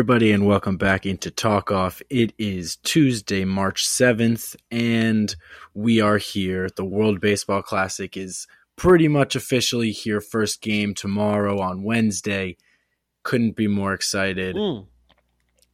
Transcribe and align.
Hello, 0.00 0.14
everybody, 0.14 0.32
and 0.32 0.46
welcome 0.46 0.78
back 0.78 1.04
into 1.04 1.30
Talkoff. 1.30 2.00
It 2.08 2.32
is 2.38 2.76
Tuesday, 2.76 3.44
March 3.44 3.86
7th, 3.86 4.56
and 4.70 5.36
we 5.74 6.00
are 6.00 6.16
here. 6.16 6.70
The 6.74 6.86
World 6.86 7.20
Baseball 7.20 7.60
Classic 7.60 8.16
is 8.16 8.46
pretty 8.76 9.08
much 9.08 9.36
officially 9.36 9.90
here. 9.90 10.22
First 10.22 10.62
game 10.62 10.94
tomorrow 10.94 11.60
on 11.60 11.82
Wednesday. 11.82 12.56
Couldn't 13.24 13.56
be 13.56 13.68
more 13.68 13.92
excited. 13.92 14.56
Mm. 14.56 14.86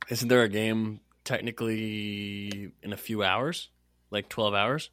Isn't 0.09 0.27
there 0.27 0.43
a 0.43 0.48
game 0.48 0.98
technically 1.23 2.73
in 2.83 2.93
a 2.93 2.97
few 2.97 3.23
hours? 3.23 3.69
Like 4.11 4.29
12 4.29 4.55
hours? 4.55 4.91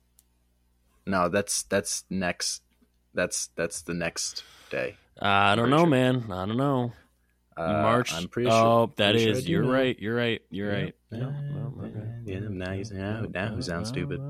No, 1.07 1.27
that's 1.27 1.63
that's 1.63 2.03
next. 2.07 2.61
That's 3.15 3.47
that's 3.55 3.81
the 3.81 3.95
next 3.95 4.43
day. 4.69 4.97
Uh, 5.19 5.25
I 5.25 5.55
don't 5.55 5.71
know, 5.71 5.79
sure. 5.79 5.87
man. 5.87 6.25
I 6.31 6.45
don't 6.45 6.57
know. 6.57 6.93
Uh, 7.55 7.67
March. 7.81 8.13
I'm 8.13 8.27
pretty 8.27 8.49
oh, 8.49 8.87
sure. 8.87 8.93
that 8.97 9.11
pretty 9.11 9.29
is. 9.29 9.37
sure 9.37 9.37
I 9.37 9.41
do 9.41 9.51
you're 9.51 9.63
know. 9.63 9.71
right. 9.71 9.99
You're 9.99 10.15
right. 10.15 10.41
You're 10.49 10.71
Yeah. 10.71 10.81
right. 10.83 10.95
Yeah. 11.11 11.19
No, 11.19 11.33
no, 11.49 11.83
okay. 11.85 12.05
Yeah, 12.25 12.39
now 12.49 12.71
you 12.71 12.83
now, 12.91 13.25
now 13.33 13.49
who 13.49 13.61
sounds 13.61 13.89
stupid. 13.89 14.21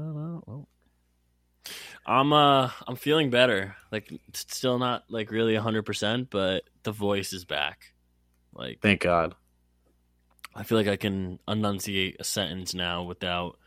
I'm 2.05 2.33
uh 2.33 2.69
I'm 2.87 2.95
feeling 2.97 3.29
better. 3.29 3.75
Like 3.91 4.11
still 4.33 4.77
not 4.79 5.05
like 5.09 5.31
really 5.31 5.53
100%, 5.55 6.27
but 6.29 6.63
the 6.83 6.91
voice 6.91 7.31
is 7.33 7.45
back. 7.45 7.93
Like 8.53 8.81
Thank 8.81 9.01
God. 9.01 9.35
I 10.55 10.63
feel 10.63 10.77
like 10.77 10.87
I 10.87 10.97
can 10.97 11.39
enunciate 11.47 12.17
a 12.19 12.23
sentence 12.23 12.73
now 12.73 13.03
without 13.03 13.57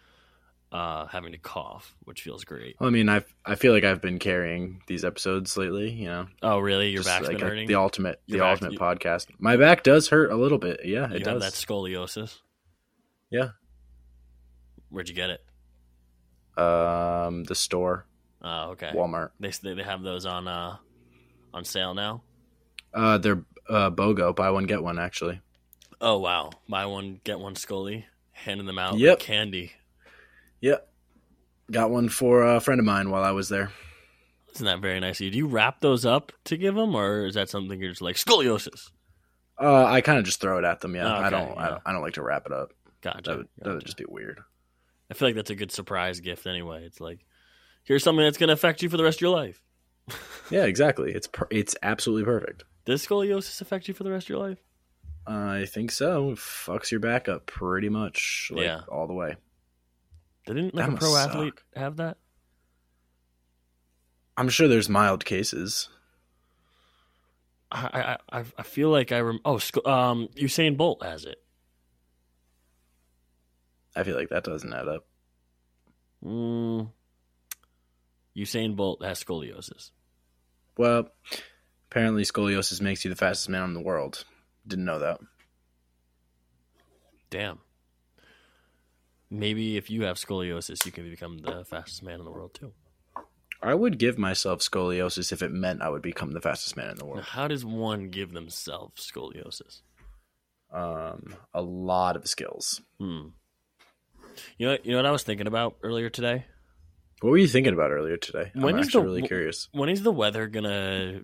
uh 0.76 1.06
having 1.06 1.32
to 1.32 1.38
cough, 1.38 1.94
which 2.04 2.22
feels 2.22 2.44
great. 2.44 2.76
Well, 2.78 2.88
I 2.88 2.92
mean, 2.92 3.08
I 3.08 3.24
I 3.44 3.54
feel 3.54 3.72
like 3.72 3.84
I've 3.84 4.02
been 4.02 4.18
carrying 4.18 4.82
these 4.86 5.04
episodes 5.04 5.56
lately. 5.56 5.90
You 5.90 6.06
know, 6.06 6.26
Oh, 6.42 6.58
really? 6.58 6.90
Your 6.90 7.02
Just 7.02 7.08
back's 7.08 7.28
like 7.28 7.38
been 7.38 7.46
a- 7.46 7.50
hurting? 7.50 7.68
the 7.68 7.76
ultimate, 7.76 8.20
Your 8.26 8.38
the 8.38 8.42
back- 8.44 8.50
ultimate 8.52 8.72
you- 8.72 8.78
podcast. 8.78 9.26
My 9.38 9.56
back 9.56 9.82
does 9.82 10.08
hurt 10.08 10.30
a 10.30 10.36
little 10.36 10.58
bit. 10.58 10.80
Yeah, 10.84 11.10
it 11.12 11.24
does. 11.24 11.40
that 11.42 11.52
scoliosis? 11.54 12.40
Yeah. 13.30 13.50
Where'd 14.90 15.08
you 15.08 15.14
get 15.14 15.30
it? 15.30 15.42
Um, 16.62 17.44
the 17.44 17.54
store, 17.54 18.06
Oh, 18.42 18.70
okay. 18.70 18.90
Walmart. 18.94 19.30
They 19.40 19.50
they 19.62 19.74
they 19.74 19.82
have 19.82 20.02
those 20.02 20.24
on 20.26 20.46
uh 20.48 20.76
on 21.52 21.64
sale 21.64 21.94
now. 21.94 22.22
Uh, 22.94 23.18
they're 23.18 23.44
uh 23.68 23.90
BOGO, 23.90 24.34
buy 24.34 24.50
one 24.50 24.64
get 24.64 24.82
one. 24.82 24.98
Actually, 24.98 25.40
Oh 26.00 26.18
wow! 26.18 26.50
Buy 26.68 26.86
one 26.86 27.20
get 27.24 27.38
one 27.40 27.56
Scully, 27.56 28.06
handing 28.32 28.66
them 28.66 28.78
out 28.78 28.96
Yep. 28.98 29.18
like 29.18 29.26
candy. 29.26 29.72
Yep. 30.60 30.88
Got 31.70 31.90
one 31.90 32.08
for 32.08 32.42
a 32.42 32.60
friend 32.60 32.78
of 32.78 32.84
mine 32.86 33.10
while 33.10 33.24
I 33.24 33.32
was 33.32 33.48
there. 33.48 33.72
Isn't 34.54 34.66
that 34.66 34.80
very 34.80 35.00
nice 35.00 35.20
of 35.20 35.24
you? 35.26 35.30
Do 35.32 35.38
you 35.38 35.46
wrap 35.48 35.80
those 35.80 36.06
up 36.06 36.32
to 36.44 36.56
give 36.56 36.74
them, 36.74 36.94
or 36.94 37.26
is 37.26 37.34
that 37.34 37.48
something 37.50 37.80
you're 37.80 37.90
just 37.90 38.02
like 38.02 38.16
scoliosis? 38.16 38.90
Uh, 39.60 39.84
I 39.84 40.00
kind 40.00 40.18
of 40.18 40.24
just 40.24 40.40
throw 40.40 40.58
it 40.58 40.64
at 40.64 40.80
them. 40.80 40.94
Yeah, 40.94 41.06
Oh, 41.12 41.16
I 41.20 41.30
don't, 41.30 41.58
I 41.58 41.68
don't. 41.68 41.82
I 41.86 41.92
don't 41.92 42.02
like 42.02 42.14
to 42.14 42.22
wrap 42.22 42.46
it 42.46 42.52
up. 42.52 42.72
Gotcha. 43.02 43.22
That 43.24 43.36
would, 43.38 43.48
that 43.58 43.74
would 43.74 43.84
just 43.84 43.96
be 43.96 44.04
weird. 44.08 44.40
I 45.10 45.14
feel 45.14 45.28
like 45.28 45.34
that's 45.34 45.50
a 45.50 45.54
good 45.54 45.72
surprise 45.72 46.20
gift 46.20 46.46
anyway. 46.46 46.84
It's 46.84 47.00
like 47.00 47.20
here's 47.84 48.02
something 48.04 48.24
that's 48.24 48.38
going 48.38 48.48
to 48.48 48.54
affect 48.54 48.82
you 48.82 48.88
for 48.88 48.96
the 48.96 49.04
rest 49.04 49.18
of 49.18 49.22
your 49.22 49.30
life. 49.36 49.60
Yeah, 50.50 50.64
exactly. 50.66 51.10
It's 51.12 51.26
per- 51.26 51.48
it's 51.50 51.74
absolutely 51.82 52.24
perfect. 52.24 52.62
Does 52.84 53.04
scoliosis 53.04 53.60
affect 53.60 53.88
you 53.88 53.94
for 53.94 54.04
the 54.04 54.12
rest 54.12 54.26
of 54.26 54.28
your 54.30 54.38
life? 54.48 54.58
I 55.26 55.64
think 55.66 55.90
so. 55.90 56.30
It 56.30 56.38
fucks 56.38 56.92
your 56.92 57.00
back 57.00 57.28
up 57.28 57.46
pretty 57.46 57.88
much, 57.88 58.52
like, 58.54 58.62
Yeah. 58.64 58.82
all 58.88 59.08
the 59.08 59.12
way. 59.12 59.34
Didn't 60.46 60.74
like 60.74 60.86
That 60.86 60.94
a 60.94 60.96
pro 60.98 61.16
athlete 61.16 61.54
suck. 61.56 61.64
have 61.82 61.96
that? 61.96 62.16
I'm 64.36 64.48
sure 64.48 64.68
there's 64.68 64.88
mild 64.88 65.24
cases. 65.24 65.88
I 67.72 68.16
I 68.32 68.40
I, 68.40 68.44
I 68.58 68.62
feel 68.62 68.90
like 68.90 69.10
I 69.12 69.20
rem- 69.20 69.40
oh 69.44 69.54
um 69.84 70.28
Usain 70.36 70.76
Bolt 70.76 71.02
has 71.04 71.24
it. 71.24 71.42
I 73.96 74.04
feel 74.04 74.14
like 74.16 74.28
that 74.28 74.44
doesn't 74.44 74.72
add 74.72 74.88
up. 74.88 75.06
Mm, 76.24 76.90
Usain 78.36 78.76
Bolt 78.76 79.02
has 79.02 79.22
scoliosis. 79.24 79.90
Well, 80.76 81.08
apparently 81.90 82.22
scoliosis 82.24 82.80
makes 82.82 83.04
you 83.04 83.08
the 83.08 83.16
fastest 83.16 83.48
man 83.48 83.64
in 83.64 83.74
the 83.74 83.80
world. 83.80 84.24
Didn't 84.66 84.84
know 84.84 84.98
that. 84.98 85.18
Damn. 87.30 87.58
Maybe 89.30 89.76
if 89.76 89.90
you 89.90 90.04
have 90.04 90.16
scoliosis, 90.18 90.86
you 90.86 90.92
can 90.92 91.08
become 91.10 91.38
the 91.38 91.64
fastest 91.64 92.02
man 92.02 92.18
in 92.20 92.24
the 92.24 92.30
world 92.30 92.54
too. 92.54 92.72
I 93.62 93.74
would 93.74 93.98
give 93.98 94.18
myself 94.18 94.60
scoliosis 94.60 95.32
if 95.32 95.42
it 95.42 95.50
meant 95.50 95.82
I 95.82 95.88
would 95.88 96.02
become 96.02 96.32
the 96.32 96.40
fastest 96.40 96.76
man 96.76 96.90
in 96.90 96.96
the 96.96 97.04
Now, 97.04 97.10
world. 97.10 97.24
how 97.24 97.48
does 97.48 97.64
one 97.64 98.10
give 98.10 98.32
themselves 98.32 99.10
scoliosis? 99.10 99.80
Um, 100.72 101.34
a 101.54 101.62
lot 101.62 102.16
of 102.16 102.28
skills. 102.28 102.82
Hmm. 103.00 103.28
You 104.58 104.66
know, 104.68 104.78
you 104.84 104.90
know 104.92 104.98
what 104.98 105.06
I 105.06 105.10
was 105.10 105.22
thinking 105.22 105.46
about 105.46 105.76
earlier 105.82 106.10
today. 106.10 106.44
What 107.22 107.30
were 107.30 107.38
you 107.38 107.48
thinking 107.48 107.72
about 107.72 107.90
earlier 107.90 108.18
today? 108.18 108.50
When 108.54 108.74
I'm 108.74 108.80
is 108.80 108.88
actually 108.88 109.00
the- 109.02 109.06
really 109.06 109.22
curious. 109.22 109.68
When 109.72 109.88
is 109.88 110.02
the 110.02 110.12
weather 110.12 110.46
gonna 110.48 111.22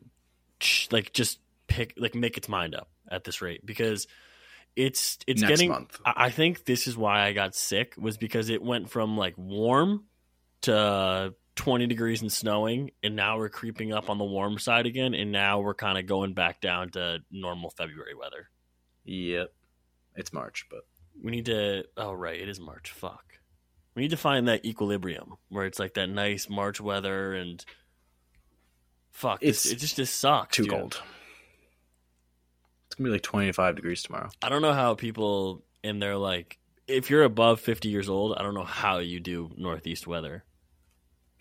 like 0.90 1.12
just 1.12 1.38
pick 1.66 1.92
like 1.98 2.14
make 2.14 2.36
its 2.38 2.48
mind 2.48 2.74
up 2.74 2.88
at 3.10 3.24
this 3.24 3.42
rate? 3.42 3.64
Because 3.66 4.06
it's 4.76 5.18
it's 5.26 5.42
Next 5.42 5.50
getting. 5.50 5.68
month. 5.70 6.00
I 6.04 6.30
think 6.30 6.64
this 6.64 6.86
is 6.86 6.96
why 6.96 7.26
I 7.26 7.32
got 7.32 7.54
sick 7.54 7.94
was 7.98 8.16
because 8.16 8.48
it 8.48 8.62
went 8.62 8.90
from 8.90 9.16
like 9.16 9.34
warm 9.36 10.04
to 10.62 11.34
20 11.56 11.86
degrees 11.86 12.22
and 12.22 12.32
snowing, 12.32 12.90
and 13.02 13.14
now 13.16 13.36
we're 13.38 13.48
creeping 13.50 13.92
up 13.92 14.08
on 14.08 14.18
the 14.18 14.24
warm 14.24 14.58
side 14.58 14.86
again, 14.86 15.12
and 15.14 15.30
now 15.32 15.60
we're 15.60 15.74
kind 15.74 15.98
of 15.98 16.06
going 16.06 16.32
back 16.34 16.60
down 16.60 16.90
to 16.90 17.18
normal 17.30 17.70
February 17.70 18.14
weather. 18.14 18.48
Yep. 19.04 19.52
It's 20.16 20.32
March, 20.32 20.66
but 20.70 20.80
We 21.22 21.30
need 21.30 21.46
to. 21.46 21.84
Oh 21.96 22.12
right, 22.12 22.40
it 22.40 22.48
is 22.48 22.60
March. 22.60 22.90
Fuck. 22.92 23.24
We 23.94 24.02
need 24.02 24.10
to 24.12 24.16
find 24.16 24.48
that 24.48 24.64
equilibrium 24.64 25.34
where 25.50 25.66
it's 25.66 25.78
like 25.78 25.94
that 25.94 26.08
nice 26.08 26.48
March 26.48 26.80
weather 26.80 27.34
and. 27.34 27.62
Fuck, 29.10 29.40
It's 29.42 29.66
it's, 29.66 29.74
it 29.74 29.76
just 29.78 29.96
just 29.96 30.18
sucks. 30.18 30.56
too 30.56 30.62
dude. 30.62 30.72
cold. 30.72 31.02
It's 32.92 32.98
gonna 32.98 33.08
be 33.08 33.12
like 33.12 33.22
25 33.22 33.76
degrees 33.76 34.02
tomorrow. 34.02 34.28
I 34.42 34.50
don't 34.50 34.60
know 34.60 34.74
how 34.74 34.94
people 34.94 35.62
in 35.82 35.98
their 35.98 36.18
like 36.18 36.58
if 36.86 37.08
you're 37.08 37.22
above 37.22 37.58
50 37.58 37.88
years 37.88 38.10
old, 38.10 38.36
I 38.36 38.42
don't 38.42 38.52
know 38.52 38.64
how 38.64 38.98
you 38.98 39.18
do 39.18 39.50
northeast 39.56 40.06
weather. 40.06 40.44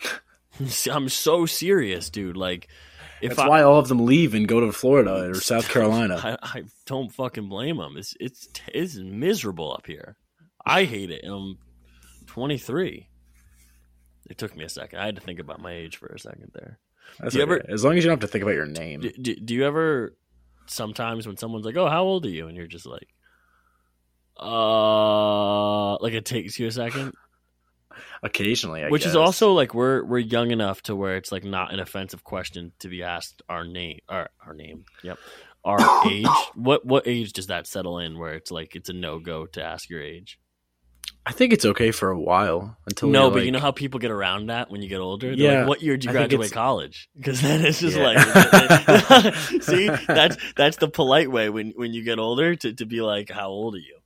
I'm 0.90 1.09
so 1.09 1.45
serious, 1.45 2.09
dude. 2.09 2.38
Like 2.38 2.69
if 3.22 3.31
That's 3.31 3.41
I, 3.41 3.50
why 3.50 3.63
all 3.63 3.79
of 3.79 3.90
them 3.90 4.06
leave 4.06 4.34
and 4.34 4.47
go 4.47 4.61
to 4.61 4.72
Florida 4.72 5.31
or 5.31 5.34
South 5.41 5.67
Carolina. 5.67 6.22
I, 6.23 6.38
I 6.41 6.63
don't 6.85 7.11
fucking 7.11 7.50
blame 7.50 7.75
them. 7.75 7.97
It's 7.97 8.16
it's 8.22 8.47
it's 8.73 8.95
miserable 8.95 9.73
up 9.73 9.88
here. 9.88 10.16
I 10.66 10.85
hate 10.85 11.11
it, 11.11 11.25
and 11.25 11.34
I'm 11.34 11.57
23. 12.28 13.09
It 14.29 14.38
took 14.38 14.56
me 14.56 14.63
a 14.63 14.69
second. 14.69 15.00
I 15.00 15.06
had 15.06 15.16
to 15.16 15.22
think 15.22 15.40
about 15.40 15.59
my 15.59 15.73
age 15.73 15.97
for 15.97 16.06
a 16.07 16.17
second 16.17 16.51
there. 16.53 16.79
That's 17.19 17.34
Do 17.34 17.40
you 17.40 17.44
okay. 17.44 17.56
ever- 17.56 17.66
as 17.67 17.84
long 17.84 17.97
as 17.97 18.06
you 18.06 18.09
don't 18.09 18.22
have 18.22 18.29
to 18.29 18.31
think 18.31 18.44
about 18.44 18.56
your 18.56 18.67
name. 18.67 19.01
Do, 19.01 19.11
do, 19.11 19.35
do 19.35 19.53
you 19.53 19.66
ever 19.66 20.16
sometimes 20.71 21.27
when 21.27 21.37
someone's 21.37 21.65
like, 21.65 21.77
"Oh, 21.77 21.89
how 21.89 22.03
old 22.03 22.25
are 22.25 22.29
you?" 22.29 22.47
and 22.47 22.57
you're 22.57 22.67
just 22.67 22.85
like, 22.85 23.07
"Uh," 24.39 25.97
like 25.97 26.13
it 26.13 26.25
takes 26.25 26.59
you 26.59 26.67
a 26.67 26.71
second, 26.71 27.13
Occasionally, 28.23 28.83
I 28.83 28.89
which 28.89 29.05
is 29.05 29.15
also 29.15 29.53
like 29.53 29.73
we're 29.73 30.03
we're 30.03 30.19
young 30.19 30.51
enough 30.51 30.81
to 30.83 30.95
where 30.95 31.17
it's 31.17 31.31
like 31.31 31.43
not 31.43 31.73
an 31.73 31.79
offensive 31.79 32.23
question 32.23 32.72
to 32.79 32.87
be 32.87 33.03
asked 33.03 33.41
our 33.49 33.66
name, 33.66 33.99
our 34.07 34.29
our 34.46 34.53
name, 34.53 34.85
yep, 35.03 35.17
our 35.63 35.79
age. 36.09 36.25
What 36.55 36.85
what 36.85 37.07
age 37.07 37.34
does 37.34 37.47
that 37.47 37.67
settle 37.67 37.99
in 37.99 38.17
where 38.17 38.34
it's 38.34 38.51
like 38.51 38.75
it's 38.75 38.90
a 38.90 38.93
no 38.93 39.19
go 39.19 39.46
to 39.47 39.63
ask 39.63 39.90
your 39.90 40.01
age? 40.01 40.40
I 41.26 41.32
think 41.34 41.53
it's 41.53 41.66
okay 41.66 41.91
for 41.91 42.09
a 42.09 42.20
while 42.20 42.78
until 42.88 43.09
no, 43.09 43.29
but 43.29 43.44
you 43.46 43.52
know 43.52 43.59
how 43.59 43.72
people 43.72 44.00
get 44.00 44.09
around 44.09 44.47
that 44.47 44.72
when 44.72 44.82
you 44.82 44.90
get 44.90 45.00
older. 45.00 45.35
They're 45.35 45.46
Yeah, 45.46 45.59
like, 45.59 45.68
what 45.68 45.82
year 45.84 45.96
did 45.96 46.06
you 46.06 46.12
graduate 46.12 46.52
college? 46.52 47.09
Because 47.16 47.41
then 47.41 47.64
it's 47.64 47.79
just 47.79 47.96
Yeah. 47.96 48.03
like, 48.03 49.34
see, 49.62 49.88
that's 50.08 50.38
that's 50.56 50.78
the 50.78 50.88
polite 50.88 51.29
way 51.32 51.50
when 51.50 51.72
when 51.76 51.94
you 51.94 52.03
get 52.03 52.18
older 52.18 52.56
to, 52.56 52.73
to 52.73 52.85
be 52.85 53.02
like, 53.02 53.29
how 53.29 53.50
old 53.50 53.76
are 53.76 53.79
you? 53.79 53.97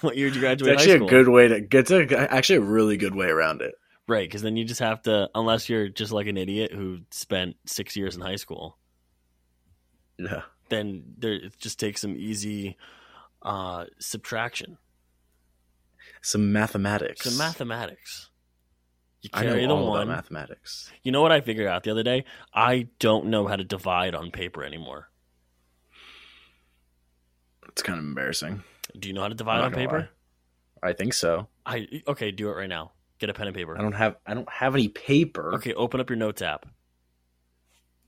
What 0.00 0.16
year 0.16 0.28
did 0.28 0.36
you 0.36 0.40
it's 0.40 0.62
graduate 0.62 0.78
actually 0.78 0.98
high 0.98 1.04
a 1.04 1.08
good 1.08 1.28
way 1.28 1.48
to. 1.48 1.78
It's 1.78 1.90
a, 1.90 2.32
actually 2.32 2.56
a 2.56 2.60
really 2.62 2.96
good 2.96 3.14
way 3.14 3.28
around 3.28 3.60
it. 3.62 3.74
right? 4.08 4.26
Because 4.28 4.42
then 4.42 4.56
you 4.56 4.64
just 4.64 4.80
have 4.80 5.02
to, 5.02 5.28
unless 5.34 5.68
you're 5.68 5.88
just 5.88 6.12
like 6.12 6.26
an 6.26 6.36
idiot 6.38 6.72
who 6.72 7.00
spent 7.10 7.56
six 7.66 7.96
years 7.96 8.14
in 8.16 8.22
high 8.22 8.36
school, 8.36 8.78
Yeah, 10.18 10.42
then 10.70 11.04
there 11.18 11.32
it 11.34 11.58
just 11.58 11.78
takes 11.80 12.00
some 12.00 12.14
easy 12.16 12.76
uh, 13.42 13.84
subtraction, 13.98 14.78
some 16.26 16.52
mathematics. 16.52 17.22
some 17.24 17.38
mathematics. 17.38 18.30
You 19.22 19.30
I 19.32 19.44
know 19.44 19.50
carry 19.50 19.66
the 19.66 19.72
all 19.72 19.90
one. 19.90 20.02
about 20.02 20.16
mathematics. 20.16 20.92
You 21.04 21.12
know 21.12 21.22
what 21.22 21.30
I 21.30 21.40
figured 21.40 21.68
out 21.68 21.84
the 21.84 21.92
other 21.92 22.02
day? 22.02 22.24
I 22.52 22.88
don't 22.98 23.26
know 23.26 23.46
how 23.46 23.54
to 23.54 23.62
divide 23.62 24.14
on 24.14 24.32
paper 24.32 24.64
anymore. 24.64 25.08
It's 27.68 27.82
kind 27.82 27.98
of 27.98 28.04
embarrassing. 28.04 28.64
Do 28.98 29.06
you 29.08 29.14
know 29.14 29.22
how 29.22 29.28
to 29.28 29.34
divide 29.34 29.60
on 29.60 29.72
paper? 29.72 30.08
lie. 30.82 30.90
I 30.90 30.92
think 30.94 31.14
so. 31.14 31.46
I 31.64 31.86
okay, 32.08 32.32
do 32.32 32.48
it 32.50 32.54
right 32.54 32.68
now. 32.68 32.92
Get 33.18 33.30
a 33.30 33.34
pen 33.34 33.46
and 33.46 33.56
paper. 33.56 33.78
I 33.78 33.82
don't 33.82 33.92
have. 33.92 34.16
I 34.26 34.34
don't 34.34 34.50
have 34.50 34.74
any 34.74 34.88
paper. 34.88 35.54
Okay, 35.54 35.74
open 35.74 36.00
up 36.00 36.10
your 36.10 36.16
notes 36.16 36.42
app 36.42 36.66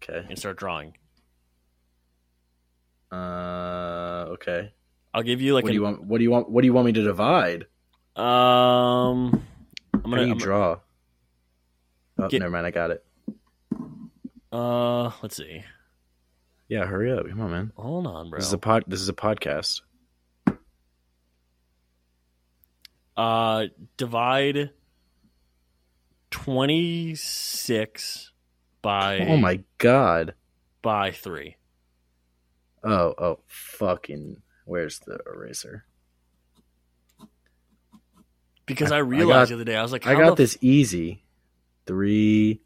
Okay. 0.02 0.26
and 0.28 0.38
start 0.38 0.58
drawing. 0.58 0.94
Uh, 3.12 4.26
okay. 4.30 4.72
I'll 5.14 5.22
give 5.22 5.40
you 5.40 5.54
like 5.54 5.64
what 5.64 5.68
do 5.70 5.74
you 5.74 5.82
want? 5.82 6.02
What 6.04 6.18
do 6.18 6.24
you 6.24 6.30
want? 6.30 6.50
What 6.50 6.62
do 6.62 6.66
you 6.66 6.72
want 6.72 6.86
me 6.86 6.92
to 6.92 7.02
divide? 7.02 7.66
Um. 8.18 9.42
I'm 9.94 10.02
gonna. 10.02 10.16
do 10.16 10.22
you 10.22 10.28
I'm- 10.32 10.38
draw? 10.38 10.78
Oh, 12.18 12.28
Get- 12.28 12.40
never 12.40 12.50
mind. 12.50 12.66
I 12.66 12.70
got 12.70 12.90
it. 12.90 13.04
uh, 14.52 15.10
let's 15.22 15.36
see. 15.36 15.62
Yeah, 16.68 16.84
hurry 16.86 17.12
up. 17.12 17.26
Come 17.28 17.40
on, 17.40 17.50
man. 17.50 17.72
Hold 17.76 18.06
on, 18.06 18.28
bro. 18.30 18.38
This 18.38 18.46
is 18.48 18.52
a 18.52 18.58
pod. 18.58 18.84
This 18.86 19.00
is 19.00 19.08
a 19.08 19.12
podcast. 19.14 19.80
Uh, 23.16 23.66
divide 23.96 24.70
twenty 26.30 27.14
six 27.14 28.32
by 28.82 29.18
Oh 29.20 29.36
my 29.36 29.60
god. 29.78 30.34
by 30.82 31.10
three. 31.10 31.56
Oh, 32.84 33.14
oh, 33.18 33.38
fucking. 33.48 34.40
Where's 34.64 35.00
the 35.00 35.18
eraser? 35.26 35.84
Because 38.68 38.92
I- 38.92 38.96
I, 38.96 38.98
I 38.98 39.02
realized 39.02 39.48
got- 39.50 39.56
the 39.56 39.62
other 39.62 39.64
day 39.64 39.76
I 39.76 39.82
was 39.82 39.90
like, 39.92 40.06
I 40.06 40.14
got 40.14 40.36
this 40.36 40.56
easy. 40.60 41.24
Three, 41.86 42.60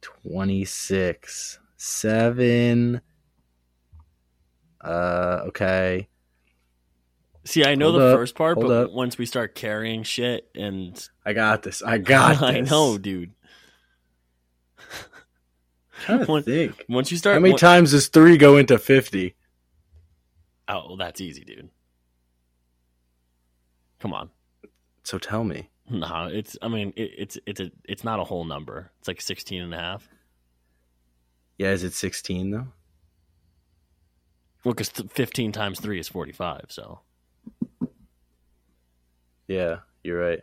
twenty-six, 0.00 1.58
seven. 1.76 3.00
Uh, 4.80 5.44
okay. 5.48 6.08
See, 7.46 7.64
I 7.64 7.74
know 7.74 7.90
Hold 7.90 8.00
the 8.00 8.06
up, 8.08 8.16
first 8.18 8.34
part, 8.34 8.58
but 8.60 8.70
up. 8.70 8.92
once 8.92 9.18
we 9.18 9.26
start 9.26 9.54
carrying 9.54 10.02
shit 10.02 10.48
and 10.54 11.08
I 11.26 11.32
got 11.34 11.62
this. 11.62 11.82
I 11.82 11.98
got 11.98 12.32
this. 12.40 12.42
I 12.42 12.60
know, 12.60 12.96
dude. 12.98 13.32
think. 16.42 16.84
Once 16.88 17.10
you 17.10 17.16
start, 17.18 17.34
How 17.34 17.40
many 17.40 17.52
one- 17.52 17.58
times 17.60 17.90
does 17.92 18.08
three 18.08 18.36
go 18.36 18.56
into 18.56 18.78
fifty? 18.78 19.34
Oh, 20.68 20.84
well, 20.88 20.96
that's 20.96 21.20
easy, 21.20 21.44
dude. 21.44 21.68
Come 24.00 24.12
on. 24.14 24.30
So 25.04 25.18
tell 25.18 25.44
me. 25.44 25.68
No, 25.88 26.28
it's. 26.32 26.56
I 26.62 26.68
mean, 26.68 26.92
it, 26.96 27.10
it's 27.18 27.38
it's 27.46 27.60
a 27.60 27.70
it's 27.84 28.02
not 28.04 28.18
a 28.18 28.24
whole 28.24 28.44
number. 28.44 28.90
It's 28.98 29.06
like 29.08 29.20
16 29.20 29.62
and 29.62 29.74
a 29.74 29.78
half. 29.78 30.08
Yeah, 31.58 31.70
is 31.72 31.84
it 31.84 31.92
sixteen 31.92 32.50
though? 32.50 32.66
Well, 34.64 34.72
because 34.72 34.88
15 34.88 35.52
times 35.52 35.78
three 35.78 36.00
is 36.00 36.08
45. 36.08 36.66
So 36.68 37.00
Yeah, 39.46 39.80
you're 40.02 40.18
right. 40.18 40.42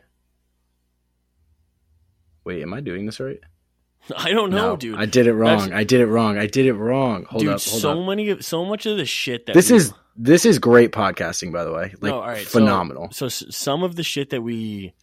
Wait, 2.43 2.61
am 2.61 2.73
I 2.73 2.81
doing 2.81 3.05
this 3.07 3.19
right? 3.19 3.39
I 4.15 4.31
don't 4.31 4.51
know, 4.51 4.75
dude. 4.77 4.95
I 4.97 5.05
did 5.05 5.27
it 5.27 5.33
wrong. 5.33 5.59
That's- 5.59 5.79
I 5.79 5.83
did 5.83 6.01
it 6.01 6.05
wrong. 6.07 6.37
I 6.37 6.45
did 6.47 6.65
it 6.67 6.73
wrong. 6.73 7.25
Hold 7.25 7.41
dude, 7.41 7.49
up. 7.53 7.61
Hold 7.61 7.81
so 7.81 7.99
up. 8.01 8.07
many, 8.07 8.41
so 8.41 8.63
much 8.65 8.85
of 8.85 8.97
the 8.97 9.05
shit 9.05 9.47
that 9.47 9.53
This 9.53 9.71
we- 9.71 9.77
is 9.77 9.93
this 10.15 10.45
is 10.45 10.59
great 10.59 10.91
podcasting, 10.91 11.51
by 11.51 11.63
the 11.63 11.71
way. 11.71 11.83
Like 11.93 12.03
No, 12.03 12.19
all 12.21 12.27
right, 12.27 12.45
phenomenal. 12.45 13.09
so 13.11 13.27
s- 13.27 13.43
some 13.49 13.83
of 13.83 13.95
the 13.95 14.03
shit 14.03 14.29
that 14.31 14.41
we 14.41 14.93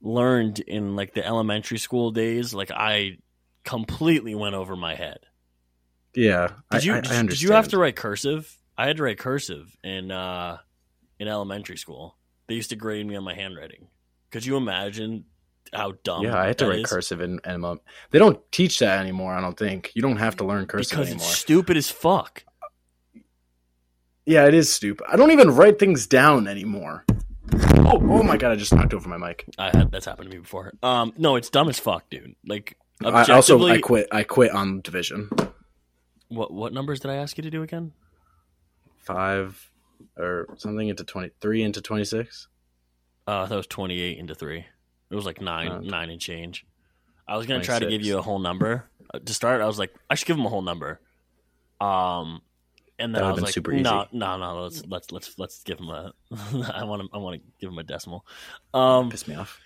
learned 0.00 0.60
in 0.60 0.96
like 0.96 1.14
the 1.14 1.24
elementary 1.26 1.78
school 1.78 2.10
days, 2.10 2.52
like 2.54 2.70
I 2.70 3.18
completely 3.64 4.34
went 4.34 4.54
over 4.54 4.76
my 4.76 4.94
head. 4.94 5.18
yeah, 6.14 6.48
Did 6.70 6.84
you 6.84 6.94
I, 6.94 6.98
I, 6.98 7.00
did, 7.00 7.28
did 7.30 7.42
you 7.42 7.52
have 7.52 7.68
to 7.68 7.78
write 7.78 7.96
cursive? 7.96 8.56
I 8.76 8.86
had 8.86 8.96
to 8.98 9.02
write 9.04 9.18
cursive 9.18 9.74
in 9.82 10.10
uh 10.10 10.58
in 11.18 11.28
elementary 11.28 11.76
school. 11.78 12.16
They 12.48 12.54
used 12.54 12.70
to 12.70 12.76
grade 12.76 13.06
me 13.06 13.16
on 13.16 13.24
my 13.24 13.34
handwriting. 13.34 13.88
Could 14.30 14.44
you 14.44 14.56
imagine 14.56 15.24
how 15.72 15.94
dumb? 16.02 16.24
Yeah, 16.24 16.36
I 16.36 16.46
had 16.48 16.58
to 16.58 16.68
write 16.68 16.80
is? 16.80 16.86
cursive 16.90 17.20
and 17.20 17.40
um, 17.46 17.80
they 18.10 18.18
don't 18.18 18.38
teach 18.52 18.80
that 18.80 18.98
anymore. 18.98 19.32
I 19.32 19.40
don't 19.40 19.56
think 19.56 19.92
you 19.94 20.02
don't 20.02 20.16
have 20.18 20.36
to 20.36 20.44
learn 20.44 20.66
cursive 20.66 20.90
because 20.90 21.08
anymore. 21.08 21.26
it's 21.26 21.36
stupid 21.38 21.76
as 21.76 21.88
fuck. 21.90 22.44
Yeah, 24.26 24.46
it 24.46 24.54
is 24.54 24.72
stupid. 24.72 25.06
I 25.10 25.16
don't 25.16 25.30
even 25.32 25.50
write 25.50 25.78
things 25.78 26.06
down 26.06 26.46
anymore. 26.48 27.04
Oh, 27.86 28.00
oh 28.02 28.22
my 28.22 28.36
god! 28.36 28.52
I 28.52 28.56
just 28.56 28.74
knocked 28.74 28.94
over 28.94 29.08
my 29.08 29.18
mic. 29.18 29.44
I 29.58 29.76
had 29.76 29.90
that's 29.92 30.06
happened 30.06 30.30
to 30.30 30.36
me 30.36 30.40
before. 30.40 30.72
Um, 30.82 31.12
no, 31.18 31.36
it's 31.36 31.50
dumb 31.50 31.68
as 31.68 31.78
fuck, 31.78 32.08
dude. 32.08 32.34
Like 32.46 32.76
I 33.04 33.24
also 33.32 33.62
I 33.66 33.78
quit. 33.80 34.08
I 34.10 34.22
quit 34.22 34.50
on 34.52 34.80
division 34.80 35.28
what 36.28 36.52
what 36.52 36.72
numbers 36.72 37.00
did 37.00 37.10
I 37.10 37.16
ask 37.16 37.36
you 37.36 37.42
to 37.42 37.50
do 37.50 37.62
again? 37.62 37.92
five 38.98 39.70
or 40.16 40.46
something 40.56 40.88
into 40.88 41.04
twenty 41.04 41.30
three 41.40 41.62
into 41.62 41.80
twenty 41.82 42.04
six. 42.04 42.48
Uh, 43.26 43.46
that 43.46 43.54
was 43.56 43.66
twenty 43.66 44.00
eight 44.00 44.18
into 44.18 44.34
three. 44.34 44.64
It 45.10 45.14
was 45.14 45.26
like 45.26 45.40
nine, 45.40 45.70
Oh. 45.70 45.80
nine 45.80 46.10
and 46.10 46.20
change. 46.20 46.66
I 47.28 47.36
was 47.36 47.46
gonna 47.46 47.62
try 47.62 47.78
to 47.78 47.86
give 47.88 48.02
you 48.02 48.18
a 48.18 48.22
whole 48.22 48.38
number 48.38 48.88
Uh, 49.12 49.18
to 49.18 49.34
start. 49.34 49.60
I 49.60 49.66
was 49.66 49.78
like, 49.78 49.94
I 50.10 50.14
should 50.14 50.26
give 50.26 50.36
him 50.38 50.46
a 50.46 50.48
whole 50.48 50.62
number. 50.62 51.00
Um, 51.80 52.40
and 52.98 53.14
then 53.14 53.20
That 53.22 53.24
I 53.24 53.30
would've 53.32 53.34
was 53.34 53.36
been 53.36 53.44
like, 53.44 53.54
super 53.54 53.72
no, 53.72 54.00
easy. 54.02 54.18
no, 54.18 54.36
no. 54.38 54.62
Let's 54.64 54.84
let's 54.86 55.12
let's 55.12 55.38
let's 55.38 55.62
give 55.62 55.78
him 55.80 55.88
a. 55.88 56.12
I 56.74 56.84
want 56.84 57.02
to 57.02 57.08
I 57.12 57.18
want 57.18 57.40
to 57.40 57.48
give 57.60 57.70
him 57.70 57.78
a 57.78 57.82
decimal. 57.82 58.24
Um, 58.72 59.10
Piss 59.10 59.26
me 59.28 59.34
off. 59.34 59.60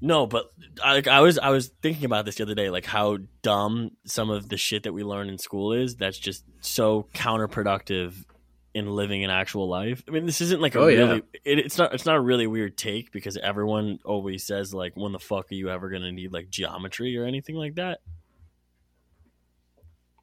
no, 0.00 0.26
but 0.26 0.52
I, 0.84 1.02
I 1.10 1.20
was 1.20 1.38
I 1.38 1.50
was 1.50 1.68
thinking 1.82 2.04
about 2.04 2.24
this 2.24 2.36
the 2.36 2.42
other 2.44 2.54
day, 2.54 2.70
like 2.70 2.84
how 2.86 3.18
dumb 3.42 3.92
some 4.04 4.30
of 4.30 4.48
the 4.48 4.56
shit 4.56 4.82
that 4.84 4.92
we 4.92 5.02
learn 5.04 5.28
in 5.28 5.38
school 5.38 5.72
is. 5.72 5.96
That's 5.96 6.18
just 6.18 6.44
so 6.60 7.08
counterproductive 7.14 8.14
in 8.74 8.90
living 8.94 9.24
an 9.24 9.30
actual 9.30 9.68
life. 9.70 10.04
I 10.06 10.10
mean, 10.10 10.26
this 10.26 10.42
isn't 10.42 10.60
like 10.60 10.74
a 10.74 10.80
Oh, 10.80 10.86
yeah. 10.88 10.98
really. 11.00 11.22
It, 11.44 11.58
it's 11.60 11.78
not. 11.78 11.94
It's 11.94 12.04
not 12.04 12.16
a 12.16 12.20
really 12.20 12.46
weird 12.46 12.76
take 12.76 13.10
because 13.10 13.36
everyone 13.38 13.98
always 14.04 14.44
says 14.44 14.74
like, 14.74 14.92
"When 14.96 15.12
the 15.12 15.18
fuck 15.18 15.50
are 15.50 15.54
you 15.54 15.70
ever 15.70 15.88
gonna 15.88 16.12
need 16.12 16.32
like 16.32 16.50
geometry 16.50 17.16
or 17.16 17.24
anything 17.24 17.56
like 17.56 17.76
that?" 17.76 18.00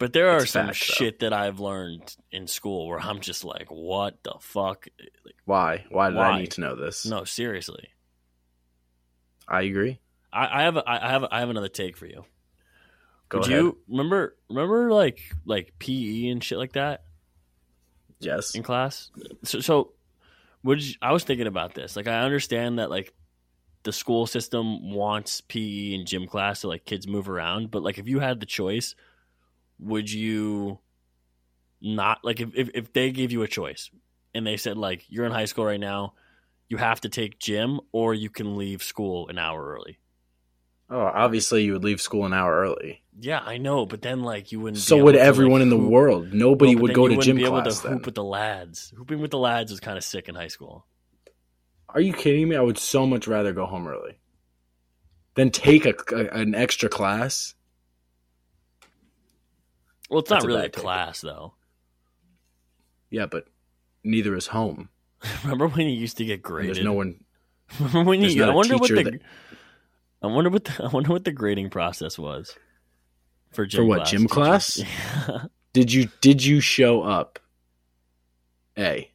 But 0.04 0.12
there 0.12 0.32
are 0.32 0.46
some 0.46 0.66
fact, 0.68 0.80
though. 0.86 0.94
shit 0.96 1.20
that 1.20 1.32
I've 1.32 1.62
learned 1.62 2.14
in 2.30 2.46
school 2.48 2.90
where 2.90 3.00
I'm 3.00 3.22
just 3.22 3.46
like, 3.46 3.68
"What 3.70 4.22
the 4.22 4.34
fuck?" 4.42 4.86
Like, 5.24 5.36
Why? 5.46 5.86
Why 5.90 6.10
did 6.10 6.18
Why? 6.18 6.32
I 6.32 6.40
need 6.42 6.52
to 6.52 6.60
know 6.62 6.76
this? 6.76 7.06
no, 7.06 7.24
seriously. 7.24 7.88
I 9.48 9.62
agree. 9.62 10.02
I, 10.34 10.60
I 10.60 10.64
have 10.64 10.76
a, 10.76 10.84
I 10.86 11.10
have 11.10 11.24
a, 11.24 11.34
I 11.34 11.40
have 11.40 11.50
another 11.50 11.70
take 11.70 11.96
for 11.96 12.06
you. 12.06 12.26
Go 13.30 13.38
Would 13.38 13.48
ahead. 13.48 13.58
you 13.58 13.78
remember 13.88 14.36
remember 14.50 14.92
like 14.92 15.22
like 15.46 15.74
PE 15.80 16.28
and 16.28 16.44
shit 16.44 16.58
like 16.58 16.74
that 16.74 17.06
Yes. 18.20 18.56
in 18.56 18.62
class? 18.62 19.10
So 19.44 19.62
so 19.62 19.94
would 20.64 20.84
you, 20.84 20.96
I 21.02 21.14
was 21.14 21.24
thinking 21.24 21.48
about 21.48 21.76
this. 21.76 21.96
Like 21.96 22.08
I 22.08 22.24
understand 22.24 22.78
that 22.80 22.90
like 22.90 23.14
the 23.84 23.94
school 23.94 24.28
system 24.28 24.92
wants 24.92 25.40
PE 25.40 25.94
and 25.96 26.06
gym 26.06 26.28
class 26.28 26.60
so 26.60 26.68
like 26.68 26.84
kids 26.84 27.08
move 27.08 27.30
around, 27.30 27.72
but 27.72 27.84
like 27.84 27.98
if 28.00 28.10
you 28.10 28.20
had 28.20 28.42
the 28.42 28.46
choice, 28.46 28.96
would 29.84 30.12
you 30.12 30.80
not 31.82 32.20
like 32.24 32.40
if 32.40 32.50
if, 32.56 32.70
if 32.74 32.94
they 32.94 33.12
gave 33.12 33.32
you 33.32 33.42
a 33.44 33.48
choice 33.48 33.90
and 34.34 34.46
they 34.48 34.58
said 34.58 34.78
like 34.78 35.06
you're 35.10 35.26
in 35.26 35.32
high 35.32 35.46
school 35.46 35.66
right 35.66 35.80
now, 35.80 36.14
you 36.70 36.78
have 36.78 37.02
to 37.02 37.10
take 37.10 37.40
gym 37.40 37.80
or 37.92 38.14
you 38.14 38.30
can 38.30 38.58
leave 38.58 38.82
school 38.84 39.28
an 39.28 39.38
hour 39.38 39.74
early. 39.74 40.00
Oh, 40.90 41.00
obviously 41.06 41.64
you 41.64 41.74
would 41.74 41.84
leave 41.84 42.02
school 42.02 42.26
an 42.26 42.34
hour 42.34 42.54
early. 42.62 43.02
Yeah, 43.20 43.40
I 43.40 43.58
know, 43.58 43.86
but 43.86 44.02
then 44.02 44.22
like 44.22 44.52
you 44.52 44.60
wouldn't. 44.60 44.78
So 44.82 44.98
able 44.98 45.06
would 45.06 45.12
to, 45.14 45.18
like, 45.20 45.28
everyone 45.28 45.62
in 45.62 45.70
the 45.70 45.78
hoop- 45.78 45.90
world. 45.92 46.34
Nobody 46.34 46.76
No, 46.76 46.82
would 46.82 46.94
go 46.94 47.08
to 47.08 47.18
gym 47.18 47.38
be 47.38 47.46
able 47.46 47.62
class 47.62 47.78
to 47.82 47.88
then. 47.88 47.94
hoop 47.98 48.06
with 48.06 48.16
the 48.16 48.24
lads. 48.24 48.94
Hooping 48.98 49.20
with 49.20 49.32
the 49.32 49.38
lads 49.40 49.72
was 49.72 49.80
kind 49.80 49.98
of 49.98 50.04
sick 50.04 50.30
in 50.30 50.36
high 50.36 50.48
school. 50.50 50.86
Are 51.90 52.02
you 52.02 52.14
kidding 52.14 52.48
me? 52.50 52.56
I 52.56 52.62
would 52.62 52.78
so 52.78 53.06
much 53.06 53.28
rather 53.28 53.54
go 53.54 53.66
home 53.66 53.88
early 53.88 54.18
than 55.36 55.52
take 55.52 55.86
a, 55.86 55.94
a- 56.12 56.30
an 56.42 56.54
extra 56.56 56.90
class. 56.90 57.56
Well, 60.14 60.20
it's 60.22 60.30
That's 60.30 60.44
not 60.44 60.48
really 60.48 60.66
a 60.66 60.70
class 60.70 61.22
though. 61.22 61.56
Yeah, 63.10 63.26
but 63.26 63.46
neither 64.04 64.36
is 64.36 64.48
home. 64.48 64.90
Remember 65.44 65.68
when 65.68 65.88
you 65.88 65.94
used 66.00 66.18
to 66.18 66.26
get 66.26 66.34
And 66.36 66.44
graded? 66.44 66.76
there's 66.76 66.86
no 66.86 66.94
one. 66.94 67.24
Remember 67.80 68.04
when 68.10 68.22
you? 68.22 68.44
I 68.44 68.54
wonder 68.54 68.78
what 68.78 68.90
the. 68.90 69.04
that- 69.04 69.22
I 70.22 70.28
wonder 70.28 70.50
what 70.50 70.64
the, 70.66 70.84
I 70.84 70.88
wonder 70.88 71.12
what 71.12 71.26
the 71.26 71.32
grading 71.32 71.70
process 71.72 72.18
was 72.18 72.56
for 73.52 73.66
gym 73.66 73.82
For 73.82 73.86
what, 73.86 73.98
class 74.00 74.10
gym 74.12 74.28
class? 74.28 74.78
Yeah. 74.78 75.46
Did 75.74 75.92
you 75.92 76.08
did 76.22 76.44
you 76.46 76.60
show 76.60 77.02
up? 77.02 77.40
A. 78.78 79.12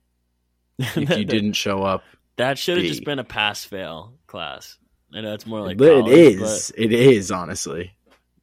If 0.78 0.96
you 0.96 1.06
That- 1.06 1.28
didn't 1.28 1.52
show 1.54 1.82
up, 1.82 2.02
that 2.36 2.58
should 2.58 2.76
have 2.78 2.86
just 2.86 3.04
been 3.04 3.18
a 3.18 3.24
pass 3.24 3.64
fail 3.64 4.14
class. 4.26 4.76
I 5.14 5.20
know 5.22 5.32
it's 5.32 5.46
more 5.46 5.60
like 5.60 5.80
it 5.80 6.02
college, 6.02 6.12
is. 6.12 6.72
It 6.76 6.92
is 6.92 7.30
honestly. 7.30 7.92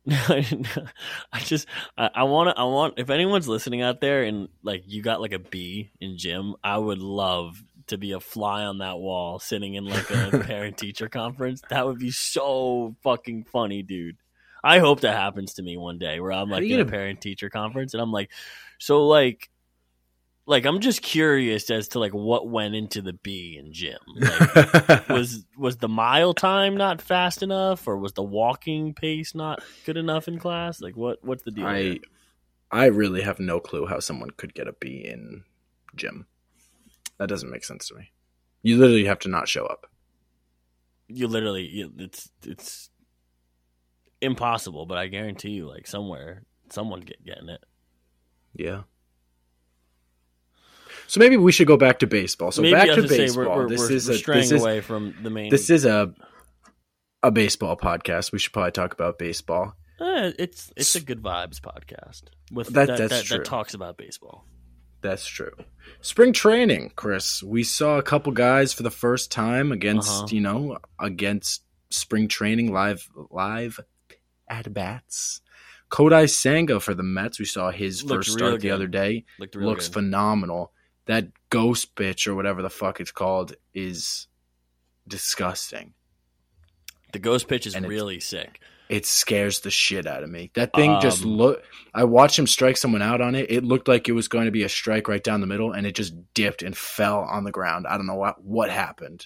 I 0.10 1.40
just 1.40 1.68
I, 1.98 2.10
I 2.14 2.24
want 2.24 2.50
to 2.50 2.60
I 2.60 2.64
want 2.66 2.96
if 2.98 3.10
anyone's 3.10 3.48
listening 3.48 3.82
out 3.82 4.02
there 4.02 4.24
and 4.24 4.50
like 4.62 4.84
you 4.86 5.02
got 5.02 5.22
like 5.22 5.34
a 5.34 5.40
B 5.40 5.92
in 6.00 6.18
gym, 6.18 6.56
I 6.64 6.78
would 6.78 7.00
love 7.00 7.64
to 7.88 7.98
be 7.98 8.12
a 8.12 8.20
fly 8.20 8.64
on 8.64 8.80
that 8.80 8.98
wall 8.98 9.40
sitting 9.40 9.76
in 9.76 9.86
like 9.86 10.10
a 10.10 10.40
parent 10.46 10.78
teacher 10.78 11.10
conference. 11.10 11.62
That 11.70 11.86
would 11.86 12.00
be 12.00 12.12
so 12.12 12.96
fucking 13.04 13.46
funny, 13.46 13.84
dude. 13.84 14.18
I 14.64 14.80
hope 14.80 15.02
that 15.02 15.16
happens 15.16 15.56
to 15.56 15.64
me 15.64 15.78
one 15.78 16.00
day 16.00 16.20
where 16.20 16.32
I'm 16.32 16.50
like 16.50 16.64
in 16.64 16.80
a- 16.80 16.86
parent 16.86 17.22
teacher 17.22 17.50
conference 17.50 17.94
and 17.94 18.02
I'm 18.02 18.12
like 18.12 18.32
so 18.80 19.08
like 19.08 19.50
like 20.48 20.66
I'm 20.66 20.80
just 20.80 21.02
curious 21.02 21.70
as 21.70 21.90
to 21.90 22.00
like 22.00 22.14
what 22.14 22.50
went 22.50 22.76
into 22.76 23.02
the 23.02 23.14
B 23.14 23.58
in 23.60 23.74
gym. 23.74 23.98
Like 24.16 25.10
was 25.10 25.46
was 25.58 25.78
the 25.78 25.90
mile 25.90 26.34
time 26.34 26.78
not 26.78 27.02
fast 27.02 27.42
enough 27.44 27.88
or 27.88 27.98
was 27.98 28.14
the 28.14 28.24
walking 28.24 28.94
pace 28.94 29.34
not 29.34 29.64
good 29.86 29.98
enough 29.98 30.28
in 30.28 30.40
class 30.40 30.82
like 30.82 30.96
what 30.96 31.24
what's 31.24 31.44
the 31.44 31.52
deal 31.52 31.66
I? 31.66 32.00
I 32.72 32.86
really 32.86 33.22
have 33.22 33.40
no 33.40 33.60
clue 33.60 33.86
how 33.86 34.00
someone 34.00 34.32
could 34.32 34.54
get 34.54 34.68
a 34.68 34.74
B 34.74 35.06
in 35.06 35.44
gym. 35.96 36.26
That 37.18 37.30
doesn't 37.30 37.52
make 37.52 37.64
sense 37.64 37.88
to 37.88 37.96
me. 37.96 38.12
You 38.64 38.78
literally 38.78 39.06
have 39.06 39.20
to 39.20 39.30
not 39.30 39.48
show 39.48 39.66
up. 39.66 39.88
You 41.08 41.28
literally, 41.28 41.68
you, 41.68 41.92
it's 41.98 42.30
it's 42.44 42.90
impossible. 44.22 44.86
But 44.86 44.98
I 44.98 45.08
guarantee 45.08 45.52
you, 45.52 45.70
like 45.70 45.88
somewhere, 45.88 46.44
someone 46.70 47.02
get 47.02 47.24
getting 47.24 47.50
it. 47.50 47.64
Yeah. 48.54 48.82
So 51.08 51.20
maybe 51.20 51.38
we 51.38 51.52
should 51.52 51.68
go 51.68 51.78
back 51.78 52.00
to 52.00 52.08
baseball. 52.08 52.52
So 52.52 52.62
Maybe 52.62 52.74
back 52.74 52.90
to 52.96 53.08
baseball. 53.08 53.46
we're, 53.46 53.56
we're, 53.58 53.70
this 53.70 53.80
we're, 53.82 53.92
is 53.92 54.08
a 54.10 54.18
straying 54.18 54.42
this 54.42 54.52
is 54.52 54.62
away 54.62 54.82
from 54.82 55.16
the 55.22 55.30
main. 55.30 55.50
this 55.50 55.70
is 55.70 55.86
a 55.86 56.14
a 57.24 57.32
baseball 57.32 57.76
podcast. 57.78 58.32
We 58.32 58.40
should 58.40 58.54
probably 58.54 58.72
talk 58.72 58.94
about 58.94 59.18
baseball. 59.20 59.74
Eh, 60.00 60.32
it's 60.40 60.72
it's 60.76 60.96
a 60.96 61.02
good 61.02 61.22
vibes 61.22 61.60
podcast 61.62 62.24
with 62.52 62.70
That- 62.70 62.88
that 62.88 63.10
that, 63.10 63.26
that 63.30 63.46
talks 63.46 63.74
about 63.74 63.98
baseball. 63.98 64.46
That's 65.02 65.26
true. 65.28 65.52
Spring 66.02 66.34
training, 66.34 66.92
Chris. 66.96 67.44
We 67.44 67.64
saw 67.64 67.98
a 68.00 68.04
couple 68.04 68.32
guys 68.32 68.74
for 68.74 68.82
the 68.82 68.90
first 68.90 69.32
time 69.32 69.72
against, 69.72 70.10
Uh-huh. 70.10 70.28
you 70.32 70.42
know, 70.42 70.80
against 71.00 71.62
spring 71.92 72.28
training 72.28 72.74
live 72.74 73.08
live 73.30 73.80
at 74.50 74.74
bats. 74.74 75.42
Kodai 75.92 76.28
Senga 76.28 76.80
for 76.80 76.96
the 76.96 77.04
Mets. 77.04 77.38
We 77.40 77.46
saw 77.46 77.70
his 77.70 78.04
Looked 78.04 78.26
first 78.26 78.38
start 78.38 78.62
the 78.62 78.72
other 78.72 78.88
day. 78.88 79.26
Looked 79.40 79.56
Looks 79.56 79.88
good. 79.88 79.94
phenomenal. 79.94 80.72
That 81.06 81.28
ghost 81.50 81.96
pitch 81.96 82.28
or 82.28 82.36
whatever 82.36 82.62
the 82.62 82.70
fuck 82.70 83.00
it's 83.00 83.12
called 83.12 83.54
is 83.74 84.28
disgusting. 85.08 85.94
the 87.12 87.20
ghost 87.20 87.48
pitch 87.48 87.66
is 87.66 87.76
and 87.76 87.88
really 87.88 88.20
sick. 88.20 88.60
It 88.90 89.06
scares 89.06 89.62
the 89.62 89.72
shit 89.72 90.06
out 90.06 90.22
of 90.22 90.30
me. 90.30 90.52
That 90.54 90.74
thing 90.74 91.00
just 91.02 91.24
Um, 91.24 91.30
look. 91.32 91.64
I 91.94 92.04
watched 92.04 92.38
him 92.38 92.46
strike 92.46 92.78
someone 92.78 93.02
out 93.02 93.20
on 93.22 93.34
it. 93.34 93.50
It 93.50 93.64
looked 93.64 93.88
like 93.88 94.08
it 94.08 94.12
was 94.12 94.28
going 94.28 94.46
to 94.46 94.52
be 94.52 94.62
a 94.64 94.70
strike 94.70 95.08
right 95.08 95.24
down 95.24 95.42
the 95.42 95.48
middle, 95.48 95.72
and 95.72 95.88
it 95.88 95.96
just 95.96 96.14
dipped 96.36 96.62
and 96.62 96.78
fell 96.78 97.22
on 97.22 97.46
the 97.46 97.52
ground. 97.52 97.88
I 97.88 97.98
don't 97.98 98.06
know 98.06 98.16
what 98.16 98.44
what 98.44 98.70
happened. 98.70 99.26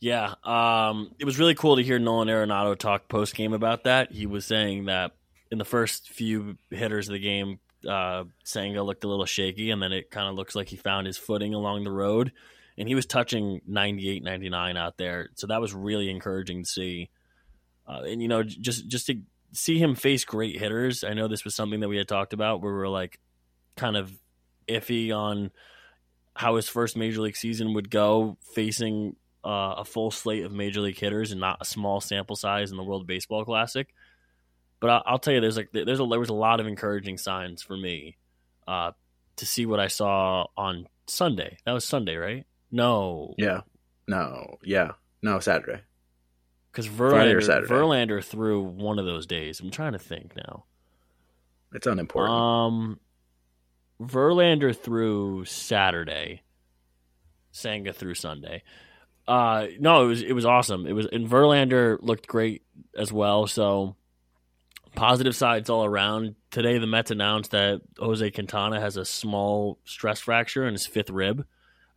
Yeah, 0.00 0.34
um, 0.44 1.10
it 1.18 1.24
was 1.24 1.38
really 1.38 1.54
cool 1.54 1.76
to 1.76 1.82
hear 1.82 1.98
Nolan 1.98 2.28
Arenado 2.28 2.76
talk 2.76 3.08
post 3.08 3.34
game 3.34 3.52
about 3.52 3.84
that. 3.84 4.12
He 4.12 4.26
was 4.26 4.44
saying 4.46 4.84
that 4.86 5.12
in 5.50 5.58
the 5.58 5.64
first 5.64 6.10
few 6.10 6.56
hitters 6.70 7.08
of 7.08 7.12
the 7.12 7.18
game, 7.18 7.58
uh, 7.86 8.24
Senga 8.44 8.82
looked 8.82 9.04
a 9.04 9.08
little 9.08 9.26
shaky, 9.26 9.70
and 9.70 9.82
then 9.82 9.92
it 9.92 10.10
kind 10.10 10.28
of 10.28 10.34
looks 10.34 10.54
like 10.54 10.68
he 10.68 10.76
found 10.76 11.06
his 11.06 11.16
footing 11.16 11.54
along 11.54 11.84
the 11.84 11.92
road, 11.92 12.32
and 12.76 12.88
he 12.88 12.94
was 12.94 13.06
touching 13.06 13.60
98, 13.66 14.22
99 14.22 14.76
out 14.76 14.96
there. 14.96 15.28
So 15.34 15.46
that 15.48 15.60
was 15.60 15.74
really 15.74 16.10
encouraging 16.10 16.64
to 16.64 16.68
see. 16.68 17.10
Uh, 17.86 18.02
and 18.02 18.22
you 18.22 18.28
know, 18.28 18.42
just 18.42 18.88
just 18.88 19.06
to 19.06 19.20
see 19.52 19.78
him 19.78 19.94
face 19.94 20.24
great 20.24 20.58
hitters. 20.58 21.04
I 21.04 21.14
know 21.14 21.28
this 21.28 21.44
was 21.44 21.54
something 21.54 21.80
that 21.80 21.88
we 21.88 21.96
had 21.96 22.08
talked 22.08 22.32
about 22.32 22.60
where 22.60 22.72
we 22.72 22.78
were 22.78 22.88
like 22.88 23.20
kind 23.76 23.96
of 23.96 24.12
iffy 24.68 25.14
on 25.14 25.50
how 26.34 26.56
his 26.56 26.68
first 26.68 26.96
major 26.96 27.20
league 27.20 27.36
season 27.36 27.74
would 27.74 27.90
go 27.90 28.36
facing 28.54 29.16
uh, 29.44 29.74
a 29.78 29.84
full 29.84 30.10
slate 30.10 30.44
of 30.44 30.52
major 30.52 30.80
league 30.80 30.98
hitters 30.98 31.30
and 31.30 31.40
not 31.40 31.58
a 31.60 31.64
small 31.64 32.00
sample 32.00 32.34
size 32.34 32.70
in 32.70 32.76
the 32.76 32.82
World 32.82 33.06
Baseball 33.06 33.44
Classic. 33.44 33.88
But 34.84 34.90
I'll, 34.90 35.02
I'll 35.06 35.18
tell 35.18 35.32
you, 35.32 35.40
there's 35.40 35.56
like 35.56 35.70
there's 35.72 35.98
a, 35.98 36.04
there 36.04 36.20
was 36.20 36.28
a 36.28 36.34
lot 36.34 36.60
of 36.60 36.66
encouraging 36.66 37.16
signs 37.16 37.62
for 37.62 37.74
me 37.74 38.18
uh, 38.68 38.92
to 39.36 39.46
see 39.46 39.64
what 39.64 39.80
I 39.80 39.86
saw 39.86 40.44
on 40.58 40.88
Sunday. 41.06 41.56
That 41.64 41.72
was 41.72 41.86
Sunday, 41.86 42.16
right? 42.16 42.44
No, 42.70 43.32
Yeah. 43.38 43.62
No. 44.06 44.58
Yeah. 44.62 44.90
No. 45.22 45.40
Saturday. 45.40 45.80
because 46.70 46.86
Verlander, 46.86 47.42
Saturday. 47.42 47.72
Verlander 47.72 48.22
threw 48.22 48.60
one 48.60 48.98
of 48.98 49.06
those 49.06 49.24
days. 49.24 49.58
I'm 49.60 49.70
trying 49.70 49.94
to 49.94 49.98
think 49.98 50.36
now. 50.36 50.64
It's 51.72 51.86
unimportant. 51.86 52.34
Um, 52.34 53.00
Verlander 54.02 54.76
threw 54.76 55.46
Saturday. 55.46 56.42
Senga 57.52 57.94
through 57.94 58.16
Sunday. 58.16 58.62
Uh, 59.26 59.68
no, 59.80 60.04
it 60.04 60.08
was 60.08 60.22
it 60.22 60.32
was 60.34 60.44
awesome. 60.44 60.86
It 60.86 60.92
was 60.92 61.06
and 61.06 61.26
Verlander 61.26 61.96
looked 62.02 62.26
great 62.26 62.64
as 62.94 63.10
well. 63.10 63.46
So 63.46 63.96
positive 64.94 65.34
sides 65.36 65.68
all 65.70 65.84
around. 65.84 66.34
Today, 66.50 66.78
the 66.78 66.86
Mets 66.86 67.10
announced 67.10 67.50
that 67.52 67.80
Jose 67.98 68.30
Quintana 68.30 68.80
has 68.80 68.96
a 68.96 69.04
small 69.04 69.78
stress 69.84 70.20
fracture 70.20 70.66
in 70.66 70.74
his 70.74 70.86
fifth 70.86 71.10
rib. 71.10 71.44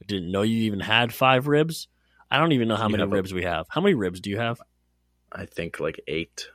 I 0.01 0.05
didn't 0.05 0.31
know 0.31 0.41
you 0.43 0.63
even 0.63 0.79
had 0.79 1.13
five 1.13 1.47
ribs. 1.47 1.87
I 2.29 2.37
don't 2.39 2.51
even 2.51 2.67
know 2.67 2.75
how 2.75 2.85
You 2.87 2.91
many 2.91 3.03
have 3.03 3.11
a- 3.11 3.15
ribs 3.15 3.33
we 3.33 3.43
have. 3.43 3.65
How 3.69 3.81
many 3.81 3.93
ribs 3.95 4.19
do 4.19 4.29
you 4.29 4.37
have? 4.37 4.59
I 5.31 5.45
think 5.45 5.79
like 5.79 6.01
eight 6.07 6.47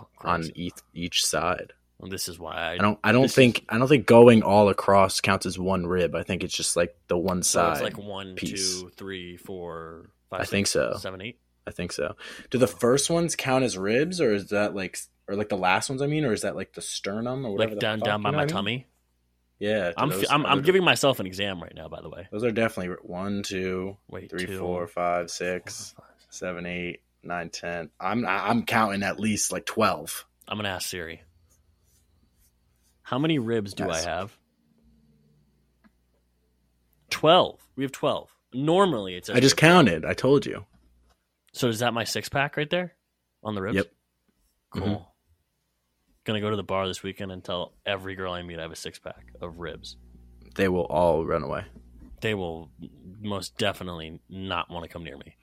Oh, 0.00 0.06
on 0.22 0.44
each 0.54 0.74
each 0.94 1.24
side. 1.24 1.72
Well, 1.98 2.08
this 2.10 2.28
is 2.28 2.38
why 2.38 2.54
I, 2.54 2.72
I 2.74 2.76
don't. 2.78 2.98
I 3.02 3.10
don't 3.10 3.28
think. 3.30 3.64
I 3.68 3.78
don't 3.78 3.88
think 3.88 4.06
going 4.06 4.44
all 4.44 4.68
across 4.68 5.20
counts 5.20 5.44
as 5.44 5.58
one 5.58 5.86
rib. 5.88 6.14
I 6.14 6.22
think 6.22 6.44
it's 6.44 6.54
just 6.54 6.76
like 6.76 6.94
the 7.08 7.18
one 7.18 7.42
side. 7.42 7.72
it's 7.72 7.82
like 7.82 7.98
one, 7.98 8.36
piece. 8.36 8.80
two, 8.80 8.90
three, 8.96 9.36
four, 9.36 10.10
five. 10.30 10.42
I 10.42 10.44
think 10.44 10.68
so. 10.68 10.94
Seven, 11.00 11.20
eight. 11.22 11.40
I 11.66 11.72
think 11.72 11.90
so. 11.90 12.14
Do 12.50 12.58
the 12.58 12.68
first 12.68 13.10
ones 13.10 13.34
count 13.34 13.64
as 13.64 13.76
ribs, 13.76 14.20
or 14.20 14.32
is 14.32 14.50
that 14.50 14.72
like, 14.76 14.98
or 15.28 15.36
like 15.36 15.48
the 15.50 15.56
last 15.56 15.88
ones? 15.90 16.02
I 16.02 16.06
mean, 16.06 16.24
or 16.24 16.32
is 16.32 16.42
that 16.42 16.56
like 16.56 16.72
the 16.72 16.80
sternum 16.82 17.44
or 17.46 17.52
whatever? 17.52 17.72
Like 17.74 17.80
down 17.80 18.00
down 18.00 18.22
by 18.22 18.30
my 18.30 18.38
I 18.38 18.40
mean? 18.42 18.48
tummy. 18.48 18.86
Yeah, 19.60 19.92
I'm, 19.96 20.10
those- 20.10 20.30
I'm 20.30 20.46
I'm 20.46 20.62
giving 20.62 20.84
myself 20.84 21.18
an 21.20 21.26
exam 21.26 21.60
right 21.62 21.74
now. 21.74 21.88
By 21.88 22.00
the 22.00 22.08
way. 22.08 22.28
Those 22.30 22.44
are 22.44 22.52
definitely 22.52 22.96
one, 23.02 23.42
two, 23.42 23.96
Wait, 24.08 24.30
three, 24.30 24.46
two, 24.46 24.58
four, 24.58 24.86
five, 24.86 25.22
four, 25.22 25.28
six, 25.28 25.94
five, 25.96 26.06
six. 26.20 26.38
seven, 26.38 26.64
eight, 26.64 27.02
nine, 27.24 27.50
ten. 27.50 27.90
I'm 28.00 28.24
I'm 28.26 28.64
counting 28.64 29.02
at 29.02 29.18
least 29.18 29.50
like 29.52 29.66
twelve. 29.66 30.26
I'm 30.46 30.58
gonna 30.58 30.68
ask 30.68 30.88
Siri. 30.88 31.22
How 33.02 33.18
many 33.18 33.38
ribs 33.38 33.74
do 33.74 33.84
Yes. 33.86 34.06
I 34.06 34.10
have? 34.10 34.38
Twelve. 37.10 37.60
We 37.76 37.84
have 37.84 37.92
twelve. 37.92 38.30
Normally, 38.52 39.14
it's. 39.16 39.28
I 39.30 39.40
just 39.40 39.56
counted. 39.56 40.04
I 40.04 40.12
told 40.14 40.46
you. 40.46 40.64
So 41.52 41.68
is 41.68 41.80
that 41.80 41.92
my 41.94 42.04
six 42.04 42.28
pack 42.28 42.56
right 42.56 42.68
there 42.70 42.94
on 43.42 43.54
the 43.54 43.62
ribs? 43.62 43.76
Yep. 43.76 43.92
Cool. 44.70 44.82
Mhm. 44.82 45.04
Gonna 46.28 46.42
go 46.42 46.50
to 46.50 46.56
the 46.56 46.62
bar 46.62 46.86
this 46.86 47.02
weekend 47.02 47.32
and 47.32 47.42
tell 47.42 47.72
every 47.86 48.14
girl 48.14 48.34
I 48.34 48.42
meet 48.42 48.58
I 48.58 48.62
have 48.62 48.70
a 48.70 48.76
six 48.76 48.98
pack 48.98 49.32
of 49.40 49.60
ribs. 49.60 49.96
They 50.56 50.68
will 50.68 50.84
all 50.84 51.24
run 51.24 51.42
away. 51.42 51.64
They 52.20 52.34
will 52.34 52.68
most 53.18 53.56
definitely 53.56 54.20
not 54.28 54.70
want 54.70 54.84
to 54.84 54.90
come 54.90 55.04
near 55.04 55.16
me. 55.16 55.36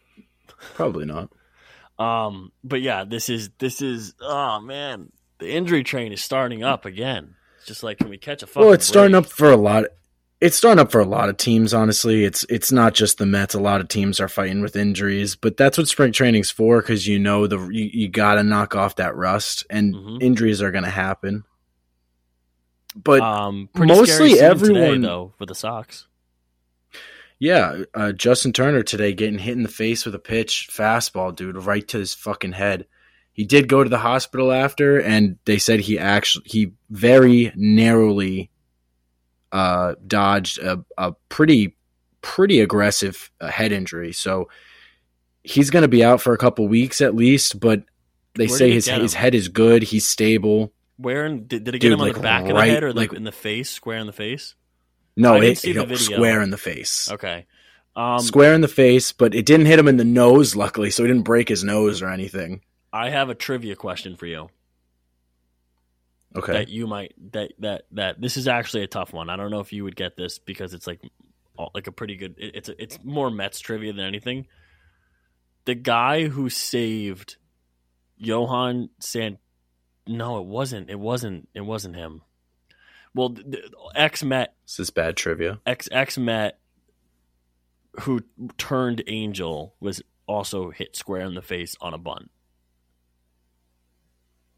Probably 0.75 1.05
not. 1.05 1.31
Um, 1.97 2.51
but 2.63 2.83
yeah, 2.83 3.03
this 3.03 3.29
is 3.29 3.49
this 3.57 3.81
is 3.81 4.13
oh 4.21 4.59
man, 4.59 5.11
the 5.39 5.49
injury 5.49 5.83
train 5.83 6.13
is 6.13 6.23
starting 6.23 6.63
up 6.63 6.85
again. 6.85 7.33
It's 7.57 7.65
just 7.65 7.81
like, 7.81 7.97
can 7.97 8.09
we 8.09 8.19
catch 8.19 8.43
a 8.43 8.45
fucking? 8.45 8.61
Well, 8.63 8.73
it's 8.73 8.85
starting 8.85 9.15
up 9.15 9.25
for 9.25 9.49
a 9.49 9.57
lot. 9.57 9.85
It's 10.41 10.57
starting 10.57 10.79
up 10.81 10.91
for 10.91 10.99
a 10.99 11.05
lot 11.05 11.29
of 11.29 11.37
teams. 11.37 11.73
Honestly, 11.73 12.25
it's 12.25 12.43
it's 12.49 12.71
not 12.71 12.93
just 12.93 13.17
the 13.17 13.25
Mets. 13.25 13.53
A 13.55 13.59
lot 13.59 13.79
of 13.81 13.87
teams 13.87 14.19
are 14.19 14.27
fighting 14.27 14.61
with 14.61 14.75
injuries, 14.75 15.35
but 15.35 15.55
that's 15.57 15.77
what 15.77 15.87
spring 15.87 16.11
training's 16.11 16.51
for 16.51 16.81
because 16.81 17.07
you 17.07 17.17
know 17.19 17.47
the 17.47 17.57
you, 17.69 17.89
you 17.91 18.09
got 18.09 18.35
to 18.35 18.43
knock 18.43 18.75
off 18.75 18.97
that 18.97 19.15
rust, 19.15 19.65
and 19.69 19.95
Mhm. 19.95 20.21
injuries 20.21 20.61
are 20.61 20.71
going 20.71 20.83
to 20.83 20.89
happen. 20.89 21.45
But 22.95 23.21
um, 23.21 23.69
pretty 23.73 23.93
mostly 23.93 24.29
scene 24.29 24.35
today, 24.37 24.45
everyone- 24.45 25.01
though 25.01 25.33
for 25.37 25.45
the 25.45 25.55
Sox. 25.55 26.07
Yeah, 27.39 27.83
uh, 27.93 28.11
Justin 28.13 28.53
Turner 28.53 28.81
today 28.83 29.13
getting 29.13 29.39
hit 29.39 29.53
in 29.57 29.63
the 29.63 29.69
face 29.69 30.05
with 30.05 30.15
a 30.15 30.19
pitch 30.19 30.69
fastball, 30.71 31.35
dude, 31.35 31.57
right 31.57 31.85
to 31.89 31.97
his 31.99 32.13
fucking 32.13 32.53
head. 32.53 32.85
He 33.33 33.43
did 33.43 33.67
go 33.67 33.83
to 33.83 33.89
the 33.89 33.97
hospital 33.97 34.53
after, 34.53 34.97
and 34.99 35.37
they 35.43 35.57
said 35.57 35.81
he 35.81 35.99
actually 35.99 36.45
he 36.47 36.71
very 36.89 37.51
narrowly 37.55 38.49
uh, 39.55 39.95
dodged 40.05 40.59
a, 40.59 40.83
a 40.97 41.13
pretty 41.29 41.77
pretty 42.21 42.59
aggressive 42.59 43.31
uh, 43.39 43.47
head 43.47 43.71
injury. 43.71 44.11
So 44.11 44.49
he's 45.43 45.69
going 45.69 45.83
to 45.83 45.87
be 45.87 46.03
out 46.03 46.21
for 46.21 46.33
a 46.33 46.37
couple 46.37 46.67
weeks 46.67 46.99
at 46.99 47.15
least. 47.15 47.61
But 47.61 47.83
they 48.33 48.47
Where 48.47 48.57
say 48.57 48.71
his 48.71 48.85
his 48.85 49.13
head 49.13 49.33
is 49.33 49.47
good. 49.47 49.83
He's 49.83 50.05
stable. 50.05 50.73
Where 50.97 51.25
in, 51.25 51.47
did, 51.47 51.63
did 51.63 51.75
it 51.75 51.79
get 51.79 51.87
Dude, 51.89 51.93
him 51.93 52.01
on 52.01 52.07
like, 52.07 52.15
the 52.15 52.21
back 52.21 52.41
of 52.43 52.55
the 52.55 52.65
head 52.65 52.83
or 52.83 52.91
like, 52.91 53.11
like- 53.11 53.17
in 53.17 53.23
the 53.23 53.31
face, 53.31 53.69
square 53.69 53.97
in 53.97 54.07
the 54.07 54.13
face? 54.13 54.55
No, 55.15 55.35
it 55.35 55.43
hit 55.43 55.61
the 55.61 55.81
him 55.81 55.87
video. 55.87 55.95
square 55.95 56.41
in 56.41 56.49
the 56.49 56.57
face. 56.57 57.09
Okay. 57.09 57.45
Um, 57.95 58.19
square 58.19 58.53
in 58.53 58.59
the 58.59 58.67
face, 58.67 59.13
but 59.13 59.33
it 59.33 59.45
didn't 59.45 59.67
hit 59.67 59.79
him 59.79 59.87
in 59.87 59.95
the 59.95 60.03
nose, 60.03 60.53
luckily, 60.53 60.91
so 60.91 61.03
he 61.03 61.07
didn't 61.07 61.23
break 61.23 61.47
his 61.47 61.63
nose 61.63 62.01
or 62.01 62.09
anything. 62.09 62.59
I 62.91 63.09
have 63.09 63.29
a 63.29 63.35
trivia 63.35 63.77
question 63.77 64.17
for 64.17 64.25
you 64.25 64.49
Okay. 66.35 66.53
that 66.53 66.69
you 66.69 66.87
might 66.87 67.13
that 67.31 67.53
that 67.59 67.83
that 67.91 68.21
this 68.21 68.37
is 68.37 68.47
actually 68.47 68.83
a 68.83 68.87
tough 68.87 69.13
one. 69.13 69.29
I 69.29 69.35
don't 69.35 69.51
know 69.51 69.61
if 69.61 69.71
you 69.71 69.83
would 69.83 69.95
get 69.95 70.17
this 70.17 70.37
because 70.39 70.73
it's 70.73 70.87
like 70.87 71.01
like 71.73 71.87
a 71.87 71.91
pretty 71.91 72.15
good. 72.15 72.35
It, 72.37 72.55
it's 72.55 72.69
a, 72.69 72.81
it's 72.81 72.99
more 73.03 73.29
Mets 73.29 73.59
trivia 73.59 73.93
than 73.93 74.05
anything. 74.05 74.47
The 75.65 75.75
guy 75.75 76.27
who 76.27 76.49
saved 76.49 77.37
Johan 78.17 78.89
San, 78.99 79.37
no, 80.07 80.39
it 80.39 80.45
wasn't. 80.45 80.89
It 80.89 80.99
wasn't. 80.99 81.49
It 81.53 81.61
wasn't 81.61 81.95
him. 81.95 82.21
Well, 83.13 83.35
ex 83.95 84.23
Met 84.23 84.55
This 84.65 84.79
is 84.79 84.89
bad 84.89 85.15
trivia. 85.15 85.59
ex 85.65 85.87
ex 85.91 86.17
Met 86.17 86.59
who 88.01 88.21
turned 88.57 89.01
Angel 89.07 89.73
was 89.79 90.01
also 90.27 90.69
hit 90.71 90.95
square 90.95 91.21
in 91.21 91.33
the 91.33 91.41
face 91.41 91.75
on 91.79 91.93
a 91.93 91.97
bunt. 91.97 92.29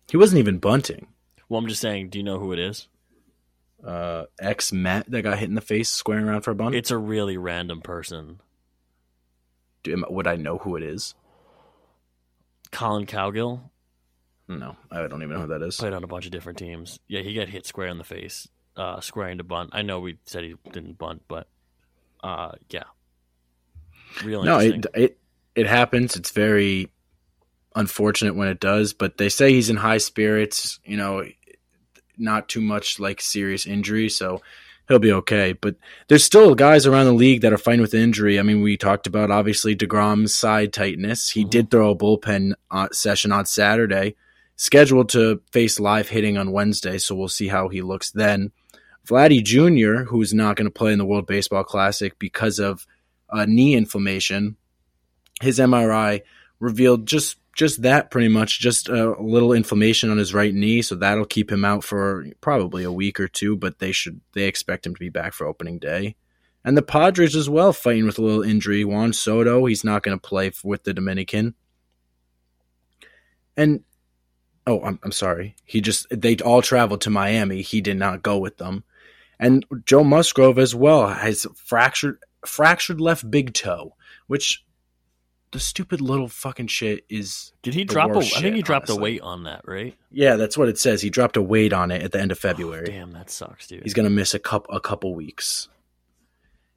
He 0.10 0.18
wasn't 0.18 0.40
even 0.40 0.58
bunting. 0.58 1.08
Well, 1.50 1.60
I'm 1.60 1.68
just 1.68 1.82
saying. 1.82 2.10
Do 2.10 2.18
you 2.18 2.24
know 2.24 2.40
who 2.40 2.52
it 2.54 2.60
is? 2.60 2.88
uh, 3.86 4.26
ex 4.40 4.74
Met 4.74 5.10
that 5.12 5.22
got 5.22 5.38
hit 5.38 5.50
in 5.50 5.56
the 5.56 5.62
face 5.62 5.90
squaring 5.90 6.26
around 6.26 6.42
for 6.42 6.52
a 6.52 6.56
bunt? 6.56 6.76
It's 6.76 6.92
a 6.92 6.98
really 6.98 7.38
random 7.38 7.82
person. 7.82 8.42
Do, 9.84 10.04
would 10.10 10.28
I 10.28 10.36
know 10.36 10.58
who 10.58 10.76
it 10.76 10.84
is? 10.84 11.14
Colin 12.72 13.06
Cowgill 13.06 13.62
No, 14.48 14.76
I 14.92 15.08
don't 15.08 15.22
even 15.24 15.36
know 15.36 15.42
who 15.44 15.48
that 15.48 15.62
is. 15.62 15.78
played 15.78 15.94
on 15.94 16.04
a 16.04 16.08
bunch 16.08 16.26
of 16.26 16.32
different 16.32 16.58
teams. 16.58 17.00
Yeah, 17.08 17.22
he 17.22 17.34
got 17.34 17.48
hit 17.50 17.66
square 17.66 17.88
in 17.88 17.98
the 17.98 18.04
face, 18.04 18.48
uh, 18.76 19.00
squaring 19.00 19.38
to 19.38 19.44
bunt. 19.44 19.70
I 19.74 19.84
know 19.84 20.00
we 20.00 20.18
said 20.26 20.44
he 20.44 20.56
didn't 20.72 20.98
bunt, 20.98 21.22
but 21.28 21.48
uh, 22.24 22.54
yeah, 22.70 22.84
real 24.24 24.44
No, 24.44 24.60
it 24.60 24.86
it 24.96 25.18
it 25.56 25.68
happens. 25.68 26.16
It's 26.16 26.32
very 26.32 26.90
unfortunate 27.78 28.36
when 28.36 28.48
it 28.48 28.60
does, 28.60 28.94
but 28.94 29.18
they 29.18 29.30
say 29.30 29.52
he's 29.54 29.70
in 29.70 29.78
high 29.78 29.98
spirits. 30.00 30.80
You 30.86 30.98
know, 30.98 31.24
not 32.18 32.50
too 32.50 32.62
much 32.62 33.00
like 33.00 33.22
serious 33.22 33.66
injury, 33.66 34.10
so 34.10 34.42
he'll 34.88 35.00
be 35.00 35.12
okay. 35.12 35.54
But 35.54 35.76
there's 36.08 36.24
still 36.24 36.56
guys 36.56 36.86
around 36.86 37.06
the 37.06 37.14
league 37.14 37.42
that 37.42 37.54
are 37.54 37.58
fighting 37.58 37.82
with 37.82 37.94
injury. 37.94 38.40
I 38.40 38.44
mean, 38.44 38.62
we 38.62 38.78
talked 38.78 39.08
about 39.08 39.32
obviously 39.32 39.76
deGrom's 39.76 40.34
side 40.34 40.74
tightness. 40.74 41.30
He 41.30 41.46
Mhm. 41.46 41.50
did 41.50 41.72
throw 41.72 41.92
a 41.92 41.96
bullpen 41.96 42.54
uh, 42.72 42.88
session 42.92 43.32
on 43.32 43.46
Saturday, 43.46 44.16
scheduled 44.56 45.10
to 45.10 45.42
face 45.52 45.80
live 45.80 46.10
hitting 46.10 46.38
on 46.38 46.52
Wednesday, 46.52 46.98
so 46.98 47.16
we'll 47.16 47.28
see 47.28 47.48
how 47.48 47.68
he 47.70 47.82
looks 47.82 48.12
then. 48.12 48.52
Vladdy 49.08 49.42
Jr., 49.44 50.04
who's 50.10 50.34
not 50.34 50.56
going 50.58 50.66
to 50.66 50.72
play 50.72 50.92
in 50.92 50.98
the 50.98 51.06
World 51.06 51.28
Baseball 51.28 51.64
Classic 51.64 52.18
because 52.20 52.60
of 52.60 52.86
uh, 53.30 53.46
knee 53.46 53.76
inflammation. 53.76 54.56
His 55.42 55.60
MRI 55.60 56.22
revealed 56.60 57.06
just 57.06 57.38
just 57.58 57.82
that 57.82 58.12
pretty 58.12 58.28
much, 58.28 58.60
just 58.60 58.88
a 58.88 59.20
little 59.20 59.52
inflammation 59.52 60.12
on 60.12 60.18
his 60.20 60.34
right 60.34 60.54
knee, 60.54 60.84
so 60.84 60.94
that'll 60.96 61.26
keep 61.26 61.52
him 61.52 61.66
out 61.66 61.84
for 61.84 62.28
probably 62.40 62.84
a 62.84 62.92
week 62.92 63.20
or 63.20 63.28
two. 63.28 63.58
But 63.58 63.80
they 63.80 63.92
should 63.92 64.22
they 64.34 64.44
expect 64.44 64.86
him 64.86 64.94
to 64.94 65.00
be 65.00 65.10
back 65.10 65.34
for 65.34 65.48
opening 65.48 65.80
day. 65.80 66.16
And 66.64 66.78
the 66.78 66.84
Padres 66.84 67.36
as 67.36 67.50
well, 67.50 67.74
fighting 67.74 68.06
with 68.06 68.20
a 68.20 68.22
little 68.22 68.44
injury. 68.44 68.86
Juan 68.86 69.12
Soto, 69.12 69.66
he's 69.66 69.84
not 69.84 70.04
going 70.04 70.18
to 70.18 70.28
play 70.28 70.52
with 70.64 70.84
the 70.84 70.94
Dominican. 70.94 71.56
And 73.58 73.84
oh, 74.68 74.82
I'm 74.84 75.00
I'm 75.04 75.12
sorry, 75.12 75.56
he 75.66 75.82
just 75.82 76.06
they 76.12 76.38
all 76.38 76.62
traveled 76.62 77.02
to 77.02 77.10
Miami. 77.10 77.64
He 77.64 77.82
did 77.82 77.98
not 77.98 78.22
go 78.22 78.38
with 78.38 78.58
them. 78.58 78.84
And 79.40 79.66
Joe 79.86 80.04
Musgrove 80.04 80.60
as 80.60 80.76
well 80.76 81.08
has 81.08 81.48
fractured 81.56 82.20
fractured 82.46 83.02
left 83.02 83.32
big 83.32 83.56
toe, 83.56 83.96
which 84.28 84.64
the 85.52 85.60
stupid 85.60 86.02
little 86.02 86.28
fucking 86.28 86.68
shit 86.68 87.06
is. 87.10 87.54
Did 87.62 87.74
he 87.74 87.84
drop? 87.84 88.10
A, 88.10 88.14
I 88.14 88.16
worst 88.18 88.34
think 88.34 88.44
shit, 88.44 88.56
he 88.56 88.62
dropped 88.62 88.90
a 88.90 88.96
weight 88.96 89.22
on 89.22 89.44
that, 89.44 89.62
right? 89.66 89.96
Yeah, 90.12 90.36
that's 90.36 90.58
what 90.58 90.70
it 90.70 90.78
says. 90.78 91.02
He 91.02 91.10
dropped 91.10 91.38
a 91.38 91.42
weight 91.42 91.74
on 91.74 91.92
it 91.92 92.04
at 92.04 92.12
the 92.12 92.20
end 92.20 92.32
of 92.32 92.38
oh, 92.38 92.48
February. 92.48 92.86
Damn, 92.86 93.12
that 93.12 93.30
sucks, 93.30 93.68
dude. 93.68 93.84
He's 93.84 93.94
gonna 93.94 94.10
miss 94.10 94.34
a 94.34 94.40
couple 94.40 94.76
a 94.76 94.80
couple 94.80 95.14
weeks. 95.16 95.70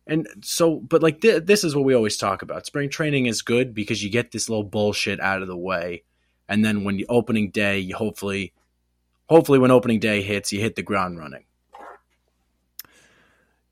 And 0.07 0.27
so, 0.43 0.77
but 0.77 1.03
like 1.03 1.21
th- 1.21 1.45
this 1.45 1.63
is 1.63 1.75
what 1.75 1.85
we 1.85 1.95
always 1.95 2.17
talk 2.17 2.43
about. 2.43 2.67
Spring 2.67 2.89
training 2.89 3.27
is 3.27 3.43
good 3.43 3.75
because 3.75 4.03
you 4.03 4.11
get 4.11 4.33
this 4.33 4.49
little 4.49 4.65
bullshit 4.65 5.21
out 5.21 5.43
of 5.43 5.49
the 5.49 5.57
way, 5.57 6.05
and 6.49 6.65
then 6.65 6.85
when 6.85 6.97
the 6.97 7.07
opening 7.09 7.51
day, 7.51 7.79
you 7.79 7.95
hopefully, 7.95 8.53
hopefully 9.29 9.59
when 9.59 9.71
opening 9.71 10.01
day 10.01 10.23
hits, 10.23 10.53
you 10.53 10.61
hit 10.61 10.75
the 10.75 10.83
ground 10.83 11.19
running. 11.19 11.45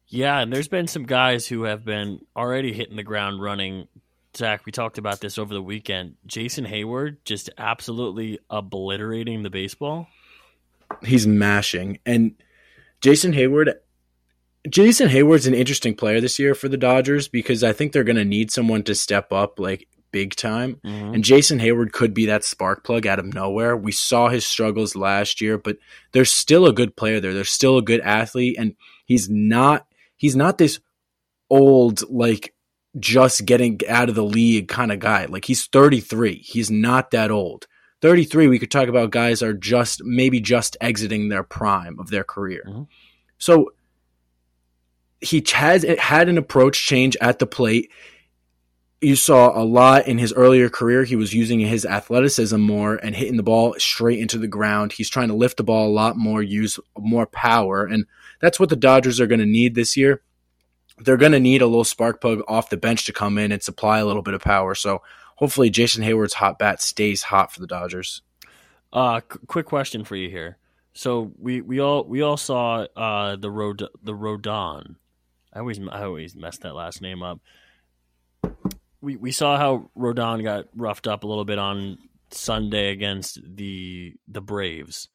Yeah, 0.08 0.38
and 0.38 0.52
there's 0.52 0.68
been 0.68 0.86
some 0.86 1.04
guys 1.04 1.46
who 1.46 1.64
have 1.64 1.84
been 1.84 2.20
already 2.34 2.72
hitting 2.72 2.96
the 2.96 3.02
ground 3.02 3.42
running. 3.42 3.88
Zach, 4.36 4.64
we 4.66 4.72
talked 4.72 4.98
about 4.98 5.20
this 5.20 5.38
over 5.38 5.52
the 5.52 5.62
weekend. 5.62 6.14
Jason 6.26 6.64
Heyward 6.66 7.16
just 7.24 7.50
absolutely 7.58 8.38
obliterating 8.50 9.42
the 9.42 9.50
baseball. 9.50 10.08
he's 11.04 11.26
mashing. 11.26 11.98
And 12.06 12.34
Jason 13.02 13.32
Heyward, 13.32 13.74
Jason 14.68 15.08
Heyward's 15.08 15.46
an 15.46 15.52
interesting 15.54 15.94
player 15.94 16.20
this 16.20 16.38
year 16.38 16.54
for 16.54 16.68
the 16.68 16.78
Dodgers 16.78 17.28
because 17.28 17.62
I 17.62 17.72
think 17.74 17.92
they're 17.92 18.04
going 18.04 18.16
to 18.16 18.24
need 18.24 18.50
someone 18.50 18.82
to 18.84 18.94
step 18.94 19.30
up 19.32 19.58
like 19.58 19.86
big 20.12 20.34
time. 20.34 20.80
Mhm. 20.84 21.14
And 21.14 21.22
Jason 21.24 21.58
Heyward 21.58 21.92
could 21.92 22.14
be 22.14 22.24
that 22.26 22.42
spark 22.44 22.84
plug 22.84 23.06
out 23.06 23.18
of 23.18 23.34
nowhere. 23.34 23.76
We 23.76 23.92
saw 23.92 24.28
his 24.30 24.46
struggles 24.46 24.96
last 24.96 25.40
year, 25.42 25.58
but 25.58 25.76
there's 26.12 26.32
still 26.32 26.64
a 26.66 26.72
good 26.72 26.96
player 26.96 27.20
there. 27.20 27.34
There's 27.34 27.50
still 27.50 27.76
a 27.76 27.82
good 27.82 28.00
athlete, 28.00 28.56
and 28.58 28.74
he's 29.04 29.28
not 29.28 29.86
he's 30.16 30.34
not 30.36 30.56
this 30.56 30.80
old 31.50 32.08
like 32.10 32.54
just 33.00 33.46
getting 33.46 33.80
out 33.88 34.08
of 34.08 34.14
the 34.14 34.24
league 34.24 34.68
kind 34.68 34.92
of 34.92 34.98
guy. 34.98 35.26
Like 35.26 35.44
he's 35.44 35.66
33. 35.66 36.36
He's 36.38 36.70
not 36.70 37.10
that 37.10 37.30
old. 37.30 37.66
33, 38.00 38.46
we 38.46 38.58
could 38.58 38.70
talk 38.70 38.88
about 38.88 39.10
guys 39.10 39.42
are 39.42 39.52
just 39.52 40.04
maybe 40.04 40.40
just 40.40 40.76
exiting 40.80 41.28
their 41.28 41.42
prime 41.42 41.98
of 41.98 42.10
their 42.10 42.22
career. 42.22 42.62
Mhm. 42.66 42.86
So 43.38 43.72
he 45.20 45.44
has 45.52 45.82
had 45.98 46.28
an 46.28 46.38
approach 46.38 46.86
change 46.86 47.16
at 47.20 47.40
the 47.40 47.46
plate. 47.46 47.90
You 49.00 49.16
saw 49.16 49.56
a 49.56 49.64
lot 49.64 50.06
in 50.06 50.18
his 50.18 50.32
earlier 50.32 50.68
career. 50.68 51.04
He 51.04 51.16
was 51.16 51.32
using 51.32 51.60
his 51.60 51.84
athleticism 51.84 52.58
more 52.58 52.96
and 52.96 53.16
hitting 53.16 53.36
the 53.36 53.42
ball 53.42 53.74
straight 53.78 54.20
into 54.20 54.38
the 54.38 54.48
ground. 54.48 54.92
He's 54.92 55.10
trying 55.10 55.28
to 55.28 55.34
lift 55.34 55.56
the 55.56 55.64
ball 55.64 55.88
a 55.88 55.90
lot 55.90 56.16
more, 56.16 56.42
use 56.42 56.78
more 56.96 57.26
power, 57.26 57.84
and 57.84 58.06
that's 58.40 58.60
what 58.60 58.68
the 58.68 58.76
Dodgers 58.76 59.20
are 59.20 59.26
going 59.26 59.40
to 59.40 59.46
need 59.46 59.74
this 59.74 59.96
year. 59.96 60.22
They're 61.00 61.16
going 61.16 61.32
to 61.32 61.40
need 61.40 61.62
a 61.62 61.66
little 61.66 61.84
spark 61.84 62.20
plug 62.20 62.42
off 62.48 62.70
the 62.70 62.76
bench 62.76 63.04
to 63.06 63.12
come 63.12 63.38
in 63.38 63.52
and 63.52 63.62
supply 63.62 63.98
a 63.98 64.06
little 64.06 64.22
bit 64.22 64.34
of 64.34 64.42
power. 64.42 64.74
So 64.74 65.02
hopefully, 65.36 65.70
Jason 65.70 66.02
Heyward's 66.02 66.34
hot 66.34 66.58
bat 66.58 66.82
stays 66.82 67.22
hot 67.24 67.52
for 67.52 67.60
the 67.60 67.66
Dodgers. 67.66 68.22
Uh, 68.92 69.20
qu- 69.20 69.40
quick 69.46 69.66
question 69.66 70.04
for 70.04 70.16
you 70.16 70.28
here. 70.28 70.58
So 70.94 71.32
we, 71.38 71.60
we 71.60 71.80
all 71.80 72.04
we 72.04 72.22
all 72.22 72.36
saw 72.36 72.86
uh, 72.96 73.36
the 73.36 73.50
road 73.50 73.86
the 74.02 74.12
Rodon. 74.12 74.96
I 75.52 75.60
always 75.60 75.78
I 75.88 76.02
always 76.02 76.34
mess 76.34 76.58
that 76.58 76.74
last 76.74 77.00
name 77.00 77.22
up. 77.22 77.40
We 79.00 79.16
we 79.16 79.30
saw 79.30 79.56
how 79.56 79.90
Rodon 79.96 80.42
got 80.42 80.66
roughed 80.74 81.06
up 81.06 81.22
a 81.22 81.26
little 81.26 81.44
bit 81.44 81.58
on 81.58 81.98
Sunday 82.30 82.90
against 82.90 83.38
the 83.44 84.14
the 84.26 84.40
Braves. 84.40 85.08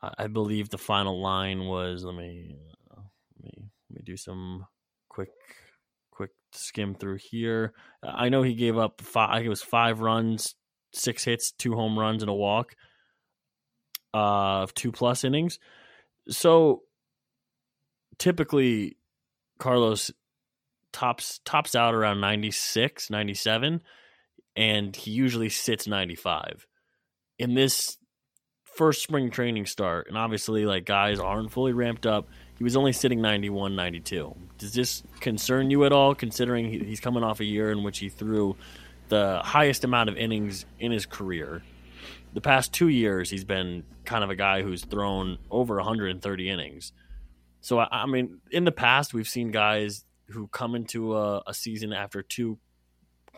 I, 0.00 0.12
I 0.18 0.26
believe 0.28 0.68
the 0.68 0.78
final 0.78 1.20
line 1.20 1.66
was 1.66 2.04
let 2.04 2.14
me 2.14 2.56
uh, 2.90 3.00
let 3.42 3.44
me 3.44 3.64
let 3.90 3.96
me 3.96 4.02
do 4.04 4.16
some 4.16 4.66
quick 5.12 5.30
quick 6.10 6.30
skim 6.52 6.94
through 6.94 7.18
here. 7.30 7.72
I 8.02 8.28
know 8.28 8.42
he 8.42 8.54
gave 8.54 8.78
up 8.78 9.00
five. 9.00 9.44
It 9.44 9.48
was 9.48 9.62
five 9.62 10.00
runs, 10.00 10.54
six 10.92 11.24
hits, 11.24 11.52
two 11.52 11.74
home 11.74 11.98
runs, 11.98 12.22
and 12.22 12.30
a 12.30 12.34
walk 12.34 12.74
uh, 14.14 14.62
of 14.62 14.74
two 14.74 14.92
plus 14.92 15.24
innings. 15.24 15.58
So 16.28 16.82
typically, 18.18 18.96
Carlos 19.58 20.10
tops 20.92 21.40
tops 21.44 21.74
out 21.74 21.94
around 21.94 22.20
96, 22.20 23.10
97, 23.10 23.80
and 24.56 24.96
he 24.96 25.10
usually 25.10 25.48
sits 25.48 25.86
95. 25.86 26.66
In 27.38 27.54
this 27.54 27.98
first 28.64 29.02
spring 29.02 29.30
training 29.30 29.66
start, 29.66 30.06
and 30.08 30.16
obviously, 30.16 30.64
like 30.66 30.84
guys 30.84 31.18
aren't 31.18 31.52
fully 31.52 31.72
ramped 31.72 32.06
up, 32.06 32.28
he 32.62 32.64
was 32.64 32.76
only 32.76 32.92
sitting 32.92 33.20
91, 33.20 33.74
92. 33.74 34.36
Does 34.56 34.72
this 34.72 35.02
concern 35.18 35.68
you 35.68 35.84
at 35.84 35.90
all, 35.90 36.14
considering 36.14 36.70
he- 36.70 36.84
he's 36.84 37.00
coming 37.00 37.24
off 37.24 37.40
a 37.40 37.44
year 37.44 37.72
in 37.72 37.82
which 37.82 37.98
he 37.98 38.08
threw 38.08 38.54
the 39.08 39.40
highest 39.42 39.82
amount 39.82 40.08
of 40.08 40.16
innings 40.16 40.64
in 40.78 40.92
his 40.92 41.04
career? 41.04 41.62
the 42.34 42.40
past 42.40 42.72
two 42.72 42.86
years 42.88 43.30
he's 43.30 43.44
been 43.44 43.82
kind 44.04 44.22
of 44.22 44.30
a 44.30 44.36
guy 44.36 44.62
who's 44.62 44.84
thrown 44.84 45.38
over 45.50 45.76
130 45.76 46.48
innings. 46.48 46.92
So 47.60 47.80
I, 47.80 47.88
I 47.90 48.06
mean, 48.06 48.40
in 48.52 48.62
the 48.64 48.72
past 48.72 49.12
we've 49.12 49.28
seen 49.28 49.50
guys 49.50 50.04
who 50.28 50.46
come 50.46 50.76
into 50.76 51.16
a, 51.16 51.42
a 51.48 51.52
season 51.52 51.92
after 51.92 52.22
two 52.22 52.58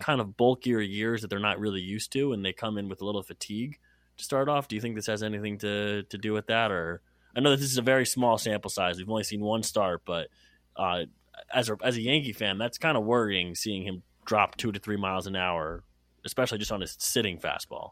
kind 0.00 0.20
of 0.20 0.36
bulkier 0.36 0.80
years 0.80 1.22
that 1.22 1.28
they're 1.28 1.38
not 1.38 1.58
really 1.58 1.80
used 1.80 2.12
to, 2.12 2.34
and 2.34 2.44
they 2.44 2.52
come 2.52 2.76
in 2.76 2.88
with 2.90 3.00
a 3.00 3.06
little 3.06 3.22
fatigue 3.22 3.78
to 4.18 4.24
start 4.24 4.48
off. 4.50 4.68
Do 4.68 4.76
you 4.76 4.82
think 4.82 4.96
this 4.96 5.06
has 5.06 5.22
anything 5.22 5.58
to 5.58 6.04
to 6.04 6.18
do 6.18 6.34
with 6.34 6.46
that, 6.48 6.70
or 6.70 7.00
I 7.36 7.40
know 7.40 7.50
that 7.50 7.60
this 7.60 7.70
is 7.70 7.78
a 7.78 7.82
very 7.82 8.06
small 8.06 8.38
sample 8.38 8.70
size. 8.70 8.98
We've 8.98 9.10
only 9.10 9.24
seen 9.24 9.40
one 9.40 9.62
start, 9.62 10.02
but 10.04 10.28
uh, 10.76 11.04
as 11.52 11.68
a 11.68 11.76
as 11.82 11.96
a 11.96 12.00
Yankee 12.00 12.32
fan, 12.32 12.58
that's 12.58 12.78
kind 12.78 12.96
of 12.96 13.04
worrying 13.04 13.54
seeing 13.54 13.82
him 13.82 14.02
drop 14.24 14.56
two 14.56 14.72
to 14.72 14.78
three 14.78 14.96
miles 14.96 15.26
an 15.26 15.36
hour, 15.36 15.82
especially 16.24 16.58
just 16.58 16.72
on 16.72 16.80
his 16.80 16.96
sitting 16.98 17.38
fastball. 17.38 17.90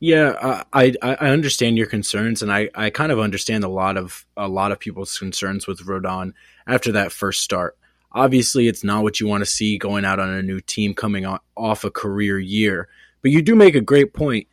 Yeah, 0.00 0.62
I, 0.72 0.94
I 1.02 1.14
I 1.14 1.30
understand 1.30 1.76
your 1.76 1.88
concerns, 1.88 2.42
and 2.42 2.52
I, 2.52 2.70
I 2.74 2.90
kind 2.90 3.10
of 3.10 3.18
understand 3.18 3.64
a 3.64 3.68
lot 3.68 3.96
of 3.96 4.24
a 4.36 4.48
lot 4.48 4.70
of 4.70 4.78
people's 4.78 5.18
concerns 5.18 5.66
with 5.66 5.80
Rodon 5.86 6.34
after 6.66 6.92
that 6.92 7.12
first 7.12 7.42
start. 7.42 7.76
Obviously, 8.12 8.68
it's 8.68 8.84
not 8.84 9.02
what 9.02 9.20
you 9.20 9.26
want 9.26 9.42
to 9.42 9.50
see 9.50 9.76
going 9.76 10.04
out 10.04 10.20
on 10.20 10.30
a 10.30 10.42
new 10.42 10.60
team 10.60 10.94
coming 10.94 11.26
off 11.56 11.84
a 11.84 11.90
career 11.90 12.38
year. 12.38 12.88
But 13.22 13.32
you 13.32 13.42
do 13.42 13.54
make 13.54 13.74
a 13.74 13.80
great 13.80 14.14
point. 14.14 14.46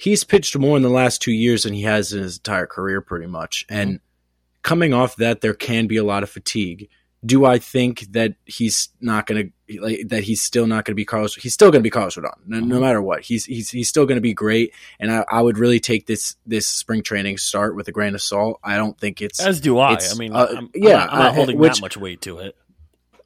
He's 0.00 0.22
pitched 0.22 0.56
more 0.56 0.76
in 0.76 0.84
the 0.84 0.88
last 0.88 1.20
two 1.20 1.32
years 1.32 1.64
than 1.64 1.72
he 1.72 1.82
has 1.82 2.12
in 2.12 2.22
his 2.22 2.36
entire 2.36 2.68
career, 2.68 3.00
pretty 3.00 3.26
much. 3.26 3.66
And 3.68 3.98
coming 4.62 4.94
off 4.94 5.16
that, 5.16 5.40
there 5.40 5.54
can 5.54 5.88
be 5.88 5.96
a 5.96 6.04
lot 6.04 6.22
of 6.22 6.30
fatigue. 6.30 6.88
Do 7.26 7.44
I 7.44 7.58
think 7.58 8.12
that 8.12 8.34
he's 8.44 8.90
not 9.00 9.26
going 9.26 9.52
to 9.66 9.80
like 9.80 10.06
that 10.06 10.22
he's 10.22 10.40
still 10.40 10.68
not 10.68 10.84
going 10.84 10.92
to 10.92 10.94
be 10.94 11.04
Carlos? 11.04 11.34
He's 11.34 11.52
still 11.52 11.72
going 11.72 11.80
to 11.80 11.82
be 11.82 11.90
Carlos 11.90 12.14
Rodon, 12.14 12.36
no, 12.46 12.60
no, 12.60 12.78
matter 12.78 13.02
what. 13.02 13.22
He's 13.22 13.44
he's 13.44 13.70
he's 13.70 13.88
still 13.88 14.06
going 14.06 14.18
to 14.18 14.22
be 14.22 14.34
great, 14.34 14.72
and 15.00 15.10
I, 15.10 15.24
I, 15.28 15.42
would 15.42 15.58
really 15.58 15.80
take 15.80 16.06
this 16.06 16.36
this 16.46 16.68
spring 16.68 17.02
training 17.02 17.38
start 17.38 17.74
with 17.74 17.88
a 17.88 17.92
grain 17.92 18.14
of 18.14 18.22
salt. 18.22 18.60
I 18.62 18.76
don't 18.76 18.96
think 18.96 19.20
it's 19.20 19.40
as 19.40 19.60
do 19.60 19.80
I. 19.80 19.94
I 19.94 20.14
mean, 20.16 20.32
uh, 20.32 20.46
I'm, 20.58 20.70
yeah, 20.76 20.90
I'm 20.90 20.98
not, 20.98 21.12
I'm 21.12 21.18
not 21.18 21.34
holding 21.34 21.58
which, 21.58 21.74
that 21.74 21.80
much 21.80 21.96
weight 21.96 22.20
to 22.20 22.38
it. 22.38 22.56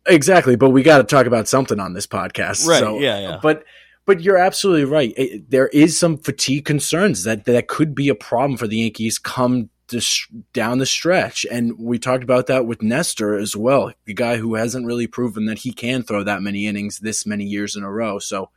Exactly, 0.06 0.56
but 0.56 0.70
we 0.70 0.82
got 0.82 0.98
to 0.98 1.04
talk 1.04 1.26
about 1.26 1.46
something 1.46 1.78
on 1.78 1.92
this 1.92 2.06
podcast, 2.06 2.66
right? 2.66 2.80
So, 2.80 2.98
yeah, 2.98 3.20
yeah. 3.20 3.40
But 3.42 3.64
but 4.04 4.20
you're 4.20 4.38
absolutely 4.38 4.84
right. 4.84 5.12
It, 5.16 5.50
there 5.50 5.68
is 5.68 5.98
some 5.98 6.18
fatigue 6.18 6.64
concerns 6.64 7.24
that 7.24 7.44
that 7.44 7.68
could 7.68 7.94
be 7.94 8.08
a 8.08 8.14
problem 8.14 8.56
for 8.56 8.66
the 8.66 8.78
Yankees 8.78 9.18
come 9.18 9.70
this, 9.88 10.26
down 10.52 10.78
the 10.78 10.86
stretch. 10.86 11.46
And 11.50 11.78
we 11.78 11.98
talked 11.98 12.24
about 12.24 12.48
that 12.48 12.66
with 12.66 12.82
Nestor 12.82 13.38
as 13.38 13.54
well, 13.54 13.92
the 14.04 14.14
guy 14.14 14.36
who 14.38 14.54
hasn't 14.54 14.86
really 14.86 15.06
proven 15.06 15.46
that 15.46 15.60
he 15.60 15.72
can 15.72 16.02
throw 16.02 16.24
that 16.24 16.42
many 16.42 16.66
innings 16.66 16.98
this 16.98 17.26
many 17.26 17.44
years 17.44 17.76
in 17.76 17.84
a 17.84 17.90
row. 17.90 18.18
So 18.18 18.50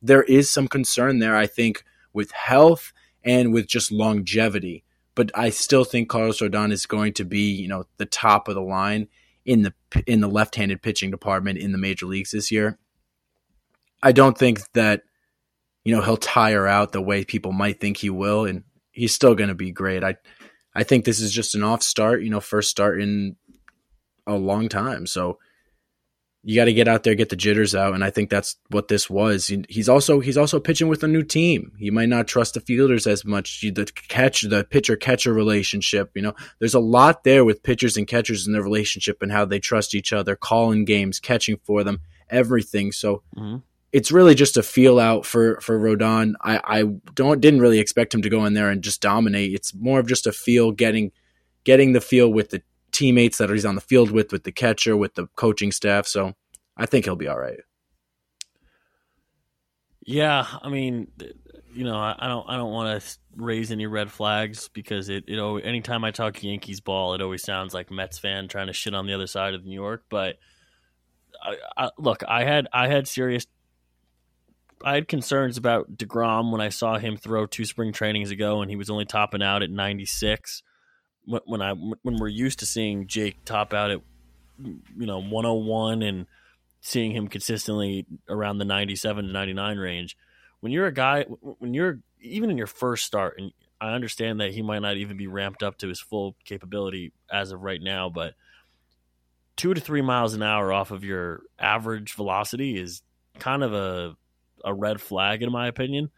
there 0.00 0.22
is 0.22 0.50
some 0.50 0.68
concern 0.68 1.18
there, 1.18 1.36
I 1.36 1.46
think, 1.46 1.84
with 2.12 2.30
health 2.30 2.92
and 3.24 3.52
with 3.52 3.66
just 3.66 3.90
longevity. 3.90 4.84
But 5.14 5.32
I 5.34 5.50
still 5.50 5.84
think 5.84 6.08
Carlos 6.08 6.38
Rodon 6.38 6.70
is 6.70 6.86
going 6.86 7.14
to 7.14 7.24
be, 7.24 7.50
you 7.50 7.66
know, 7.66 7.84
the 7.96 8.06
top 8.06 8.46
of 8.46 8.54
the 8.54 8.62
line 8.62 9.08
in 9.44 9.62
the 9.62 9.74
in 10.06 10.20
the 10.20 10.28
left-handed 10.28 10.82
pitching 10.82 11.10
department 11.10 11.58
in 11.58 11.72
the 11.72 11.78
major 11.78 12.06
leagues 12.06 12.30
this 12.30 12.52
year. 12.52 12.78
I 14.02 14.12
don't 14.12 14.36
think 14.36 14.60
that 14.72 15.02
you 15.84 15.94
know 15.94 16.02
he'll 16.02 16.16
tire 16.16 16.66
out 16.66 16.92
the 16.92 17.02
way 17.02 17.24
people 17.24 17.52
might 17.52 17.80
think 17.80 17.96
he 17.96 18.10
will, 18.10 18.44
and 18.44 18.64
he's 18.92 19.14
still 19.14 19.34
going 19.34 19.48
to 19.48 19.54
be 19.54 19.70
great. 19.70 20.04
I 20.04 20.16
I 20.74 20.84
think 20.84 21.04
this 21.04 21.20
is 21.20 21.32
just 21.32 21.54
an 21.54 21.64
off 21.64 21.82
start, 21.82 22.22
you 22.22 22.30
know, 22.30 22.40
first 22.40 22.70
start 22.70 23.00
in 23.00 23.36
a 24.26 24.34
long 24.34 24.68
time. 24.68 25.06
So 25.06 25.38
you 26.44 26.54
got 26.54 26.66
to 26.66 26.72
get 26.72 26.86
out 26.86 27.02
there, 27.02 27.16
get 27.16 27.30
the 27.30 27.36
jitters 27.36 27.74
out, 27.74 27.94
and 27.94 28.04
I 28.04 28.10
think 28.10 28.30
that's 28.30 28.56
what 28.70 28.86
this 28.86 29.10
was. 29.10 29.52
He's 29.68 29.88
also 29.88 30.20
he's 30.20 30.38
also 30.38 30.60
pitching 30.60 30.86
with 30.86 31.02
a 31.02 31.08
new 31.08 31.24
team. 31.24 31.72
He 31.78 31.90
might 31.90 32.08
not 32.08 32.28
trust 32.28 32.54
the 32.54 32.60
fielders 32.60 33.06
as 33.08 33.24
much. 33.24 33.60
The 33.60 33.90
catch, 34.08 34.42
the 34.42 34.64
pitcher 34.64 34.96
catcher 34.96 35.32
relationship. 35.32 36.12
You 36.14 36.22
know, 36.22 36.34
there's 36.60 36.74
a 36.74 36.80
lot 36.80 37.24
there 37.24 37.44
with 37.44 37.64
pitchers 37.64 37.96
and 37.96 38.06
catchers 38.06 38.46
in 38.46 38.52
their 38.52 38.62
relationship 38.62 39.20
and 39.20 39.32
how 39.32 39.44
they 39.44 39.58
trust 39.58 39.94
each 39.94 40.12
other, 40.12 40.36
calling 40.36 40.84
games, 40.84 41.18
catching 41.18 41.58
for 41.64 41.82
them, 41.82 42.00
everything. 42.30 42.92
So 42.92 43.22
mm-hmm 43.36 43.56
it's 43.92 44.12
really 44.12 44.34
just 44.34 44.56
a 44.56 44.62
feel 44.62 44.98
out 44.98 45.24
for 45.24 45.60
for 45.60 45.78
Rodon. 45.78 46.34
I, 46.42 46.60
I 46.64 46.82
don't 47.14 47.40
didn't 47.40 47.60
really 47.60 47.78
expect 47.78 48.14
him 48.14 48.22
to 48.22 48.28
go 48.28 48.44
in 48.44 48.54
there 48.54 48.70
and 48.70 48.82
just 48.82 49.00
dominate. 49.00 49.54
It's 49.54 49.74
more 49.74 49.98
of 49.98 50.06
just 50.06 50.26
a 50.26 50.32
feel 50.32 50.72
getting 50.72 51.12
getting 51.64 51.92
the 51.92 52.00
feel 52.00 52.32
with 52.32 52.50
the 52.50 52.62
teammates 52.92 53.38
that 53.38 53.50
he's 53.50 53.64
on 53.64 53.74
the 53.74 53.80
field 53.80 54.10
with, 54.10 54.32
with 54.32 54.44
the 54.44 54.52
catcher, 54.52 54.96
with 54.96 55.14
the 55.14 55.26
coaching 55.36 55.72
staff. 55.72 56.06
So 56.06 56.34
I 56.76 56.86
think 56.86 57.04
he'll 57.04 57.16
be 57.16 57.28
all 57.28 57.38
right. 57.38 57.60
Yeah, 60.04 60.46
I 60.62 60.70
mean, 60.70 61.08
you 61.74 61.84
know, 61.84 61.96
I, 61.96 62.14
I 62.18 62.28
don't 62.28 62.48
I 62.48 62.56
don't 62.56 62.72
want 62.72 63.00
to 63.00 63.18
raise 63.36 63.70
any 63.70 63.86
red 63.86 64.10
flags 64.10 64.68
because 64.68 65.08
it 65.08 65.24
you 65.28 65.36
know 65.36 65.56
anytime 65.56 66.04
I 66.04 66.10
talk 66.10 66.42
Yankees 66.42 66.80
ball, 66.80 67.14
it 67.14 67.22
always 67.22 67.42
sounds 67.42 67.72
like 67.72 67.90
Mets 67.90 68.18
fan 68.18 68.48
trying 68.48 68.66
to 68.66 68.72
shit 68.72 68.94
on 68.94 69.06
the 69.06 69.14
other 69.14 69.26
side 69.26 69.54
of 69.54 69.64
New 69.64 69.74
York, 69.74 70.04
but. 70.10 70.36
I, 71.40 71.56
I, 71.76 71.90
look, 71.98 72.24
I 72.26 72.42
had 72.42 72.66
I 72.72 72.88
had 72.88 73.06
serious 73.06 73.46
I 74.84 74.94
had 74.94 75.08
concerns 75.08 75.56
about 75.56 75.96
deGrom 75.96 76.52
when 76.52 76.60
I 76.60 76.68
saw 76.68 76.98
him 76.98 77.16
throw 77.16 77.46
two 77.46 77.64
spring 77.64 77.92
trainings 77.92 78.30
ago, 78.30 78.62
and 78.62 78.70
he 78.70 78.76
was 78.76 78.90
only 78.90 79.04
topping 79.04 79.42
out 79.42 79.62
at 79.62 79.70
96. 79.70 80.62
When 81.26 81.60
I 81.60 81.72
when 81.72 82.16
we're 82.18 82.28
used 82.28 82.60
to 82.60 82.66
seeing 82.66 83.06
Jake 83.06 83.44
top 83.44 83.74
out 83.74 83.90
at 83.90 84.00
you 84.58 85.06
know 85.06 85.18
101 85.18 86.02
and 86.02 86.26
seeing 86.80 87.12
him 87.12 87.28
consistently 87.28 88.06
around 88.28 88.58
the 88.58 88.64
97 88.64 89.26
to 89.26 89.32
99 89.32 89.78
range, 89.78 90.16
when 90.60 90.72
you're 90.72 90.86
a 90.86 90.92
guy 90.92 91.24
when 91.24 91.74
you're 91.74 91.98
even 92.20 92.50
in 92.50 92.56
your 92.56 92.66
first 92.66 93.04
start, 93.04 93.38
and 93.38 93.52
I 93.80 93.92
understand 93.92 94.40
that 94.40 94.52
he 94.52 94.62
might 94.62 94.80
not 94.80 94.96
even 94.96 95.16
be 95.16 95.26
ramped 95.26 95.62
up 95.62 95.78
to 95.78 95.88
his 95.88 96.00
full 96.00 96.34
capability 96.44 97.12
as 97.30 97.52
of 97.52 97.62
right 97.62 97.80
now, 97.80 98.08
but 98.08 98.34
two 99.56 99.74
to 99.74 99.80
three 99.80 100.02
miles 100.02 100.34
an 100.34 100.42
hour 100.42 100.72
off 100.72 100.90
of 100.90 101.04
your 101.04 101.42
average 101.58 102.14
velocity 102.14 102.78
is 102.78 103.02
kind 103.38 103.62
of 103.62 103.74
a 103.74 104.16
a 104.64 104.74
red 104.74 105.00
flag 105.00 105.42
in 105.42 105.52
my 105.52 105.68
opinion. 105.68 106.10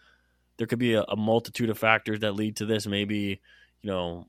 There 0.57 0.67
could 0.67 0.79
be 0.79 0.95
a, 0.95 1.03
a 1.03 1.17
multitude 1.17 1.71
of 1.71 1.79
factors 1.79 2.21
that 2.21 2.35
lead 2.35 2.57
to 2.57 2.67
this. 2.67 2.87
Maybe 2.87 3.41
you 3.83 3.91
know 3.91 4.27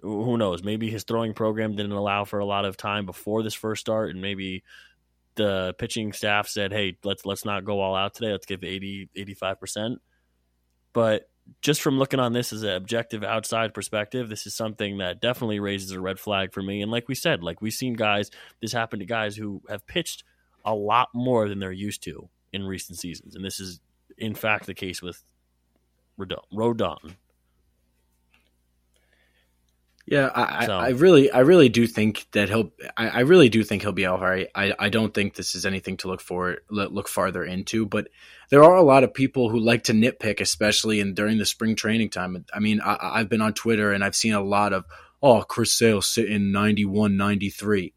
who 0.00 0.36
knows? 0.36 0.62
Maybe 0.64 0.90
his 0.90 1.04
throwing 1.04 1.32
program 1.32 1.76
didn't 1.76 1.92
allow 1.92 2.24
for 2.24 2.40
a 2.40 2.44
lot 2.44 2.64
of 2.64 2.76
time 2.76 3.06
before 3.06 3.42
this 3.42 3.54
first 3.54 3.80
start, 3.80 4.10
and 4.10 4.20
maybe 4.20 4.64
the 5.36 5.74
pitching 5.78 6.12
staff 6.12 6.48
said, 6.48 6.72
"Hey, 6.72 6.98
let's 7.04 7.24
let's 7.24 7.44
not 7.44 7.64
go 7.64 7.80
all 7.80 7.94
out 7.94 8.14
today. 8.14 8.32
Let's 8.32 8.46
give 8.46 8.64
80 8.64 9.08
85 9.14 9.60
percent." 9.60 10.02
But 10.92 11.28
just 11.60 11.80
from 11.80 11.98
looking 11.98 12.20
on 12.20 12.32
this 12.32 12.52
as 12.52 12.62
an 12.62 12.70
objective 12.70 13.24
outside 13.24 13.74
perspective, 13.74 14.28
this 14.28 14.46
is 14.46 14.54
something 14.54 14.98
that 14.98 15.20
definitely 15.20 15.60
raises 15.60 15.90
a 15.90 16.00
red 16.00 16.18
flag 16.18 16.52
for 16.52 16.62
me. 16.62 16.82
And 16.82 16.90
like 16.90 17.08
we 17.08 17.14
said, 17.14 17.42
like 17.42 17.60
we've 17.60 17.72
seen 17.72 17.94
guys, 17.94 18.30
this 18.60 18.72
happened 18.72 19.00
to 19.00 19.06
guys 19.06 19.36
who 19.36 19.62
have 19.68 19.86
pitched 19.86 20.24
a 20.64 20.74
lot 20.74 21.08
more 21.14 21.48
than 21.48 21.58
they're 21.58 21.72
used 21.72 22.02
to 22.04 22.28
in 22.52 22.64
recent 22.66 22.98
seasons, 22.98 23.34
and 23.34 23.44
this 23.44 23.60
is 23.60 23.80
in 24.18 24.34
fact 24.34 24.66
the 24.66 24.74
case 24.74 25.02
with 25.02 25.22
Rodon. 26.18 27.14
Yeah, 30.04 30.30
I, 30.34 30.66
so. 30.66 30.76
I, 30.76 30.88
really, 30.90 31.30
I 31.30 31.40
really 31.40 31.68
do 31.68 31.86
think 31.86 32.26
that 32.32 32.48
he'll. 32.48 32.72
I, 32.96 33.08
I, 33.08 33.20
really 33.20 33.48
do 33.48 33.62
think 33.62 33.82
he'll 33.82 33.92
be 33.92 34.06
all 34.06 34.18
right. 34.18 34.48
I, 34.52 34.74
I 34.76 34.88
don't 34.88 35.14
think 35.14 35.34
this 35.34 35.54
is 35.54 35.64
anything 35.64 35.96
to 35.98 36.08
look 36.08 36.20
for, 36.20 36.58
look 36.68 37.08
farther 37.08 37.44
into. 37.44 37.86
But 37.86 38.08
there 38.50 38.64
are 38.64 38.74
a 38.74 38.82
lot 38.82 39.04
of 39.04 39.14
people 39.14 39.48
who 39.48 39.60
like 39.60 39.84
to 39.84 39.92
nitpick, 39.92 40.40
especially 40.40 40.98
in 40.98 41.14
during 41.14 41.38
the 41.38 41.46
spring 41.46 41.76
training 41.76 42.10
time. 42.10 42.44
I 42.52 42.58
mean, 42.58 42.80
I, 42.84 43.18
have 43.18 43.28
been 43.28 43.40
on 43.40 43.54
Twitter 43.54 43.92
and 43.92 44.02
I've 44.02 44.16
seen 44.16 44.34
a 44.34 44.42
lot 44.42 44.72
of, 44.72 44.84
oh, 45.22 45.42
Chris 45.42 45.72
Sale 45.72 46.02
sitting 46.02 46.50
91, 46.50 47.16
93. 47.16 47.94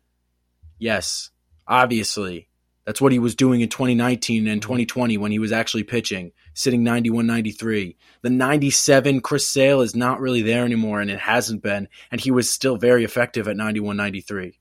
Yes, 0.77 1.31
obviously, 1.67 2.49
that's 2.85 3.01
what 3.01 3.11
he 3.11 3.19
was 3.19 3.35
doing 3.35 3.61
in 3.61 3.69
2019 3.69 4.47
and 4.47 4.61
mm-hmm. 4.61 4.67
2020 4.67 5.17
when 5.17 5.31
he 5.31 5.39
was 5.39 5.51
actually 5.51 5.83
pitching, 5.83 6.31
sitting 6.53 6.83
91 6.83 7.25
93. 7.25 7.97
The 8.21 8.29
97 8.29 9.21
Chris 9.21 9.47
Sale 9.47 9.81
is 9.81 9.95
not 9.95 10.21
really 10.21 10.43
there 10.43 10.63
anymore, 10.63 11.01
and 11.01 11.09
it 11.09 11.19
hasn't 11.19 11.63
been, 11.63 11.87
and 12.11 12.21
he 12.21 12.31
was 12.31 12.51
still 12.51 12.77
very 12.77 13.03
effective 13.03 13.47
at 13.47 13.57
91 13.57 13.97
93. 13.97 14.59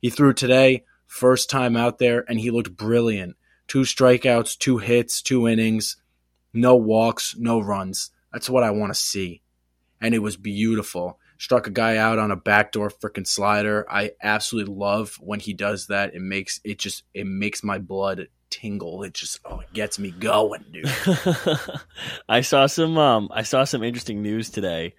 He 0.00 0.10
threw 0.10 0.32
today, 0.32 0.84
first 1.06 1.50
time 1.50 1.76
out 1.76 1.98
there, 1.98 2.24
and 2.28 2.40
he 2.40 2.50
looked 2.50 2.76
brilliant. 2.76 3.36
Two 3.68 3.82
strikeouts, 3.82 4.56
two 4.58 4.78
hits, 4.78 5.22
two 5.22 5.46
innings, 5.46 5.96
no 6.52 6.76
walks, 6.76 7.36
no 7.36 7.60
runs. 7.60 8.10
That's 8.32 8.48
what 8.48 8.62
I 8.62 8.70
want 8.70 8.92
to 8.92 8.98
see. 8.98 9.42
And 10.00 10.14
it 10.14 10.20
was 10.20 10.36
beautiful 10.36 11.18
struck 11.38 11.66
a 11.66 11.70
guy 11.70 11.96
out 11.96 12.18
on 12.18 12.30
a 12.30 12.36
backdoor 12.36 12.90
freaking 12.90 13.26
slider. 13.26 13.86
I 13.90 14.12
absolutely 14.22 14.74
love 14.74 15.16
when 15.20 15.40
he 15.40 15.52
does 15.52 15.86
that. 15.88 16.14
It 16.14 16.22
makes 16.22 16.60
it 16.64 16.78
just 16.78 17.04
it 17.14 17.26
makes 17.26 17.62
my 17.62 17.78
blood 17.78 18.28
tingle. 18.50 19.02
It 19.02 19.14
just 19.14 19.40
oh, 19.44 19.60
it 19.60 19.72
gets 19.72 19.98
me 19.98 20.10
going, 20.10 20.64
dude. 20.72 20.90
I 22.28 22.40
saw 22.40 22.66
some 22.66 22.96
um 22.98 23.28
I 23.32 23.42
saw 23.42 23.64
some 23.64 23.82
interesting 23.82 24.22
news 24.22 24.50
today 24.50 24.94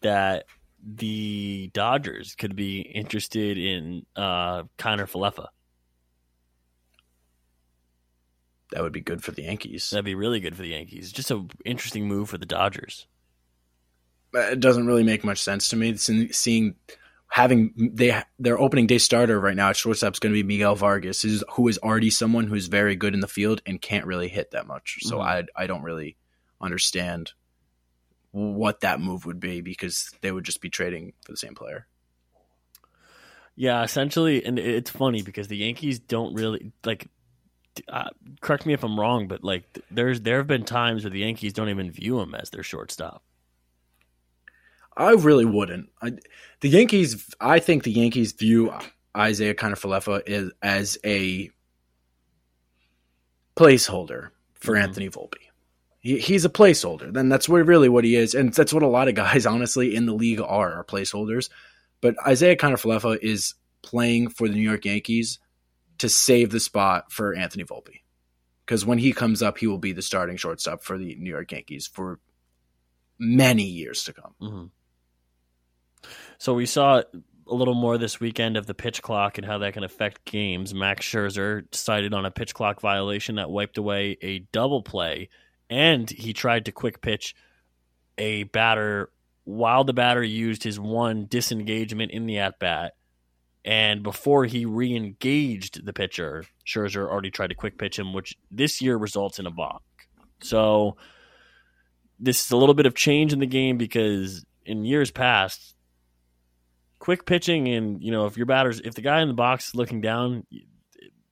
that 0.00 0.46
the 0.84 1.70
Dodgers 1.72 2.34
could 2.34 2.56
be 2.56 2.80
interested 2.80 3.58
in 3.58 4.06
uh 4.16 4.64
Kiner 4.78 5.08
Falefa. 5.10 5.48
That 8.72 8.82
would 8.82 8.92
be 8.92 9.02
good 9.02 9.22
for 9.22 9.32
the 9.32 9.42
Yankees. 9.42 9.90
That'd 9.90 10.06
be 10.06 10.14
really 10.14 10.40
good 10.40 10.56
for 10.56 10.62
the 10.62 10.70
Yankees. 10.70 11.12
Just 11.12 11.30
an 11.30 11.50
interesting 11.66 12.08
move 12.08 12.30
for 12.30 12.38
the 12.38 12.46
Dodgers 12.46 13.06
it 14.34 14.60
doesn't 14.60 14.86
really 14.86 15.02
make 15.02 15.24
much 15.24 15.40
sense 15.40 15.68
to 15.68 15.76
me. 15.76 15.96
Seeing 15.96 16.74
having 17.28 17.72
they 17.94 18.22
their 18.38 18.58
opening 18.58 18.86
day 18.86 18.98
starter 18.98 19.40
right 19.40 19.56
now 19.56 19.70
at 19.70 19.76
shortstop 19.76 20.14
is 20.14 20.18
going 20.18 20.34
to 20.34 20.42
be 20.42 20.46
Miguel 20.46 20.74
Vargas, 20.74 21.22
who 21.22 21.68
is 21.68 21.78
already 21.78 22.10
someone 22.10 22.46
who's 22.46 22.66
very 22.66 22.96
good 22.96 23.14
in 23.14 23.20
the 23.20 23.28
field 23.28 23.62
and 23.66 23.80
can't 23.80 24.06
really 24.06 24.28
hit 24.28 24.50
that 24.50 24.66
much. 24.66 24.98
So 25.02 25.16
mm-hmm. 25.16 25.48
I 25.58 25.62
I 25.64 25.66
don't 25.66 25.82
really 25.82 26.16
understand 26.60 27.32
what 28.32 28.80
that 28.80 29.00
move 29.00 29.26
would 29.26 29.40
be 29.40 29.60
because 29.60 30.10
they 30.22 30.32
would 30.32 30.44
just 30.44 30.60
be 30.60 30.70
trading 30.70 31.12
for 31.24 31.32
the 31.32 31.38
same 31.38 31.54
player. 31.54 31.86
Yeah, 33.54 33.82
essentially, 33.82 34.44
and 34.44 34.58
it's 34.58 34.90
funny 34.90 35.22
because 35.22 35.48
the 35.48 35.58
Yankees 35.58 35.98
don't 35.98 36.34
really 36.34 36.72
like. 36.84 37.08
Uh, 37.88 38.10
correct 38.40 38.66
me 38.66 38.74
if 38.74 38.82
I'm 38.82 39.00
wrong, 39.00 39.28
but 39.28 39.44
like, 39.44 39.64
there's 39.90 40.20
there 40.22 40.38
have 40.38 40.46
been 40.46 40.64
times 40.64 41.04
where 41.04 41.10
the 41.10 41.20
Yankees 41.20 41.52
don't 41.52 41.68
even 41.68 41.90
view 41.90 42.20
him 42.20 42.34
as 42.34 42.50
their 42.50 42.62
shortstop. 42.62 43.22
I 44.96 45.12
really 45.12 45.44
wouldn't. 45.44 45.88
I, 46.00 46.12
the 46.60 46.68
Yankees, 46.68 47.34
I 47.40 47.58
think 47.58 47.84
the 47.84 47.92
Yankees 47.92 48.32
view 48.32 48.72
Isiah 49.16 49.54
Kiner-Falefa 49.54 50.28
as, 50.28 50.50
as 50.62 50.98
a 51.04 51.50
placeholder 53.56 54.30
for 54.54 54.74
mm-hmm. 54.74 54.84
Anthony 54.84 55.08
Volpe. 55.08 55.34
He, 56.00 56.18
he's 56.18 56.44
a 56.44 56.50
placeholder. 56.50 57.12
Then 57.12 57.28
that's 57.28 57.48
what, 57.48 57.66
really 57.66 57.88
what 57.88 58.04
he 58.04 58.16
is, 58.16 58.34
and 58.34 58.52
that's 58.52 58.72
what 58.72 58.82
a 58.82 58.88
lot 58.88 59.08
of 59.08 59.14
guys, 59.14 59.46
honestly, 59.46 59.94
in 59.94 60.06
the 60.06 60.14
league 60.14 60.40
are, 60.40 60.74
are 60.74 60.84
placeholders. 60.84 61.48
But 62.00 62.16
Isiah 62.28 62.56
Kiner-Falefa 62.56 63.18
is 63.22 63.54
playing 63.82 64.30
for 64.30 64.48
the 64.48 64.54
New 64.54 64.68
York 64.68 64.84
Yankees 64.84 65.38
to 65.98 66.08
save 66.08 66.50
the 66.50 66.60
spot 66.60 67.12
for 67.12 67.34
Anthony 67.34 67.64
Volpe. 67.64 68.00
Because 68.64 68.86
when 68.86 68.98
he 68.98 69.12
comes 69.12 69.42
up, 69.42 69.58
he 69.58 69.66
will 69.66 69.78
be 69.78 69.92
the 69.92 70.02
starting 70.02 70.36
shortstop 70.36 70.82
for 70.82 70.96
the 70.96 71.14
New 71.16 71.30
York 71.30 71.52
Yankees 71.52 71.86
for 71.86 72.20
many 73.18 73.64
years 73.64 74.04
to 74.04 74.12
come. 74.12 74.34
Mm-hmm. 74.40 74.64
So 76.42 76.54
we 76.54 76.66
saw 76.66 77.04
a 77.46 77.54
little 77.54 77.76
more 77.76 77.98
this 77.98 78.18
weekend 78.18 78.56
of 78.56 78.66
the 78.66 78.74
pitch 78.74 79.00
clock 79.00 79.38
and 79.38 79.46
how 79.46 79.58
that 79.58 79.74
can 79.74 79.84
affect 79.84 80.24
games. 80.24 80.74
Max 80.74 81.06
Scherzer 81.06 81.70
decided 81.70 82.12
on 82.12 82.26
a 82.26 82.32
pitch 82.32 82.52
clock 82.52 82.80
violation 82.80 83.36
that 83.36 83.48
wiped 83.48 83.78
away 83.78 84.18
a 84.20 84.40
double 84.50 84.82
play, 84.82 85.28
and 85.70 86.10
he 86.10 86.32
tried 86.32 86.64
to 86.64 86.72
quick 86.72 87.00
pitch 87.00 87.36
a 88.18 88.42
batter 88.42 89.12
while 89.44 89.84
the 89.84 89.92
batter 89.92 90.20
used 90.20 90.64
his 90.64 90.80
one 90.80 91.26
disengagement 91.26 92.10
in 92.10 92.26
the 92.26 92.40
at 92.40 92.58
bat. 92.58 92.94
And 93.64 94.02
before 94.02 94.44
he 94.44 94.64
re 94.64 94.96
engaged 94.96 95.86
the 95.86 95.92
pitcher, 95.92 96.44
Scherzer 96.66 97.08
already 97.08 97.30
tried 97.30 97.50
to 97.50 97.54
quick 97.54 97.78
pitch 97.78 98.00
him, 98.00 98.12
which 98.12 98.36
this 98.50 98.82
year 98.82 98.96
results 98.96 99.38
in 99.38 99.46
a 99.46 99.52
balk. 99.52 99.84
So 100.42 100.96
this 102.18 102.44
is 102.44 102.50
a 102.50 102.56
little 102.56 102.74
bit 102.74 102.86
of 102.86 102.96
change 102.96 103.32
in 103.32 103.38
the 103.38 103.46
game 103.46 103.78
because 103.78 104.44
in 104.66 104.84
years 104.84 105.12
past, 105.12 105.71
quick 107.02 107.26
pitching 107.26 107.66
and 107.66 108.00
you 108.00 108.12
know 108.12 108.26
if 108.26 108.36
your 108.36 108.46
batters 108.46 108.80
if 108.84 108.94
the 108.94 109.00
guy 109.00 109.20
in 109.22 109.26
the 109.26 109.34
box 109.34 109.66
is 109.66 109.74
looking 109.74 110.00
down 110.00 110.46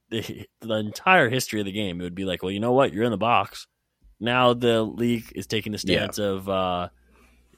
the, 0.09 0.49
the 0.61 0.75
entire 0.75 1.31
history 1.31 1.61
of 1.61 1.65
the 1.65 1.71
game 1.71 2.01
it 2.01 2.03
would 2.03 2.15
be 2.17 2.25
like 2.25 2.43
well 2.43 2.51
you 2.51 2.59
know 2.59 2.73
what? 2.73 2.93
You're 2.93 3.05
in 3.05 3.13
the 3.13 3.17
box. 3.17 3.69
Now 4.19 4.53
the 4.53 4.83
league 4.83 5.31
is 5.37 5.47
taking 5.47 5.71
the 5.71 5.79
stance 5.79 6.19
yeah. 6.19 6.25
of 6.25 6.49
uh, 6.49 6.89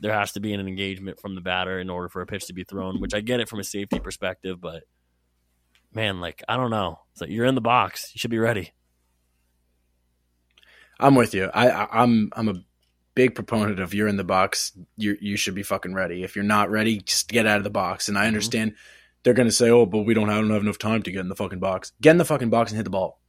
there 0.00 0.12
has 0.12 0.32
to 0.32 0.40
be 0.40 0.52
an 0.52 0.60
engagement 0.60 1.20
from 1.20 1.34
the 1.34 1.40
batter 1.40 1.80
in 1.80 1.88
order 1.88 2.10
for 2.10 2.20
a 2.20 2.26
pitch 2.26 2.48
to 2.48 2.52
be 2.52 2.64
thrown 2.64 3.00
which 3.00 3.14
i 3.14 3.20
get 3.20 3.40
it 3.40 3.48
from 3.48 3.60
a 3.60 3.64
safety 3.64 3.98
perspective 3.98 4.60
but 4.60 4.82
man 5.94 6.20
like 6.20 6.42
i 6.46 6.58
don't 6.58 6.70
know. 6.70 6.98
It's 7.12 7.22
like 7.22 7.30
you're 7.30 7.46
in 7.46 7.54
the 7.54 7.62
box. 7.62 8.10
You 8.14 8.18
should 8.18 8.30
be 8.30 8.38
ready. 8.38 8.72
I'm 11.00 11.14
with 11.14 11.32
you. 11.32 11.50
I, 11.54 11.70
I 11.70 12.02
i'm 12.02 12.28
i'm 12.34 12.48
a 12.50 12.54
big 13.14 13.34
proponent 13.34 13.80
of 13.80 13.94
you're 13.94 14.08
in 14.08 14.16
the 14.16 14.24
box, 14.24 14.72
you 14.96 15.16
you 15.20 15.36
should 15.36 15.54
be 15.54 15.62
fucking 15.62 15.94
ready. 15.94 16.22
If 16.22 16.36
you're 16.36 16.44
not 16.44 16.70
ready, 16.70 17.00
just 17.00 17.28
get 17.28 17.46
out 17.46 17.58
of 17.58 17.64
the 17.64 17.70
box. 17.70 18.08
And 18.08 18.16
I 18.16 18.22
mm-hmm. 18.22 18.28
understand 18.28 18.70
mm-hmm. 18.72 18.80
they're 19.22 19.34
gonna 19.34 19.50
say, 19.50 19.70
"Oh, 19.70 19.86
but 19.86 20.00
we 20.02 20.14
don't 20.14 20.28
have, 20.28 20.40
don't 20.42 20.50
have 20.50 20.62
enough 20.62 20.78
time 20.78 21.02
to 21.02 21.12
get 21.12 21.20
in 21.20 21.28
the 21.28 21.36
fucking 21.36 21.60
box." 21.60 21.92
Get 22.00 22.12
in 22.12 22.18
the 22.18 22.24
fucking 22.24 22.50
box 22.50 22.70
and 22.70 22.76
hit 22.76 22.84
the 22.84 22.90
ball. 22.90 23.20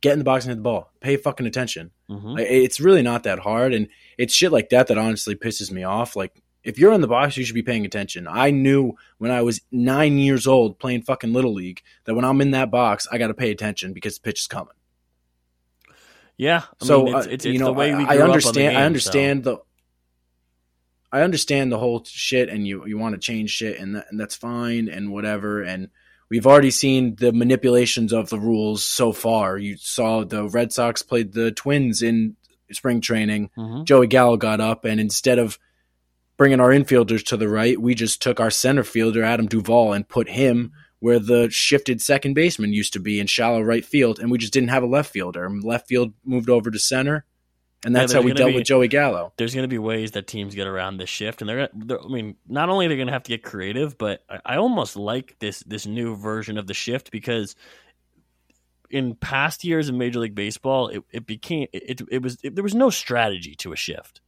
Get 0.00 0.12
in 0.12 0.18
the 0.18 0.24
box 0.24 0.44
and 0.44 0.50
hit 0.50 0.56
the 0.56 0.62
ball. 0.62 0.92
Pay 1.00 1.16
fucking 1.16 1.46
attention. 1.46 1.90
Mm-hmm. 2.10 2.38
It's 2.38 2.80
really 2.80 3.02
not 3.02 3.24
that 3.24 3.40
hard, 3.40 3.74
and 3.74 3.88
it's 4.18 4.34
shit 4.34 4.52
like 4.52 4.70
that 4.70 4.86
that 4.88 4.98
honestly 4.98 5.34
pisses 5.34 5.70
me 5.70 5.84
off. 5.84 6.16
Like 6.16 6.42
if 6.62 6.78
you're 6.78 6.92
in 6.92 7.00
the 7.00 7.08
box, 7.08 7.36
you 7.36 7.44
should 7.44 7.54
be 7.54 7.62
paying 7.62 7.86
attention. 7.86 8.26
I 8.28 8.50
knew 8.50 8.94
when 9.18 9.30
I 9.30 9.42
was 9.42 9.60
nine 9.72 10.18
years 10.18 10.46
old 10.46 10.78
playing 10.78 11.02
fucking 11.02 11.32
little 11.32 11.54
league 11.54 11.82
that 12.04 12.14
when 12.14 12.24
I'm 12.24 12.40
in 12.40 12.50
that 12.52 12.70
box, 12.70 13.06
I 13.10 13.18
got 13.18 13.28
to 13.28 13.34
pay 13.34 13.50
attention 13.50 13.92
because 13.92 14.16
the 14.16 14.22
pitch 14.22 14.40
is 14.40 14.46
coming. 14.46 14.74
Yeah. 16.40 16.62
I 16.80 16.86
so 16.86 17.04
mean, 17.04 17.16
it's, 17.16 17.26
it's, 17.26 17.34
it's 17.44 17.52
you 17.52 17.58
know, 17.58 17.66
the 17.66 17.72
way 17.74 17.94
we 17.94 18.02
I 18.02 18.16
understand. 18.18 18.54
Game, 18.54 18.76
I 18.76 18.84
understand 18.84 19.44
so. 19.44 19.50
the. 19.50 19.58
I 21.12 21.22
understand 21.22 21.70
the 21.70 21.78
whole 21.78 22.02
shit, 22.04 22.48
and 22.48 22.66
you 22.66 22.86
you 22.86 22.96
want 22.96 23.14
to 23.14 23.20
change 23.20 23.50
shit, 23.50 23.78
and, 23.78 23.96
that, 23.96 24.06
and 24.10 24.18
that's 24.18 24.36
fine, 24.36 24.88
and 24.88 25.12
whatever. 25.12 25.60
And 25.60 25.88
we've 26.30 26.46
already 26.46 26.70
seen 26.70 27.16
the 27.16 27.32
manipulations 27.32 28.14
of 28.14 28.30
the 28.30 28.38
rules 28.38 28.82
so 28.82 29.12
far. 29.12 29.58
You 29.58 29.76
saw 29.76 30.24
the 30.24 30.48
Red 30.48 30.72
Sox 30.72 31.02
played 31.02 31.34
the 31.34 31.52
Twins 31.52 32.00
in 32.00 32.36
spring 32.72 33.02
training. 33.02 33.50
Mm-hmm. 33.58 33.84
Joey 33.84 34.06
Gallo 34.06 34.38
got 34.38 34.60
up, 34.60 34.86
and 34.86 34.98
instead 34.98 35.38
of 35.38 35.58
bringing 36.38 36.60
our 36.60 36.70
infielders 36.70 37.22
to 37.26 37.36
the 37.36 37.50
right, 37.50 37.78
we 37.78 37.94
just 37.94 38.22
took 38.22 38.40
our 38.40 38.50
center 38.50 38.84
fielder 38.84 39.22
Adam 39.22 39.46
Duvall 39.46 39.92
and 39.92 40.08
put 40.08 40.30
him 40.30 40.72
where 41.00 41.18
the 41.18 41.48
shifted 41.50 42.00
second 42.00 42.34
baseman 42.34 42.72
used 42.72 42.92
to 42.92 43.00
be 43.00 43.18
in 43.20 43.26
shallow 43.26 43.60
right 43.60 43.84
field, 43.84 44.18
and 44.18 44.30
we 44.30 44.38
just 44.38 44.52
didn't 44.52 44.68
have 44.68 44.82
a 44.82 44.86
left 44.86 45.10
fielder. 45.10 45.50
Left 45.50 45.88
field 45.88 46.12
moved 46.24 46.48
over 46.48 46.70
to 46.70 46.78
center, 46.78 47.24
and 47.84 47.96
that's 47.96 48.12
yeah, 48.12 48.20
how 48.20 48.24
we 48.24 48.34
dealt 48.34 48.50
be, 48.50 48.56
with 48.56 48.66
Joey 48.66 48.88
Gallo. 48.88 49.32
There's 49.38 49.54
going 49.54 49.64
to 49.64 49.68
be 49.68 49.78
ways 49.78 50.12
that 50.12 50.26
teams 50.26 50.54
get 50.54 50.66
around 50.66 50.98
this 50.98 51.08
shift, 51.08 51.40
and 51.40 51.48
they're, 51.48 51.70
they're 51.74 52.00
I 52.00 52.08
mean, 52.08 52.36
not 52.46 52.68
only 52.68 52.86
they're 52.86 52.98
going 52.98 53.08
to 53.08 53.12
have 53.14 53.22
to 53.24 53.30
get 53.30 53.42
creative, 53.42 53.96
but 53.96 54.22
I, 54.28 54.40
I 54.44 54.56
almost 54.56 54.96
like 54.96 55.36
this 55.40 55.60
this 55.60 55.86
new 55.86 56.16
version 56.16 56.58
of 56.58 56.66
the 56.66 56.74
shift 56.74 57.10
because 57.10 57.56
in 58.90 59.14
past 59.14 59.64
years 59.64 59.88
in 59.88 59.96
Major 59.96 60.20
League 60.20 60.34
Baseball, 60.34 60.88
it, 60.88 61.02
it 61.10 61.26
became 61.26 61.68
it, 61.72 62.00
it, 62.00 62.08
it 62.10 62.22
was 62.22 62.36
it, 62.42 62.54
there 62.54 62.64
was 62.64 62.74
no 62.74 62.90
strategy 62.90 63.54
to 63.56 63.72
a 63.72 63.76
shift, 63.76 64.20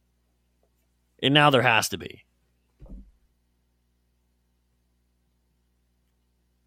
and 1.21 1.35
now 1.35 1.51
there 1.51 1.61
has 1.61 1.89
to 1.89 1.97
be. 1.99 2.23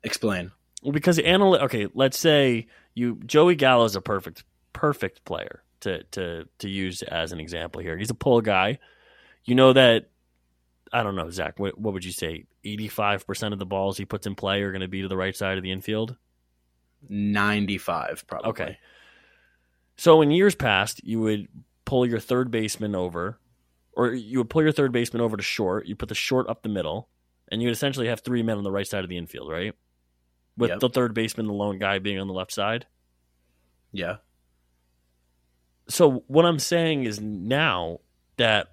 Explain. 0.07 0.53
Well, 0.83 0.93
because 0.93 1.19
analy- 1.19 1.63
okay, 1.63 1.89
let's 1.93 2.19
say 2.19 2.69
you 2.95 3.21
Joey 3.27 3.57
Gallo 3.57 3.85
is 3.85 3.97
a 3.97 4.01
perfect 4.01 4.45
perfect 4.73 5.25
player 5.25 5.63
to 5.81 6.05
to 6.05 6.49
to 6.59 6.69
use 6.69 7.03
as 7.03 7.33
an 7.33 7.41
example 7.41 7.83
here. 7.83 7.99
He's 7.99 8.11
a 8.11 8.15
pull 8.15 8.41
guy. 8.41 8.79
You 9.45 9.55
know 9.55 9.73
that 9.73 10.11
I 10.93 11.03
don't 11.03 11.17
know, 11.17 11.29
Zach. 11.31 11.59
What, 11.59 11.79
what 11.79 11.93
would 11.93 12.05
you 12.05 12.13
say? 12.13 12.47
Eighty 12.65 12.89
five 12.89 13.27
percent 13.27 13.53
of 13.53 13.59
the 13.59 13.67
balls 13.67 13.99
he 13.99 14.05
puts 14.05 14.27
in 14.27 14.35
play 14.35 14.63
are 14.63 14.71
going 14.71 14.81
to 14.81 14.89
be 14.89 15.03
to 15.03 15.09
the 15.09 15.17
right 15.17 15.37
side 15.37 15.57
of 15.57 15.63
the 15.63 15.73
infield. 15.73 16.17
Ninety 17.09 17.79
five, 17.79 18.25
probably. 18.27 18.51
Okay. 18.51 18.79
So 19.97 20.23
in 20.23 20.31
years 20.31 20.55
past, 20.55 21.03
you 21.05 21.21
would 21.21 21.49
pull 21.85 22.07
your 22.07 22.21
third 22.21 22.51
baseman 22.51 22.95
over, 22.95 23.39
or 23.95 24.13
you 24.13 24.39
would 24.39 24.51
pull 24.51 24.63
your 24.63 24.73
third 24.73 24.93
baseman 24.93 25.23
over 25.23 25.37
to 25.37 25.43
short. 25.43 25.87
You 25.87 25.97
put 25.97 26.09
the 26.09 26.15
short 26.15 26.49
up 26.49 26.63
the 26.63 26.69
middle, 26.69 27.09
and 27.51 27.61
you 27.61 27.69
would 27.69 27.75
essentially 27.75 28.09
have 28.09 28.21
three 28.21 28.43
men 28.43 28.59
on 28.59 28.65
the 28.65 28.71
right 28.71 28.87
side 28.87 29.05
of 29.05 29.11
the 29.11 29.17
infield, 29.17 29.51
right? 29.51 29.75
With 30.57 30.71
yep. 30.71 30.81
the 30.81 30.89
third 30.89 31.15
baseman, 31.15 31.47
the 31.47 31.53
lone 31.53 31.79
guy 31.79 31.99
being 31.99 32.19
on 32.19 32.27
the 32.27 32.35
left 32.35 32.53
side. 32.53 32.87
Yeah. 33.93 34.17
So 35.89 36.25
what 36.27 36.45
I'm 36.45 36.59
saying 36.59 37.05
is 37.05 37.21
now 37.21 38.01
that 38.37 38.73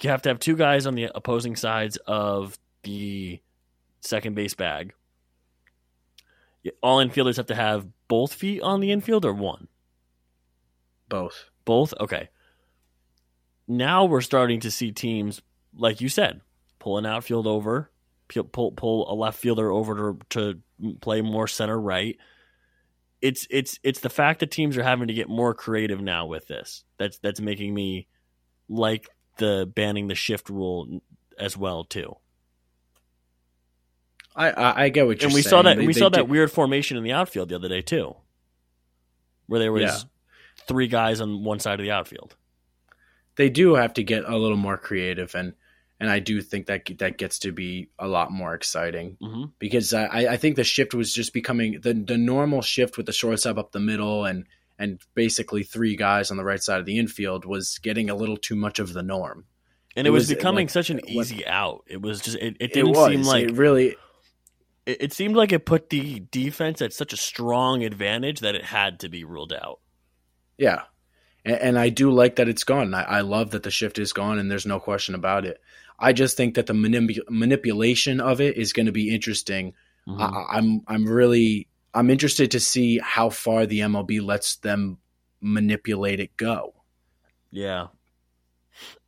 you 0.00 0.10
have 0.10 0.22
to 0.22 0.28
have 0.30 0.38
two 0.38 0.56
guys 0.56 0.86
on 0.86 0.94
the 0.94 1.10
opposing 1.14 1.56
sides 1.56 1.96
of 2.06 2.58
the 2.82 3.40
second 4.00 4.34
base 4.34 4.54
bag. 4.54 4.94
All 6.82 6.98
infielders 7.04 7.36
have 7.36 7.46
to 7.46 7.54
have 7.54 7.86
both 8.08 8.34
feet 8.34 8.62
on 8.62 8.80
the 8.80 8.92
infield 8.92 9.24
or 9.24 9.32
one? 9.32 9.68
Both. 11.08 11.50
Both? 11.64 11.94
Okay. 12.00 12.28
Now 13.68 14.04
we're 14.04 14.20
starting 14.20 14.60
to 14.60 14.70
see 14.70 14.92
teams, 14.92 15.40
like 15.74 16.00
you 16.00 16.08
said, 16.08 16.40
pull 16.78 16.98
an 16.98 17.06
outfield 17.06 17.46
over, 17.46 17.90
pull 18.52 18.72
pull 18.72 19.12
a 19.12 19.14
left 19.14 19.38
fielder 19.38 19.70
over 19.70 19.94
to, 19.94 20.18
to 20.30 20.94
play 21.00 21.20
more 21.20 21.46
center 21.46 21.78
right. 21.78 22.16
It's 23.20 23.46
it's 23.50 23.78
it's 23.82 24.00
the 24.00 24.10
fact 24.10 24.40
that 24.40 24.50
teams 24.50 24.76
are 24.76 24.82
having 24.82 25.08
to 25.08 25.14
get 25.14 25.28
more 25.28 25.54
creative 25.54 26.00
now 26.00 26.26
with 26.26 26.48
this. 26.48 26.84
That's 26.98 27.18
that's 27.18 27.40
making 27.40 27.72
me 27.72 28.08
like 28.68 29.08
the 29.38 29.70
banning 29.72 30.08
the 30.08 30.14
shift 30.14 30.50
rule 30.50 31.00
as 31.38 31.56
well 31.56 31.84
too. 31.84 32.16
I 34.34 34.50
I, 34.50 34.82
I 34.84 34.88
get 34.88 35.06
what 35.06 35.20
you're 35.20 35.28
and 35.28 35.34
we 35.34 35.42
saying. 35.42 35.50
saw 35.50 35.62
that 35.62 35.76
they, 35.76 35.86
we 35.86 35.92
saw 35.92 36.08
that 36.08 36.28
weird 36.28 36.50
formation 36.50 36.96
in 36.96 37.04
the 37.04 37.12
outfield 37.12 37.48
the 37.48 37.54
other 37.54 37.68
day 37.68 37.82
too, 37.82 38.16
where 39.46 39.60
there 39.60 39.72
was 39.72 39.82
yeah. 39.82 39.98
three 40.66 40.88
guys 40.88 41.20
on 41.20 41.44
one 41.44 41.60
side 41.60 41.78
of 41.78 41.84
the 41.84 41.92
outfield. 41.92 42.34
They 43.36 43.48
do 43.48 43.74
have 43.74 43.94
to 43.94 44.02
get 44.02 44.24
a 44.26 44.36
little 44.36 44.56
more 44.56 44.76
creative, 44.76 45.34
and 45.34 45.54
and 46.02 46.10
I 46.10 46.18
do 46.18 46.40
think 46.40 46.66
that 46.66 46.82
that 46.98 47.16
gets 47.16 47.38
to 47.38 47.52
be 47.52 47.88
a 47.96 48.08
lot 48.08 48.32
more 48.32 48.54
exciting 48.54 49.18
mm-hmm. 49.22 49.44
because 49.60 49.94
I, 49.94 50.32
I 50.32 50.36
think 50.36 50.56
the 50.56 50.64
shift 50.64 50.94
was 50.94 51.12
just 51.12 51.32
becoming 51.32 51.78
the 51.80 51.94
the 51.94 52.18
normal 52.18 52.60
shift 52.60 52.96
with 52.96 53.06
the 53.06 53.12
shortstop 53.12 53.56
up 53.56 53.70
the 53.70 53.78
middle 53.78 54.24
and 54.24 54.46
and 54.80 55.00
basically 55.14 55.62
three 55.62 55.94
guys 55.94 56.32
on 56.32 56.36
the 56.36 56.44
right 56.44 56.60
side 56.60 56.80
of 56.80 56.86
the 56.86 56.98
infield 56.98 57.44
was 57.44 57.78
getting 57.78 58.10
a 58.10 58.16
little 58.16 58.36
too 58.36 58.56
much 58.56 58.80
of 58.80 58.92
the 58.92 59.02
norm. 59.04 59.44
And 59.94 60.08
it, 60.08 60.10
it 60.10 60.12
was, 60.12 60.22
was, 60.22 60.36
becoming 60.36 60.66
like, 60.66 60.70
such 60.70 60.90
an 60.90 61.08
easy 61.08 61.46
out. 61.46 61.84
It 61.86 62.02
was 62.02 62.20
just 62.20 62.36
it, 62.36 62.56
it 62.58 62.72
didn't 62.72 62.96
it 62.96 63.06
seem 63.06 63.22
like 63.22 63.44
it 63.44 63.52
really 63.52 63.94
it, 64.84 65.02
it 65.02 65.12
seemed 65.12 65.36
like 65.36 65.52
it 65.52 65.64
put 65.64 65.90
the 65.90 66.18
defense 66.32 66.82
at 66.82 66.92
such 66.92 67.12
a 67.12 67.16
strong 67.16 67.84
advantage 67.84 68.40
that 68.40 68.56
it 68.56 68.64
had 68.64 68.98
to 69.00 69.08
be 69.08 69.22
ruled 69.22 69.52
out. 69.52 69.78
Yeah. 70.58 70.82
And, 71.44 71.56
and 71.56 71.78
I 71.78 71.90
do 71.90 72.10
like 72.10 72.36
that 72.36 72.48
it's 72.48 72.64
gone. 72.64 72.92
I, 72.92 73.02
I 73.02 73.20
love 73.20 73.50
that 73.50 73.62
the 73.62 73.70
shift 73.70 74.00
is 74.00 74.12
gone 74.12 74.40
and 74.40 74.50
there's 74.50 74.66
no 74.66 74.80
question 74.80 75.14
about 75.14 75.44
it. 75.44 75.60
I 75.98 76.12
just 76.12 76.36
think 76.36 76.54
that 76.54 76.66
the 76.66 76.72
manip- 76.72 77.28
manipulation 77.28 78.20
of 78.20 78.40
it 78.40 78.56
is 78.56 78.72
going 78.72 78.86
to 78.86 78.92
be 78.92 79.14
interesting. 79.14 79.74
Mm-hmm. 80.08 80.20
I, 80.20 80.46
I'm 80.50 80.82
I'm 80.86 81.06
really 81.06 81.68
I'm 81.94 82.10
interested 82.10 82.50
to 82.52 82.60
see 82.60 82.98
how 82.98 83.30
far 83.30 83.66
the 83.66 83.80
MLB 83.80 84.22
lets 84.22 84.56
them 84.56 84.98
manipulate 85.40 86.20
it 86.20 86.36
go. 86.36 86.74
Yeah, 87.50 87.88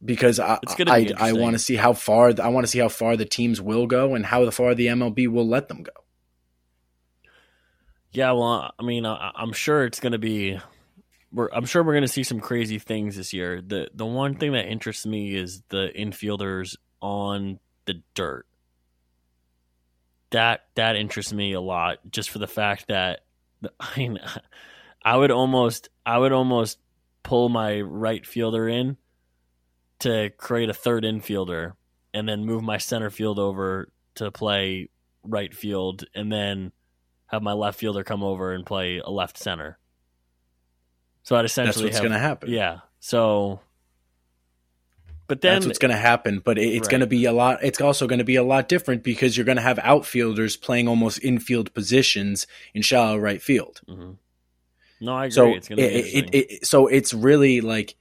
because 0.04 0.38
I 0.38 0.58
I, 0.86 1.12
I 1.18 1.32
want 1.32 1.54
to 1.54 1.58
see 1.58 1.76
how 1.76 1.92
far 1.94 2.32
I 2.40 2.48
want 2.48 2.64
to 2.64 2.70
see 2.70 2.78
how 2.78 2.88
far 2.88 3.16
the 3.16 3.24
teams 3.24 3.60
will 3.60 3.86
go 3.86 4.14
and 4.14 4.24
how 4.24 4.48
far 4.50 4.74
the 4.74 4.86
MLB 4.88 5.28
will 5.28 5.48
let 5.48 5.68
them 5.68 5.82
go. 5.82 5.92
Yeah, 8.12 8.30
well, 8.30 8.72
I 8.78 8.82
mean, 8.84 9.06
I, 9.06 9.32
am 9.36 9.52
sure 9.52 9.84
it's 9.84 9.98
going 9.98 10.12
to 10.12 10.18
be. 10.18 10.60
I'm 11.52 11.66
sure 11.66 11.82
we're 11.82 11.94
going 11.94 12.02
to 12.02 12.08
see 12.08 12.22
some 12.22 12.40
crazy 12.40 12.78
things 12.78 13.16
this 13.16 13.32
year. 13.32 13.60
the 13.60 13.88
The 13.94 14.06
one 14.06 14.36
thing 14.36 14.52
that 14.52 14.66
interests 14.66 15.06
me 15.06 15.34
is 15.34 15.62
the 15.68 15.90
infielders 15.96 16.76
on 17.00 17.58
the 17.86 18.02
dirt. 18.14 18.46
that 20.30 20.66
that 20.74 20.96
interests 20.96 21.32
me 21.32 21.52
a 21.52 21.60
lot, 21.60 21.98
just 22.10 22.30
for 22.30 22.38
the 22.38 22.46
fact 22.46 22.88
that 22.88 23.20
I 23.80 23.98
mean, 23.98 24.18
I 25.04 25.16
would 25.16 25.30
almost 25.30 25.88
I 26.04 26.18
would 26.18 26.32
almost 26.32 26.78
pull 27.22 27.48
my 27.48 27.80
right 27.80 28.24
fielder 28.26 28.68
in 28.68 28.96
to 30.00 30.30
create 30.36 30.68
a 30.68 30.74
third 30.74 31.04
infielder, 31.04 31.72
and 32.12 32.28
then 32.28 32.44
move 32.44 32.62
my 32.62 32.78
center 32.78 33.10
field 33.10 33.38
over 33.38 33.88
to 34.16 34.30
play 34.30 34.88
right 35.22 35.54
field, 35.54 36.04
and 36.14 36.30
then 36.32 36.72
have 37.26 37.42
my 37.42 37.52
left 37.52 37.78
fielder 37.78 38.04
come 38.04 38.22
over 38.22 38.52
and 38.52 38.66
play 38.66 38.98
a 38.98 39.10
left 39.10 39.38
center. 39.38 39.78
So 41.24 41.34
I'd 41.36 41.44
essentially 41.44 41.86
That's 41.86 41.94
what's 41.96 42.00
going 42.00 42.12
to 42.12 42.18
happen. 42.18 42.50
yeah. 42.50 42.78
So, 43.00 43.60
but 45.26 45.40
then 45.40 45.54
That's 45.54 45.66
what's 45.66 45.78
going 45.78 45.90
to 45.90 45.96
happen, 45.96 46.40
but 46.40 46.58
it- 46.58 46.68
it's 46.68 46.86
Right. 46.86 46.90
going 46.90 47.00
to 47.00 47.06
be 47.06 47.24
a 47.24 47.32
lot. 47.32 47.58
It's 47.64 47.80
also 47.80 48.06
going 48.06 48.18
to 48.18 48.24
be 48.24 48.36
a 48.36 48.42
lot 48.42 48.68
different 48.68 49.02
because 49.02 49.36
you're 49.36 49.46
going 49.46 49.56
to 49.56 49.62
have 49.62 49.78
outfielders 49.82 50.56
playing 50.56 50.86
almost 50.86 51.22
infield 51.24 51.72
positions 51.74 52.46
in 52.74 52.82
shallow 52.82 53.16
right 53.16 53.40
field. 53.42 53.80
Mhm. 53.88 54.18
no, 55.00 55.14
I 55.16 55.24
agree. 55.26 55.30
So 55.34 55.54
it's 55.54 55.68
going 55.68 55.76
to 55.78 55.82
be 55.82 55.88
it, 55.88 55.94
interesting. 56.14 56.28
it, 56.32 56.50
it, 56.52 56.66
so 56.66 56.86
it's 56.86 57.12
really 57.14 57.60
like 57.60 57.94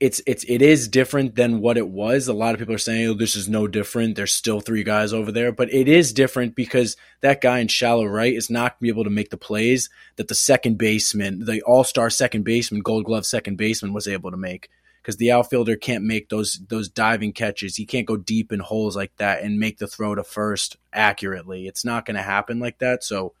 it's 0.00 0.20
it's 0.26 0.44
it 0.48 0.60
is 0.60 0.88
different 0.88 1.36
than 1.36 1.60
what 1.60 1.78
it 1.78 1.88
was. 1.88 2.26
A 2.26 2.32
lot 2.32 2.52
of 2.52 2.58
people 2.58 2.74
are 2.74 2.78
saying, 2.78 3.08
"Oh, 3.08 3.14
this 3.14 3.36
is 3.36 3.48
no 3.48 3.68
different." 3.68 4.16
There's 4.16 4.32
still 4.32 4.60
three 4.60 4.82
guys 4.82 5.12
over 5.12 5.30
there, 5.30 5.52
but 5.52 5.72
it 5.72 5.88
is 5.88 6.12
different 6.12 6.56
because 6.56 6.96
that 7.20 7.40
guy 7.40 7.60
in 7.60 7.68
shallow 7.68 8.04
right 8.04 8.34
is 8.34 8.50
not 8.50 8.72
going 8.72 8.78
to 8.78 8.82
be 8.82 8.88
able 8.88 9.04
to 9.04 9.10
make 9.10 9.30
the 9.30 9.36
plays 9.36 9.88
that 10.16 10.28
the 10.28 10.34
second 10.34 10.78
baseman, 10.78 11.44
the 11.44 11.62
All 11.62 11.84
Star 11.84 12.10
second 12.10 12.42
baseman, 12.44 12.82
Gold 12.82 13.04
Glove 13.04 13.24
second 13.24 13.56
baseman, 13.56 13.92
was 13.92 14.08
able 14.08 14.30
to 14.30 14.36
make. 14.36 14.68
Because 15.00 15.16
the 15.18 15.32
outfielder 15.32 15.76
can't 15.76 16.02
make 16.02 16.28
those 16.28 16.60
those 16.68 16.88
diving 16.88 17.32
catches. 17.32 17.76
He 17.76 17.86
can't 17.86 18.06
go 18.06 18.16
deep 18.16 18.52
in 18.52 18.60
holes 18.60 18.96
like 18.96 19.14
that 19.18 19.42
and 19.42 19.60
make 19.60 19.78
the 19.78 19.86
throw 19.86 20.14
to 20.14 20.24
first 20.24 20.76
accurately. 20.92 21.66
It's 21.66 21.84
not 21.84 22.06
going 22.06 22.16
to 22.16 22.22
happen 22.22 22.58
like 22.58 22.78
that. 22.78 23.04
So 23.04 23.34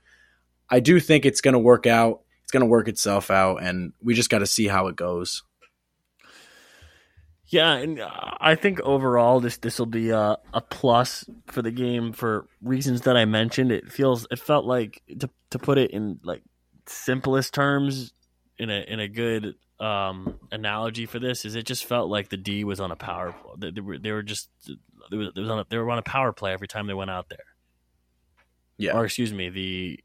I 0.68 0.80
do 0.80 1.00
think 1.00 1.24
it's 1.24 1.40
going 1.40 1.54
to 1.54 1.58
work 1.58 1.86
out. 1.86 2.20
It's 2.42 2.52
going 2.52 2.60
to 2.60 2.66
work 2.66 2.86
itself 2.88 3.30
out, 3.30 3.62
and 3.62 3.92
we 4.02 4.14
just 4.14 4.30
got 4.30 4.40
to 4.40 4.46
see 4.46 4.68
how 4.68 4.86
it 4.88 4.96
goes. 4.96 5.42
Yeah, 7.54 7.74
and 7.74 8.00
uh, 8.00 8.10
I 8.40 8.56
think 8.56 8.80
overall 8.80 9.38
this 9.38 9.58
this 9.58 9.78
will 9.78 9.86
be 9.86 10.10
a, 10.10 10.38
a 10.52 10.60
plus 10.60 11.24
for 11.46 11.62
the 11.62 11.70
game 11.70 12.12
for 12.12 12.48
reasons 12.60 13.02
that 13.02 13.16
I 13.16 13.26
mentioned. 13.26 13.70
It 13.70 13.92
feels 13.92 14.26
it 14.32 14.40
felt 14.40 14.64
like 14.64 15.00
to 15.20 15.30
to 15.50 15.60
put 15.60 15.78
it 15.78 15.92
in 15.92 16.18
like 16.24 16.42
simplest 16.86 17.54
terms 17.54 18.12
in 18.58 18.70
a 18.70 18.80
in 18.88 18.98
a 18.98 19.06
good 19.06 19.54
um, 19.78 20.40
analogy 20.50 21.06
for 21.06 21.20
this 21.20 21.44
is 21.44 21.54
it 21.54 21.64
just 21.64 21.84
felt 21.84 22.10
like 22.10 22.28
the 22.28 22.36
D 22.36 22.64
was 22.64 22.80
on 22.80 22.90
a 22.90 22.96
power 22.96 23.32
they, 23.56 23.70
they 23.70 23.80
were 23.80 23.98
they 23.98 24.10
were 24.10 24.24
just 24.24 24.48
they 25.12 25.16
was, 25.16 25.28
they 25.36 25.40
was 25.40 25.50
on 25.50 25.60
a, 25.60 25.66
they 25.70 25.78
were 25.78 25.88
on 25.92 25.98
a 25.98 26.02
power 26.02 26.32
play 26.32 26.52
every 26.52 26.66
time 26.66 26.88
they 26.88 26.94
went 26.94 27.10
out 27.10 27.28
there. 27.28 27.46
Yeah. 28.78 28.94
Or 28.94 29.04
excuse 29.04 29.32
me, 29.32 29.48
the 29.50 30.00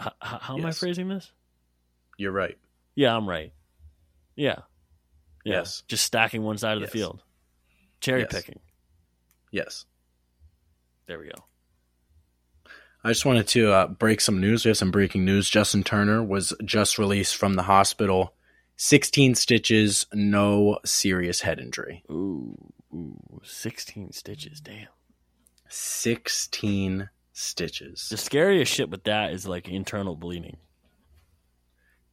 h- 0.00 0.06
h- 0.24 0.38
how 0.42 0.56
am 0.56 0.64
I 0.64 0.70
phrasing 0.70 1.08
this? 1.08 1.32
You're 2.18 2.30
right. 2.30 2.56
Yeah, 2.94 3.16
I'm 3.16 3.28
right. 3.28 3.52
Yeah. 4.36 4.60
Yeah. 5.44 5.56
Yes. 5.56 5.82
Just 5.88 6.04
stacking 6.04 6.42
one 6.42 6.58
side 6.58 6.76
of 6.76 6.82
Yes. 6.82 6.90
the 6.92 6.98
field. 6.98 7.22
Cherry 8.00 8.20
Yes. 8.22 8.32
picking. 8.32 8.60
Yes. 9.50 9.84
There 11.06 11.18
we 11.18 11.26
go. 11.26 11.44
I 13.04 13.08
just 13.10 13.24
wanted 13.24 13.48
to 13.48 13.72
uh, 13.72 13.86
break 13.88 14.20
some 14.20 14.40
news. 14.40 14.64
We 14.64 14.68
have 14.70 14.76
some 14.78 14.92
breaking 14.92 15.24
news. 15.24 15.50
Justin 15.50 15.82
Turner 15.82 16.22
was 16.22 16.52
just 16.64 16.98
released 16.98 17.36
from 17.36 17.54
the 17.54 17.64
hospital. 17.64 18.34
16 18.76 19.34
stitches, 19.34 20.06
no 20.12 20.78
serious 20.84 21.40
head 21.40 21.58
injury. 21.58 22.04
Ooh, 22.10 22.56
ooh, 22.94 23.40
16 23.44 24.12
stitches. 24.12 24.60
Damn. 24.60 24.86
16 25.68 27.08
stitches. 27.32 28.08
The 28.08 28.16
scariest 28.16 28.72
shit 28.72 28.90
with 28.90 29.04
that 29.04 29.32
is 29.32 29.46
like 29.46 29.68
internal 29.68 30.14
bleeding. 30.16 30.58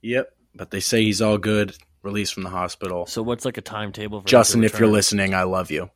Yep. 0.02 0.34
But 0.56 0.72
they 0.72 0.80
say 0.80 1.04
he's 1.04 1.22
all 1.22 1.38
good, 1.38 1.76
released 2.04 2.34
from 2.34 2.44
the 2.44 2.50
hospital. 2.50 3.06
So 3.06 3.22
what's 3.22 3.46
like 3.46 3.58
a 3.58 3.62
timetable 3.62 4.22
for 4.22 4.28
Justin, 4.28 4.64
if 4.64 4.80
you're 4.80 4.88
listening, 4.88 5.34
I 5.34 5.44
love 5.44 5.72
you. 5.72 5.90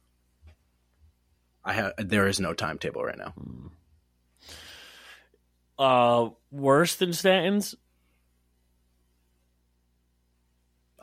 I 1.63 1.73
have 1.73 1.93
there 1.97 2.27
is 2.27 2.39
no 2.39 2.53
timetable 2.53 3.03
right 3.03 3.17
now. 3.17 3.33
Uh, 5.79 6.29
worse 6.51 6.95
than 6.95 7.13
Stanton's? 7.13 7.75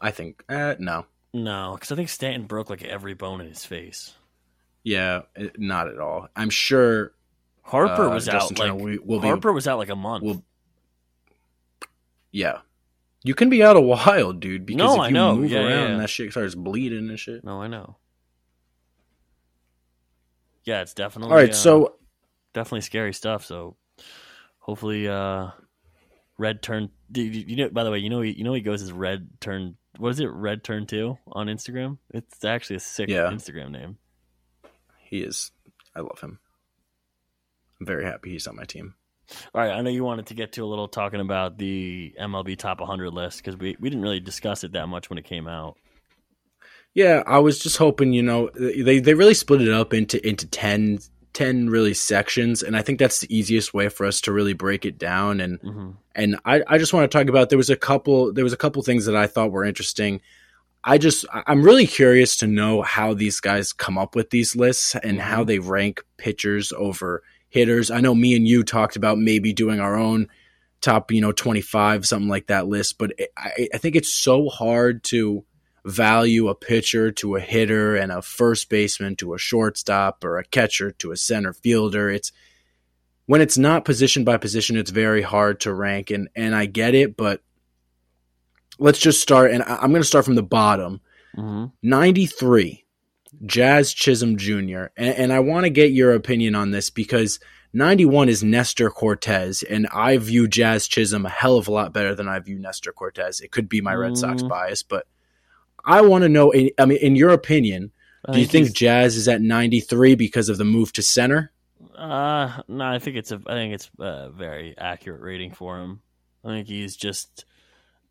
I 0.00 0.10
think 0.10 0.42
uh, 0.48 0.74
no. 0.78 1.06
No, 1.32 1.72
because 1.74 1.92
I 1.92 1.96
think 1.96 2.08
Stanton 2.08 2.46
broke 2.46 2.70
like 2.70 2.82
every 2.82 3.14
bone 3.14 3.40
in 3.40 3.46
his 3.48 3.64
face. 3.64 4.14
Yeah, 4.82 5.22
it- 5.36 5.58
not 5.60 5.88
at 5.88 5.98
all. 5.98 6.28
I'm 6.34 6.50
sure 6.50 7.12
Harper 7.62 8.06
uh, 8.08 8.14
was 8.14 8.26
Justin 8.26 8.56
out 8.56 8.60
Turner 8.60 8.74
like 8.74 8.82
we- 8.82 8.98
will 8.98 9.20
be 9.20 9.28
Harper 9.28 9.52
was 9.52 9.68
out 9.68 9.78
like 9.78 9.90
a 9.90 9.96
month. 9.96 10.24
will 10.24 10.44
Yeah. 12.32 12.58
You 13.22 13.34
can 13.34 13.50
be 13.50 13.62
out 13.62 13.76
a 13.76 13.80
while, 13.80 14.32
dude, 14.32 14.64
because 14.64 14.78
No, 14.78 14.94
if 14.94 15.00
I 15.00 15.08
you 15.08 15.14
know. 15.14 15.36
move 15.36 15.50
Yeah, 15.50 15.60
yeah, 15.60 15.66
around 15.66 15.90
yeah. 15.92 15.96
that 15.98 16.08
shit 16.10 16.30
starts 16.30 16.54
bleeding 16.54 17.08
and 17.10 17.18
shit. 17.18 17.44
no, 17.44 17.60
I 17.60 17.66
know. 17.68 17.96
Yeah, 20.64 20.82
it's 20.82 20.94
definitely 20.94 21.30
All 21.32 21.36
right, 21.38 21.50
uh, 21.50 21.54
so 21.54 21.94
definitely 22.52 22.82
scary 22.82 23.12
stuff. 23.12 23.44
So 23.44 23.76
hopefully, 24.58 25.08
uh, 25.08 25.48
red 26.38 26.62
turn. 26.62 26.90
You, 27.12 27.56
know, 27.56 27.68
by 27.70 27.82
the 27.84 27.90
way, 27.90 27.98
you 27.98 28.08
know, 28.10 28.20
he, 28.20 28.32
you 28.32 28.44
know, 28.44 28.54
he 28.54 28.60
goes 28.60 28.82
as 28.82 28.92
red 28.92 29.28
turn. 29.40 29.76
What 29.98 30.10
is 30.10 30.20
it? 30.20 30.26
Red 30.30 30.62
turn 30.62 30.86
two 30.86 31.18
on 31.26 31.48
Instagram. 31.48 31.98
It's 32.14 32.44
actually 32.44 32.76
a 32.76 32.80
sick 32.80 33.08
Yeah. 33.08 33.30
Instagram 33.30 33.70
name. 33.72 33.98
he 35.04 35.20
is 35.22 35.50
I 35.96 36.00
love 36.00 36.20
him. 36.20 36.38
I'm 37.80 37.86
very 37.86 38.04
happy 38.04 38.30
he's 38.30 38.46
on 38.46 38.56
my 38.56 38.64
team. 38.64 38.94
All 39.54 39.60
right, 39.60 39.70
I 39.72 39.80
know 39.82 39.90
you 39.90 40.04
wanted 40.04 40.26
to 40.26 40.34
get 40.34 40.52
to 40.52 40.64
a 40.64 40.66
little 40.66 40.88
talking 40.88 41.20
about 41.20 41.58
the 41.58 42.14
MLB 42.20 42.56
top 42.58 42.80
100 42.80 43.10
list 43.10 43.38
because 43.38 43.56
we 43.58 43.76
we 43.80 43.90
didn't 43.90 44.02
really 44.02 44.20
discuss 44.20 44.64
it 44.64 44.72
that 44.72 44.88
much 44.88 45.10
when 45.10 45.18
it 45.18 45.24
came 45.24 45.48
out. 45.48 45.76
Yeah, 46.94 47.22
I 47.26 47.38
was 47.38 47.58
just 47.58 47.76
hoping, 47.76 48.12
you 48.12 48.22
know, 48.22 48.50
they 48.54 48.98
they 48.98 49.14
really 49.14 49.34
split 49.34 49.62
it 49.62 49.72
up 49.72 49.94
into 49.94 50.26
into 50.26 50.46
10, 50.46 50.98
10 51.32 51.70
really 51.70 51.94
sections, 51.94 52.62
and 52.62 52.76
I 52.76 52.82
think 52.82 52.98
that's 52.98 53.20
the 53.20 53.34
easiest 53.34 53.72
way 53.72 53.88
for 53.88 54.06
us 54.06 54.20
to 54.22 54.32
really 54.32 54.54
break 54.54 54.84
it 54.84 54.98
down. 54.98 55.40
And 55.40 55.60
hmm 55.62 55.90
and 56.16 56.36
I, 56.44 56.62
I 56.66 56.78
just 56.78 56.92
want 56.92 57.10
to 57.10 57.18
talk 57.18 57.28
about 57.28 57.50
there 57.50 57.58
was 57.58 57.70
a 57.70 57.76
couple 57.76 58.32
there 58.32 58.44
was 58.44 58.52
a 58.52 58.56
couple 58.56 58.82
things 58.82 59.06
that 59.06 59.14
I 59.16 59.26
thought 59.28 59.52
were 59.52 59.64
interesting. 59.64 60.20
I 60.82 60.98
just 60.98 61.24
I'm 61.32 61.62
really 61.62 61.86
curious 61.86 62.36
to 62.38 62.46
know 62.48 62.82
how 62.82 63.14
these 63.14 63.40
guys 63.40 63.72
come 63.72 63.98
up 63.98 64.16
with 64.16 64.30
these 64.30 64.56
lists 64.56 64.96
and 64.96 65.20
how 65.20 65.44
they 65.44 65.58
rank 65.60 66.02
pitchers 66.16 66.72
over 66.72 67.22
hitters. 67.50 67.90
I 67.90 68.00
know 68.00 68.14
me 68.14 68.34
and 68.34 68.48
you 68.48 68.62
talked 68.64 68.96
about 68.96 69.18
maybe 69.18 69.52
doing 69.52 69.78
our 69.80 69.96
own 69.96 70.28
top, 70.80 71.12
you 71.12 71.20
know, 71.20 71.32
25 71.32 72.06
something 72.06 72.28
like 72.28 72.46
that 72.46 72.66
list, 72.66 72.96
but 72.96 73.12
I 73.36 73.68
I 73.74 73.78
think 73.78 73.96
it's 73.96 74.12
so 74.12 74.48
hard 74.48 75.02
to 75.04 75.44
value 75.84 76.48
a 76.48 76.54
pitcher 76.54 77.10
to 77.10 77.36
a 77.36 77.40
hitter 77.40 77.96
and 77.96 78.12
a 78.12 78.22
first 78.22 78.68
baseman 78.68 79.16
to 79.16 79.34
a 79.34 79.38
shortstop 79.38 80.24
or 80.24 80.38
a 80.38 80.44
catcher 80.44 80.90
to 80.92 81.10
a 81.12 81.16
center 81.16 81.52
fielder. 81.52 82.08
It's 82.10 82.32
when 83.26 83.40
it's 83.40 83.58
not 83.58 83.84
position 83.84 84.24
by 84.24 84.36
position, 84.38 84.76
it's 84.76 84.90
very 84.90 85.22
hard 85.22 85.60
to 85.60 85.72
rank, 85.72 86.10
and 86.10 86.28
and 86.34 86.54
I 86.54 86.66
get 86.66 86.94
it, 86.94 87.16
but 87.16 87.42
let's 88.78 88.98
just 88.98 89.20
start. 89.20 89.50
And 89.52 89.62
I- 89.62 89.76
I'm 89.76 89.90
going 89.90 90.02
to 90.02 90.08
start 90.08 90.24
from 90.24 90.34
the 90.36 90.42
bottom. 90.42 91.00
hmm 91.34 91.66
93, 91.82 92.84
Jazz 93.46 93.92
Chisholm 93.92 94.36
Jr. 94.36 94.86
And, 94.96 95.14
and 95.16 95.32
I 95.32 95.40
want 95.40 95.64
to 95.64 95.70
get 95.70 95.92
your 95.92 96.12
opinion 96.14 96.54
on 96.54 96.70
this 96.70 96.90
because 96.90 97.38
91 97.72 98.28
is 98.28 98.42
Nestor 98.42 98.90
Cortes, 98.90 99.62
and 99.62 99.86
I 99.92 100.16
view 100.18 100.48
Jazz 100.48 100.88
Chisholm 100.88 101.24
a 101.26 101.28
hell 101.30 101.56
of 101.56 101.68
a 101.68 101.72
lot 101.72 101.92
better 101.92 102.14
than 102.14 102.28
I 102.28 102.38
view 102.40 102.58
Nestor 102.58 102.92
Cortes. 102.92 103.40
It 103.40 103.52
could 103.52 103.68
be 103.68 103.80
my 103.80 103.94
Red 103.94 104.16
Sox 104.18 104.42
Mm. 104.42 104.48
bias, 104.48 104.82
but 104.82 105.06
I 105.84 106.00
want 106.00 106.22
to 106.22 106.28
know. 106.28 106.52
I 106.78 106.84
mean, 106.84 106.98
in 106.98 107.16
your 107.16 107.30
opinion, 107.30 107.92
I 108.26 108.32
do 108.32 108.40
you 108.40 108.46
think 108.46 108.72
Jazz 108.72 109.16
is 109.16 109.28
at 109.28 109.40
93 109.40 110.14
because 110.16 110.48
of 110.48 110.58
the 110.58 110.64
move 110.64 110.92
to 110.94 111.02
center? 111.02 111.52
Uh, 111.96 112.62
no, 112.68 112.84
I 112.84 112.98
think 112.98 113.16
it's 113.16 113.30
a. 113.30 113.40
I 113.46 113.52
think 113.52 113.74
it's 113.74 113.90
a 113.98 114.30
very 114.30 114.74
accurate 114.76 115.20
rating 115.20 115.52
for 115.52 115.78
him. 115.78 116.00
I 116.44 116.48
think 116.48 116.66
he's 116.66 116.96
just 116.96 117.44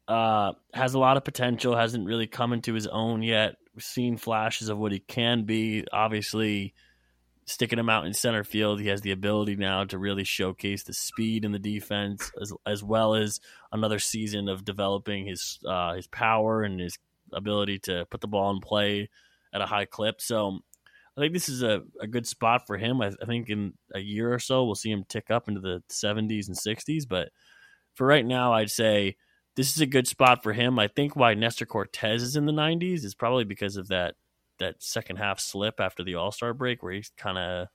uh 0.07 0.53
has 0.73 0.93
a 0.93 0.99
lot 0.99 1.17
of 1.17 1.23
potential. 1.23 1.75
Hasn't 1.75 2.07
really 2.07 2.27
come 2.27 2.53
into 2.53 2.73
his 2.73 2.87
own 2.87 3.21
yet. 3.23 3.57
Seen 3.79 4.17
flashes 4.17 4.69
of 4.69 4.77
what 4.77 4.91
he 4.91 4.99
can 4.99 5.43
be. 5.43 5.85
Obviously, 5.91 6.73
sticking 7.45 7.79
him 7.79 7.89
out 7.89 8.05
in 8.05 8.13
center 8.13 8.43
field, 8.43 8.79
he 8.79 8.87
has 8.87 9.01
the 9.01 9.11
ability 9.11 9.55
now 9.55 9.83
to 9.85 9.97
really 9.97 10.23
showcase 10.23 10.83
the 10.83 10.93
speed 10.93 11.45
in 11.45 11.51
the 11.51 11.59
defense, 11.59 12.31
as 12.41 12.53
as 12.65 12.83
well 12.83 13.15
as 13.15 13.39
another 13.71 13.99
season 13.99 14.49
of 14.49 14.65
developing 14.65 15.25
his 15.25 15.59
uh, 15.67 15.93
his 15.93 16.07
power 16.07 16.63
and 16.63 16.79
his 16.79 16.97
ability 17.33 17.79
to 17.79 18.05
put 18.09 18.21
the 18.21 18.27
ball 18.27 18.51
in 18.51 18.59
play 18.59 19.09
at 19.53 19.61
a 19.61 19.65
high 19.65 19.85
clip. 19.85 20.21
So 20.21 20.59
I 21.17 21.21
think 21.21 21.33
this 21.33 21.49
is 21.49 21.63
a, 21.63 21.81
a 21.99 22.07
good 22.07 22.27
spot 22.27 22.65
for 22.65 22.77
him. 22.77 23.01
I, 23.01 23.11
I 23.21 23.25
think 23.25 23.49
in 23.49 23.73
a 23.93 23.99
year 23.99 24.33
or 24.33 24.39
so, 24.39 24.63
we'll 24.63 24.75
see 24.75 24.91
him 24.91 25.03
tick 25.07 25.29
up 25.29 25.47
into 25.47 25.59
the 25.59 25.83
70s 25.89 26.47
and 26.47 26.57
60s. 26.57 27.07
But 27.07 27.29
for 27.95 28.07
right 28.07 28.25
now, 28.25 28.53
I'd 28.53 28.71
say 28.71 29.17
this 29.59 29.75
is 29.75 29.81
a 29.81 29.85
good 29.85 30.07
spot 30.07 30.41
for 30.41 30.53
him. 30.53 30.79
I 30.79 30.87
think 30.87 31.17
why 31.17 31.33
Nestor 31.33 31.65
Cortes 31.65 32.21
is 32.21 32.37
in 32.37 32.45
the 32.45 32.53
90s 32.53 33.03
is 33.03 33.13
probably 33.13 33.43
because 33.43 33.75
of 33.75 33.89
that 33.89 34.15
that 34.59 34.81
second 34.81 35.17
half 35.17 35.37
slip 35.37 35.81
after 35.81 36.01
the 36.01 36.15
All 36.15 36.31
Star 36.31 36.53
break, 36.53 36.81
where 36.81 36.93
he 36.93 37.03
kind 37.17 37.37
of 37.37 37.67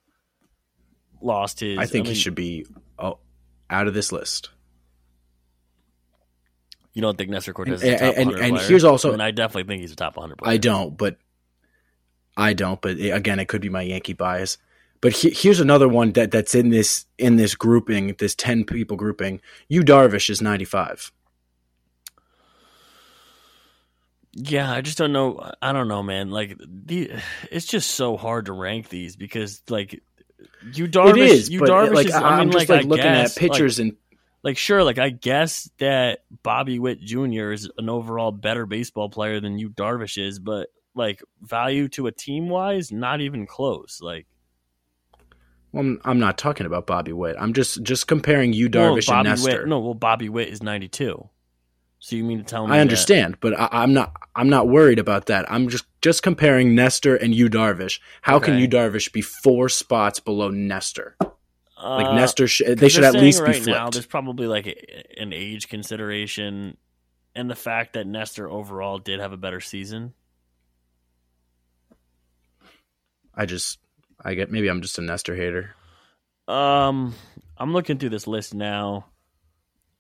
lost 1.21 1.61
his. 1.61 1.79
I 1.79 1.85
think 1.85 2.07
mean, 2.07 2.15
he 2.15 2.19
should 2.19 2.35
be 2.35 2.65
oh, 2.99 3.19
out 3.69 3.87
of 3.87 3.93
this 3.93 4.13
list. 4.13 4.49
You 6.95 7.03
don't 7.03 7.19
think 7.19 7.29
Nestor 7.29 7.53
Cortes 7.53 7.83
And- 7.83 7.83
is 7.83 7.85
a 7.85 7.99
top 7.99 8.17
and- 8.17 8.27
100 8.29 8.41
and 8.41 8.57
player? 8.57 8.69
here's 8.69 8.85
also- 8.85 9.09
I, 9.09 9.13
mean, 9.13 9.21
I 9.21 9.31
definitely 9.33 9.65
think 9.65 9.83
he's 9.83 9.93
a 9.93 9.97
top 9.97 10.17
100 10.17 10.39
player. 10.39 10.55
I 10.55 10.57
don't, 10.57 10.97
but 10.97 11.19
I 12.35 12.55
don't. 12.55 12.81
But 12.81 12.99
again, 12.99 13.39
it 13.41 13.49
could 13.49 13.61
be 13.61 13.69
my 13.69 13.83
Yankee 13.83 14.15
bias. 14.15 14.57
But 15.03 15.13
he, 15.13 15.29
here's 15.29 15.61
another 15.61 15.89
one 15.89 16.13
that, 16.13 16.31
that's 16.31 16.55
in 16.55 16.71
this 16.71 17.05
in 17.19 17.37
this 17.37 17.55
grouping, 17.55 18.15
this 18.19 18.35
ten 18.35 18.65
people 18.65 18.97
grouping. 18.97 19.43
Yu 19.69 19.83
Darvish 19.83 20.31
is 20.31 20.41
95. 20.41 21.13
Yeah, 24.37 24.71
I 24.71 24.81
just 24.81 24.99
don't 24.99 25.13
know. 25.13 25.53
I 25.63 25.73
don't 25.73 25.89
know, 25.89 26.03
man. 26.03 26.31
Like 26.31 26.59
the, 26.59 27.13
it's 27.51 27.67
just 27.67 27.93
so 27.93 28.17
hard 28.17 28.47
to 28.47 28.53
rank 28.53 28.89
these 28.89 29.15
because 29.17 29.63
like 29.69 30.03
Yu 30.73 30.89
Darvish, 30.89 31.29
is, 31.29 31.51
Yu 31.51 31.61
Darvish 31.61 31.95
like 31.95 32.07
is. 32.09 32.15
I, 32.15 32.31
mean, 32.31 32.41
am 32.41 32.51
just 32.51 32.69
like, 32.69 32.81
like, 32.81 32.87
looking 32.87 33.05
guess, 33.05 33.37
at 33.37 33.41
pictures 33.41 33.79
like, 33.79 33.89
and 33.89 33.97
like 34.43 34.59
sure, 34.59 34.83
like 34.83 34.99
I 34.99 35.11
guess 35.11 35.71
that 35.79 36.25
Bobby 36.43 36.79
Witt 36.79 37.01
Jr. 37.01 37.53
is 37.53 37.71
an 37.79 37.89
overall 37.89 38.33
better 38.33 38.67
baseball 38.67 39.09
player 39.09 39.41
than 39.41 39.59
Yu 39.59 39.71
Darvish 39.71 40.19
is, 40.19 40.41
but 40.41 40.69
like 40.97 41.23
value 41.41 41.89
to 41.91 42.09
a 42.09 42.13
team 42.13 42.49
wise, 42.49 42.91
not 42.91 43.21
even 43.21 43.47
close. 43.47 44.01
Like 44.03 44.27
well, 45.71 45.83
I'm, 45.83 46.01
I'm 46.05 46.19
not 46.19 46.39
talking 46.39 46.67
about 46.67 46.87
Bobby 46.87 47.13
Witt. 47.13 47.37
I'm 47.39 47.53
just 47.53 47.83
just 47.85 48.09
comparing 48.09 48.53
you 48.53 48.69
well, 48.73 48.95
Darvish 48.95 49.07
Bobby 49.07 49.29
and 49.29 49.41
Nestor. 49.41 49.59
Witt, 49.61 49.69
no, 49.69 49.81
well 49.81 49.95
Bobby 49.95 50.29
Witt 50.29 50.49
is 50.49 50.63
ninety 50.63 50.89
two. 50.89 51.29
So 51.99 52.17
you 52.17 52.25
mean 52.25 52.39
to 52.39 52.45
tell 52.45 52.67
me? 52.67 52.73
I 52.73 52.77
that- 52.77 52.83
understand, 52.83 53.39
but 53.41 53.59
I, 53.59 53.69
I'm 53.73 53.95
not. 53.95 54.13
I'm 54.37 54.49
not 54.49 54.69
worried 54.69 54.99
about 54.99 55.27
that. 55.27 55.51
I'm 55.51 55.69
just 55.69 55.85
just 56.03 56.23
comparing 56.23 56.75
Nestor 56.75 57.15
and 57.17 57.35
Yu 57.35 57.49
Darvish. 57.49 58.01
How 58.23 58.39
can 58.41 58.55
Okay. 58.55 58.63
Yu 58.63 58.69
Darvish 58.69 59.13
be 59.13 59.21
four 59.23 59.69
spots 59.69 60.19
below 60.21 60.51
Nestor? 60.51 61.17
Like 61.21 62.07
Uh, 62.07 62.15
Nestor, 62.15 62.49
sh- 62.49 62.63
they 62.67 62.89
should 62.89 63.05
at 63.05 63.15
least 63.15 63.45
be 63.45 63.53
flipped. 63.53 63.67
now. 63.69 63.91
There's 63.91 64.07
probably 64.07 64.47
like 64.47 64.67
a, 64.67 65.21
an 65.21 65.33
age 65.33 65.69
consideration, 65.69 66.77
and 67.35 67.49
the 67.51 67.55
fact 67.55 67.93
that 67.95 68.07
Nestor 68.07 68.49
overall 68.51 68.99
did 68.99 69.21
have 69.21 69.33
a 69.33 69.37
better 69.37 69.61
season. 69.61 70.15
I 73.35 73.47
just, 73.47 73.79
I 74.25 74.35
get 74.35 74.51
maybe 74.51 74.69
I'm 74.69 74.81
just 74.83 74.99
a 74.99 75.03
Nestor 75.03 75.35
hater. 75.35 75.75
Um, 76.47 77.15
I'm 77.59 77.73
looking 77.73 77.99
through 77.99 78.11
this 78.11 78.27
list 78.27 78.55
now. 78.55 79.07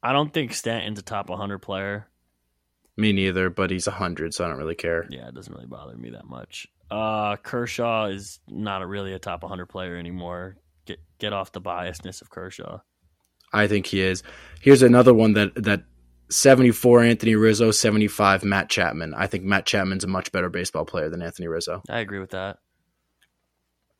I 0.02 0.12
don't 0.12 0.32
think 0.32 0.52
Stanton's 0.54 0.98
a 0.98 1.02
top 1.02 1.28
100 1.30 1.58
player. 1.58 2.06
Me 2.96 3.12
neither, 3.12 3.50
but 3.50 3.70
he's 3.70 3.86
hundred, 3.86 4.34
so 4.34 4.44
I 4.44 4.48
don't 4.48 4.58
really 4.58 4.74
care. 4.74 5.06
Yeah, 5.10 5.28
it 5.28 5.34
doesn't 5.34 5.52
really 5.52 5.66
bother 5.66 5.96
me 5.96 6.10
that 6.10 6.26
much. 6.26 6.68
Uh, 6.90 7.36
Kershaw 7.36 8.06
is 8.06 8.38
not 8.48 8.82
a, 8.82 8.86
really 8.86 9.14
a 9.14 9.18
top 9.18 9.42
100 9.42 9.66
player 9.66 9.96
anymore. 9.96 10.56
Get 10.84 11.00
get 11.18 11.32
off 11.32 11.52
the 11.52 11.60
biasness 11.60 12.22
of 12.22 12.30
Kershaw. 12.30 12.80
I 13.52 13.66
think 13.66 13.86
he 13.86 14.00
is. 14.00 14.22
Here's 14.60 14.82
another 14.82 15.14
one 15.14 15.32
that 15.32 15.54
that 15.56 15.84
74 16.30 17.02
Anthony 17.02 17.34
Rizzo, 17.34 17.70
75 17.70 18.44
Matt 18.44 18.68
Chapman. 18.68 19.14
I 19.14 19.26
think 19.26 19.44
Matt 19.44 19.66
Chapman's 19.66 20.04
a 20.04 20.08
much 20.08 20.32
better 20.32 20.48
baseball 20.48 20.84
player 20.84 21.08
than 21.08 21.22
Anthony 21.22 21.48
Rizzo. 21.48 21.82
I 21.88 22.00
agree 22.00 22.18
with 22.18 22.30
that. 22.30 22.58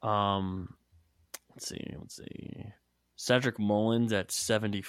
Um, 0.02 0.74
let's 1.50 1.68
see, 1.68 1.94
let's 1.98 2.16
see. 2.16 2.64
Cedric 3.16 3.58
Mullins 3.58 4.12
at 4.12 4.30
70, 4.30 4.84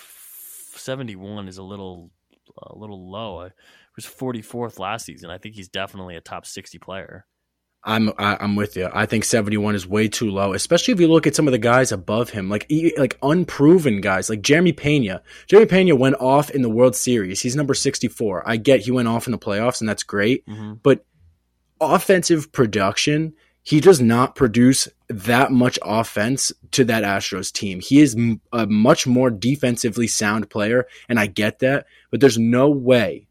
71 0.76 1.48
is 1.48 1.58
a 1.58 1.64
little 1.64 2.12
a 2.58 2.78
little 2.78 3.10
low. 3.10 3.42
I 3.42 3.50
was 3.96 4.06
44th 4.06 4.80
last 4.80 5.06
season. 5.06 5.30
I 5.30 5.38
think 5.38 5.56
he's 5.56 5.70
definitely 5.70 6.16
a 6.16 6.22
top 6.22 6.46
60 6.46 6.78
player. 6.80 7.26
I'm 7.86 8.10
I, 8.18 8.36
I'm 8.40 8.56
with 8.56 8.76
you. 8.76 8.90
I 8.92 9.06
think 9.06 9.24
71 9.24 9.76
is 9.76 9.88
way 9.88 10.08
too 10.08 10.32
low, 10.32 10.54
especially 10.54 10.94
if 10.96 11.00
you 11.00 11.08
look 11.08 11.28
at 11.28 11.36
some 11.36 11.48
of 11.48 11.52
the 11.52 11.60
guys 11.60 11.92
above 11.92 12.32
him, 12.32 12.50
like 12.50 12.70
like 12.98 13.18
unproven 13.22 14.02
guys, 14.02 14.28
like 14.28 14.42
Jeremy 14.42 14.74
Pena. 14.74 15.22
Jeremy 15.48 15.68
Pena 15.68 15.96
went 15.96 16.16
off 16.16 16.50
in 16.50 16.64
the 16.64 16.70
World 16.70 16.96
Series. 16.96 17.42
He's 17.42 17.56
number 17.56 17.76
64. 17.76 18.44
I 18.50 18.58
get 18.58 18.80
he 18.80 18.92
went 18.92 19.08
off 19.08 19.28
in 19.28 19.32
the 19.32 19.38
playoffs, 19.38 19.82
and 19.82 19.88
that's 19.88 20.02
great. 20.02 20.46
Mm-hmm. 20.48 20.74
But 20.82 21.06
offensive 21.80 22.52
production, 22.52 23.34
he 23.62 23.80
does 23.80 24.02
not 24.02 24.36
produce 24.36 24.88
that 25.08 25.52
much 25.52 25.78
offense 25.84 26.52
to 26.72 26.86
that 26.86 27.04
Astros 27.04 27.52
team. 27.52 27.80
He 27.82 28.02
is 28.02 28.18
a 28.52 28.66
much 28.66 29.06
more 29.06 29.30
defensively 29.30 30.08
sound 30.08 30.50
player, 30.50 30.88
and 31.08 31.20
I 31.20 31.28
get 31.28 31.60
that. 31.60 31.86
But 32.10 32.20
there's 32.20 32.40
no 32.40 32.70
way 32.70 33.25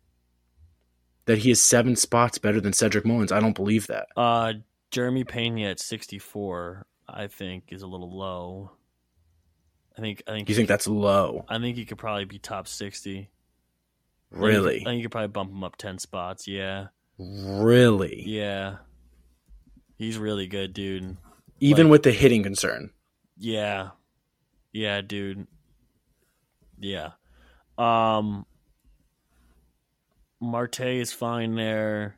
that 1.26 1.38
he 1.38 1.50
is 1.50 1.60
seven 1.62 1.96
spots 1.96 2.38
better 2.38 2.60
than 2.60 2.72
Cedric 2.72 3.04
Mullins. 3.06 3.32
I 3.32 3.40
don't 3.40 3.54
believe 3.54 3.86
that. 3.88 4.06
Uh, 4.16 4.54
Jeremy 4.90 5.24
Pena 5.24 5.68
at 5.70 5.80
64, 5.80 6.86
I 7.08 7.26
think, 7.28 7.64
is 7.70 7.82
a 7.82 7.86
little 7.86 8.16
low. 8.16 8.72
I 9.96 10.00
think 10.00 10.22
I 10.26 10.32
think 10.32 10.48
You 10.48 10.54
think 10.54 10.68
that's 10.68 10.86
low? 10.88 11.44
I 11.48 11.58
think 11.58 11.76
he 11.76 11.84
could 11.84 11.98
probably 11.98 12.24
be 12.24 12.38
top 12.38 12.66
60. 12.68 13.10
I 13.12 13.14
think- 13.16 13.28
Really? 14.30 14.80
I 14.80 14.84
think 14.84 14.98
you 14.98 15.04
could 15.04 15.12
probably 15.12 15.28
bump 15.28 15.50
him 15.52 15.62
up 15.64 15.76
10 15.76 15.98
spots. 15.98 16.48
Yeah. 16.48 16.88
Really? 17.18 18.24
Yeah. 18.26 18.78
He's 19.96 20.18
really 20.18 20.48
good, 20.48 20.72
dude. 20.74 21.16
Even 21.60 21.86
Like- 21.86 21.92
with 21.92 22.02
the 22.02 22.10
hitting 22.12 22.42
concern. 22.42 22.90
Yeah. 23.38 23.90
Yeah, 24.72 25.00
dude. 25.00 25.46
Yeah. 26.78 27.12
Um 27.78 28.46
Marte 30.44 30.80
is 30.80 31.12
fine 31.12 31.54
there. 31.54 32.16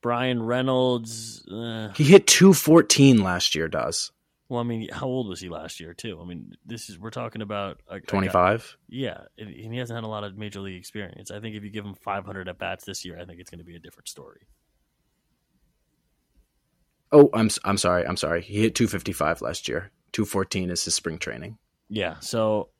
Brian 0.00 0.42
Reynolds, 0.42 1.46
uh, 1.48 1.92
He 1.94 2.04
hit 2.04 2.26
214 2.26 3.22
last 3.22 3.54
year, 3.54 3.68
does. 3.68 4.10
well, 4.48 4.58
I 4.60 4.64
mean, 4.64 4.88
how 4.92 5.06
old 5.06 5.28
was 5.28 5.38
he 5.40 5.48
last 5.48 5.78
year 5.78 5.94
too? 5.94 6.18
I 6.20 6.24
mean, 6.26 6.54
this 6.66 6.90
is 6.90 6.98
we're 6.98 7.10
talking 7.10 7.40
about 7.40 7.80
a, 7.88 7.96
a 7.96 8.00
25? 8.00 8.76
yeah, 8.88 9.22
and 9.38 9.48
he 9.48 9.76
hasn't 9.78 9.96
had 9.96 10.02
a 10.04 10.08
lot 10.08 10.24
of 10.24 10.36
major 10.36 10.60
league 10.60 10.76
experience. 10.78 11.30
I 11.30 11.38
think 11.38 11.54
if 11.54 11.62
you 11.62 11.70
give 11.70 11.84
him 11.84 11.94
500 11.94 12.48
at 12.48 12.58
bats 12.58 12.84
this 12.84 13.04
year, 13.04 13.16
I 13.20 13.24
think 13.24 13.38
it's 13.40 13.48
going 13.50 13.60
to 13.60 13.64
be 13.64 13.76
a 13.76 13.80
different 13.80 14.08
story. 14.08 14.40
Oh, 17.12 17.30
I'm 17.34 17.50
I'm 17.64 17.76
sorry. 17.78 18.06
I'm 18.06 18.16
sorry. 18.16 18.42
He 18.42 18.62
hit 18.62 18.74
255 18.74 19.40
last 19.42 19.68
year. 19.68 19.90
214 20.12 20.70
is 20.70 20.84
his 20.84 20.94
spring 20.94 21.18
training. 21.18 21.58
Yeah, 21.88 22.18
so 22.20 22.70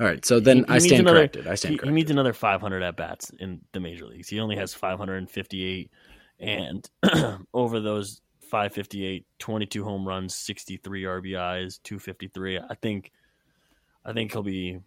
All 0.00 0.06
right. 0.06 0.24
So 0.24 0.40
then 0.40 0.58
He- 0.58 0.62
he 0.64 0.72
I 0.74 0.78
stand 0.78 1.00
another- 1.02 1.18
corrected. 1.20 1.46
I 1.46 1.54
stand 1.54 1.80
he, 1.80 1.86
he 1.86 1.92
needs 1.92 2.10
another 2.10 2.32
500 2.32 2.82
at 2.82 2.96
bats 2.96 3.30
in 3.38 3.60
the 3.72 3.80
major 3.80 4.06
leagues. 4.06 4.28
He 4.28 4.40
only 4.40 4.56
has 4.56 4.74
558, 4.74 5.90
and 6.40 6.90
over 7.54 7.80
those 7.80 8.20
558, 8.50 9.24
22 9.38 9.84
home 9.84 10.06
runs, 10.06 10.34
63 10.34 11.02
RBIs, 11.04 11.80
253. 11.84 12.58
I 12.58 12.74
think, 12.74 13.12
I 14.04 14.12
think 14.12 14.32
he'll 14.32 14.42
be 14.42 14.80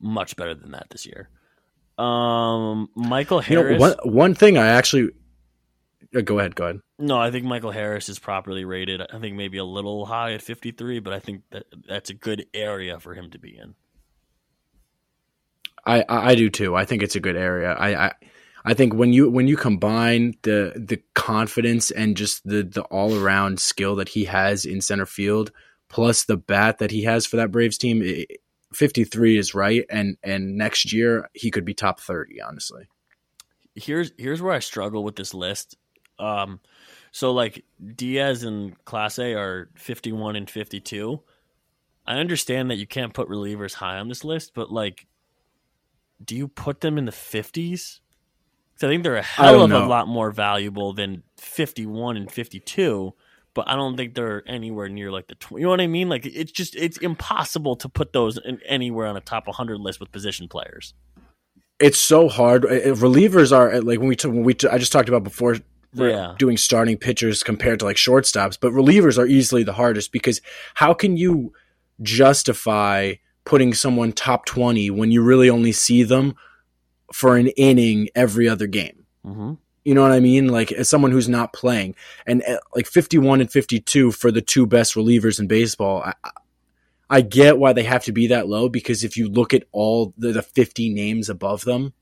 much 0.00 0.36
better 0.36 0.54
than 0.54 0.72
that 0.72 0.86
this 0.90 1.06
year. 1.06 1.28
Um, 1.98 2.88
Michael 2.94 3.42
you 3.44 3.56
know, 3.56 3.62
Harris. 3.62 3.80
one 3.80 3.94
one 4.04 4.34
thing 4.34 4.58
I 4.58 4.66
actually 4.66 5.10
go 6.24 6.38
ahead. 6.38 6.54
Go 6.54 6.64
ahead. 6.64 6.80
No, 6.98 7.18
I 7.18 7.30
think 7.30 7.44
Michael 7.44 7.72
Harris 7.72 8.08
is 8.08 8.18
properly 8.18 8.64
rated. 8.64 9.02
I 9.02 9.18
think 9.18 9.36
maybe 9.36 9.58
a 9.58 9.64
little 9.64 10.06
high 10.06 10.32
at 10.32 10.42
53, 10.42 11.00
but 11.00 11.12
I 11.12 11.18
think 11.18 11.42
that 11.50 11.64
that's 11.86 12.10
a 12.10 12.14
good 12.14 12.46
area 12.54 12.98
for 12.98 13.14
him 13.14 13.30
to 13.30 13.38
be 13.38 13.56
in. 13.56 13.74
I, 15.84 16.04
I 16.08 16.34
do 16.34 16.50
too. 16.50 16.74
I 16.74 16.84
think 16.84 17.02
it's 17.02 17.14
a 17.14 17.20
good 17.20 17.36
area. 17.36 17.72
I, 17.72 18.06
I 18.06 18.12
I 18.66 18.74
think 18.74 18.94
when 18.94 19.12
you 19.12 19.30
when 19.30 19.46
you 19.46 19.56
combine 19.56 20.34
the 20.42 20.72
the 20.74 21.00
confidence 21.14 21.92
and 21.92 22.16
just 22.16 22.42
the 22.44 22.64
the 22.64 22.82
all 22.82 23.14
around 23.14 23.60
skill 23.60 23.94
that 23.96 24.08
he 24.08 24.24
has 24.24 24.64
in 24.64 24.80
center 24.80 25.06
field, 25.06 25.52
plus 25.88 26.24
the 26.24 26.36
bat 26.36 26.78
that 26.78 26.90
he 26.90 27.04
has 27.04 27.26
for 27.26 27.36
that 27.36 27.52
Braves 27.52 27.78
team, 27.78 28.02
it, 28.02 28.40
53 28.74 29.38
is 29.38 29.54
right. 29.54 29.84
And 29.88 30.16
and 30.24 30.56
next 30.56 30.92
year 30.92 31.30
he 31.32 31.52
could 31.52 31.64
be 31.64 31.74
top 31.74 32.00
30. 32.00 32.42
Honestly, 32.42 32.88
here's 33.76 34.10
here's 34.18 34.42
where 34.42 34.54
I 34.54 34.58
struggle 34.58 35.04
with 35.04 35.14
this 35.14 35.32
list. 35.32 35.76
Um, 36.18 36.60
so 37.12 37.32
like 37.32 37.64
Diaz 37.94 38.42
and 38.42 38.82
Clase 38.84 39.34
are 39.36 39.70
51 39.76 40.36
and 40.36 40.48
52. 40.50 41.20
I 42.06 42.16
understand 42.18 42.70
that 42.70 42.76
you 42.76 42.86
can't 42.86 43.12
put 43.14 43.28
relievers 43.28 43.74
high 43.74 43.98
on 43.98 44.08
this 44.08 44.22
list, 44.24 44.52
but 44.54 44.70
like, 44.70 45.06
do 46.24 46.36
you 46.36 46.48
put 46.48 46.80
them 46.80 46.98
in 46.98 47.04
the 47.04 47.12
50s? 47.12 48.00
'Cause 48.78 48.84
I 48.84 48.88
think 48.88 49.02
they're 49.02 49.16
a 49.16 49.22
hell 49.22 49.54
of 49.64 49.70
a 49.84 49.86
lot 49.88 50.06
more 50.08 50.30
valuable 50.30 50.92
than 50.92 51.22
51 51.38 52.16
and 52.16 52.30
52. 52.30 53.14
But 53.54 53.68
I 53.70 53.74
don't 53.74 53.96
think 53.96 54.14
they're 54.14 54.42
anywhere 54.46 54.88
near 54.90 55.10
like 55.10 55.28
the 55.28 55.34
tw- 55.34 55.52
you 55.52 55.60
know 55.60 55.70
what 55.70 55.80
I 55.80 55.86
mean. 55.86 56.10
Like 56.10 56.26
it's 56.26 56.52
just 56.52 56.76
it's 56.76 56.98
impossible 56.98 57.74
to 57.76 57.88
put 57.88 58.12
those 58.12 58.36
in 58.36 58.60
anywhere 58.66 59.06
on 59.06 59.16
a 59.16 59.20
top 59.22 59.46
100 59.46 59.78
list 59.80 59.98
with 59.98 60.12
position 60.12 60.46
players. 60.48 60.92
it's 61.80 61.98
so 61.98 62.28
hard. 62.28 62.64
Uh, 62.66 62.68
uh, 62.68 62.94
Relievers 62.94 63.54
are 63.56 63.72
uh, 63.72 63.80
like 63.82 63.98
when 63.98 64.08
we 64.08 64.16
t- 64.16 64.28
when 64.28 64.44
we 64.44 64.52
t- 64.54 64.68
I 64.68 64.76
just 64.78 64.92
talked 64.92 65.08
about 65.08 65.24
before. 65.24 65.56
Yeah. 65.92 66.34
doing 66.38 66.56
starting 66.56 66.96
pitchers 66.96 67.42
compared 67.42 67.80
to 67.80 67.84
like 67.84 67.96
shortstops, 67.96 68.58
but 68.60 68.72
relievers 68.72 69.18
are 69.18 69.26
easily 69.26 69.62
the 69.62 69.72
hardest 69.72 70.12
because 70.12 70.40
how 70.74 70.94
can 70.94 71.16
you 71.16 71.52
justify 72.02 73.14
putting 73.44 73.72
someone 73.74 74.12
top 74.12 74.44
20 74.46 74.90
when 74.90 75.10
you 75.10 75.22
really 75.22 75.48
only 75.48 75.72
see 75.72 76.02
them 76.02 76.34
for 77.12 77.36
an 77.36 77.48
inning 77.48 78.08
every 78.14 78.48
other 78.48 78.66
game? 78.66 79.06
Mm-hmm. 79.24 79.54
You 79.84 79.94
know 79.94 80.02
what 80.02 80.12
I 80.12 80.20
mean? 80.20 80.48
Like 80.48 80.72
as 80.72 80.88
someone 80.88 81.12
who's 81.12 81.28
not 81.28 81.52
playing, 81.52 81.94
and 82.26 82.42
uh, 82.42 82.58
like 82.74 82.86
51 82.86 83.40
and 83.40 83.50
52 83.50 84.10
for 84.12 84.32
the 84.32 84.42
two 84.42 84.66
best 84.66 84.94
relievers 84.94 85.38
in 85.38 85.46
baseball. 85.46 86.02
I, 86.02 86.14
I 87.08 87.20
get 87.20 87.58
why 87.58 87.72
they 87.72 87.84
have 87.84 88.04
to 88.04 88.12
be 88.12 88.26
that 88.28 88.48
low 88.48 88.68
because 88.68 89.04
if 89.04 89.16
you 89.16 89.28
look 89.28 89.54
at 89.54 89.62
all 89.70 90.12
the, 90.18 90.32
the 90.32 90.42
50 90.42 90.92
names 90.92 91.28
above 91.28 91.62
them, 91.64 91.92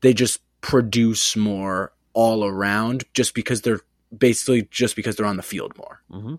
they 0.00 0.14
just 0.14 0.40
produce 0.60 1.36
more 1.36 1.92
all 2.12 2.44
around 2.44 3.04
just 3.14 3.34
because 3.34 3.62
they're 3.62 3.80
basically 4.16 4.68
just 4.70 4.96
because 4.96 5.16
they're 5.16 5.26
on 5.26 5.36
the 5.36 5.42
field 5.42 5.76
more. 5.76 6.02
Mm-hmm. 6.10 6.34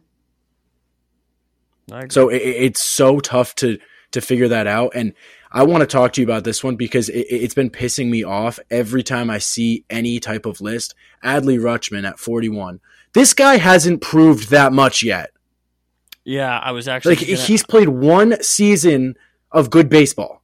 So 2.10 2.30
it, 2.30 2.42
it's 2.42 2.82
so 2.82 3.20
tough 3.20 3.56
to 3.56 3.78
to 4.12 4.22
figure 4.22 4.48
that 4.50 4.68
out. 4.68 4.92
And 4.94 5.14
I 5.52 5.64
want 5.64 5.82
to 5.82 5.88
talk 5.88 6.14
to 6.14 6.22
you 6.22 6.28
about 6.28 6.44
this 6.44 6.64
one 6.64 6.76
because 6.76 7.10
it, 7.10 7.26
it's 7.30 7.54
been 7.54 7.70
pissing 7.70 8.10
me 8.10 8.24
off 8.24 8.60
every 8.70 9.04
time 9.04 9.30
I 9.30 9.38
see 9.38 9.86
any 9.90 10.20
type 10.20 10.46
of 10.46 10.62
list. 10.62 10.96
Adley 11.24 11.60
Rutschman 11.60 12.08
at 12.08 12.20
41. 12.20 12.80
This 13.14 13.34
guy 13.34 13.58
hasn't 13.58 14.02
proved 14.02 14.50
that 14.50 14.72
much 14.72 15.04
yet. 15.04 15.32
Yeah, 16.24 16.58
I 16.60 16.72
was 16.72 16.88
actually 16.88 17.16
like 17.16 17.26
gonna... 17.26 17.40
he's 17.40 17.66
played 17.66 17.90
one 17.90 18.42
season 18.44 19.16
of 19.52 19.70
good 19.70 19.90
baseball. 19.90 20.44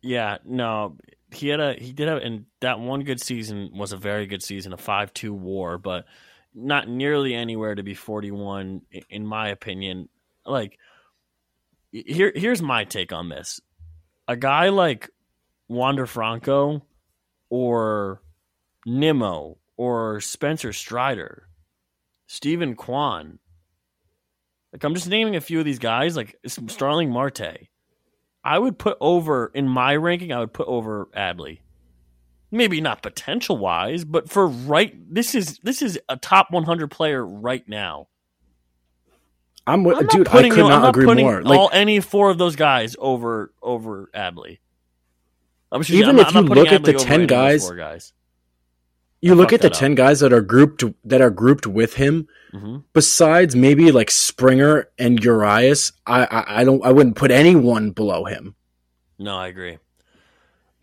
Yeah, 0.00 0.38
no, 0.44 0.96
he 1.34 1.48
had 1.48 1.60
a 1.60 1.74
he 1.74 1.92
did 1.92 2.08
have 2.08 2.18
and 2.18 2.46
that 2.60 2.80
one 2.80 3.02
good 3.02 3.20
season 3.20 3.70
was 3.74 3.92
a 3.92 3.96
very 3.96 4.26
good 4.26 4.42
season, 4.42 4.72
a 4.72 4.76
five 4.76 5.12
two 5.14 5.34
WAR, 5.34 5.78
but 5.78 6.06
not 6.54 6.88
nearly 6.88 7.34
anywhere 7.34 7.74
to 7.74 7.82
be 7.82 7.94
forty 7.94 8.30
one 8.30 8.82
in 9.10 9.26
my 9.26 9.48
opinion. 9.48 10.08
Like 10.46 10.78
here 11.92 12.32
here's 12.34 12.62
my 12.62 12.84
take 12.84 13.12
on 13.12 13.28
this. 13.28 13.60
A 14.28 14.36
guy 14.36 14.68
like 14.70 15.10
Wander 15.68 16.06
Franco 16.06 16.82
or 17.50 18.22
Nimmo 18.86 19.58
or 19.76 20.20
Spencer 20.20 20.72
Strider, 20.72 21.48
Steven 22.26 22.74
Kwan. 22.76 23.38
Like 24.72 24.84
I'm 24.84 24.94
just 24.94 25.08
naming 25.08 25.36
a 25.36 25.40
few 25.40 25.58
of 25.58 25.64
these 25.64 25.78
guys, 25.78 26.16
like 26.16 26.36
Starling 26.46 27.10
Marte. 27.10 27.68
I 28.44 28.58
would 28.58 28.78
put 28.78 28.98
over 29.00 29.50
in 29.54 29.68
my 29.68 29.96
ranking. 29.96 30.32
I 30.32 30.40
would 30.40 30.52
put 30.52 30.68
over 30.68 31.08
Adley. 31.16 31.60
Maybe 32.50 32.80
not 32.80 33.02
potential 33.02 33.56
wise, 33.56 34.04
but 34.04 34.28
for 34.30 34.46
right, 34.46 34.94
this 35.12 35.34
is 35.34 35.58
this 35.64 35.82
is 35.82 35.98
a 36.08 36.16
top 36.16 36.52
100 36.52 36.90
player 36.90 37.24
right 37.26 37.66
now. 37.68 38.08
I'm, 39.66 39.86
I'm 39.86 40.06
dude. 40.06 40.28
I 40.28 40.48
could 40.50 40.58
not, 40.58 40.68
not 40.68 40.88
agree 40.90 41.22
more. 41.22 41.42
Like, 41.42 41.58
all 41.58 41.70
any 41.72 42.00
four 42.00 42.30
of 42.30 42.38
those 42.38 42.54
guys 42.54 42.96
over 42.98 43.52
over 43.62 44.10
Adley. 44.14 44.58
I'm 45.72 45.80
just, 45.80 45.90
even 45.90 46.10
I'm 46.10 46.18
if 46.18 46.34
not, 46.34 46.44
you 46.44 46.50
look 46.50 46.68
at 46.68 46.84
the 46.84 46.92
ten 46.92 47.26
guys, 47.26 47.68
guys, 47.70 48.12
you 49.24 49.34
look 49.34 49.52
at 49.52 49.62
the 49.62 49.70
ten 49.70 49.92
up. 49.92 49.96
guys 49.96 50.20
that 50.20 50.32
are 50.32 50.42
grouped 50.42 50.84
that 51.04 51.20
are 51.20 51.30
grouped 51.30 51.66
with 51.66 51.94
him. 51.94 52.28
Mm-hmm. 52.52 52.78
Besides 52.92 53.56
maybe 53.56 53.90
like 53.90 54.10
Springer 54.10 54.88
and 54.98 55.22
Urias, 55.24 55.92
I, 56.06 56.24
I 56.24 56.60
I 56.60 56.64
don't 56.64 56.84
I 56.84 56.92
wouldn't 56.92 57.16
put 57.16 57.30
anyone 57.30 57.90
below 57.90 58.24
him. 58.24 58.54
No, 59.18 59.36
I 59.36 59.48
agree. 59.48 59.78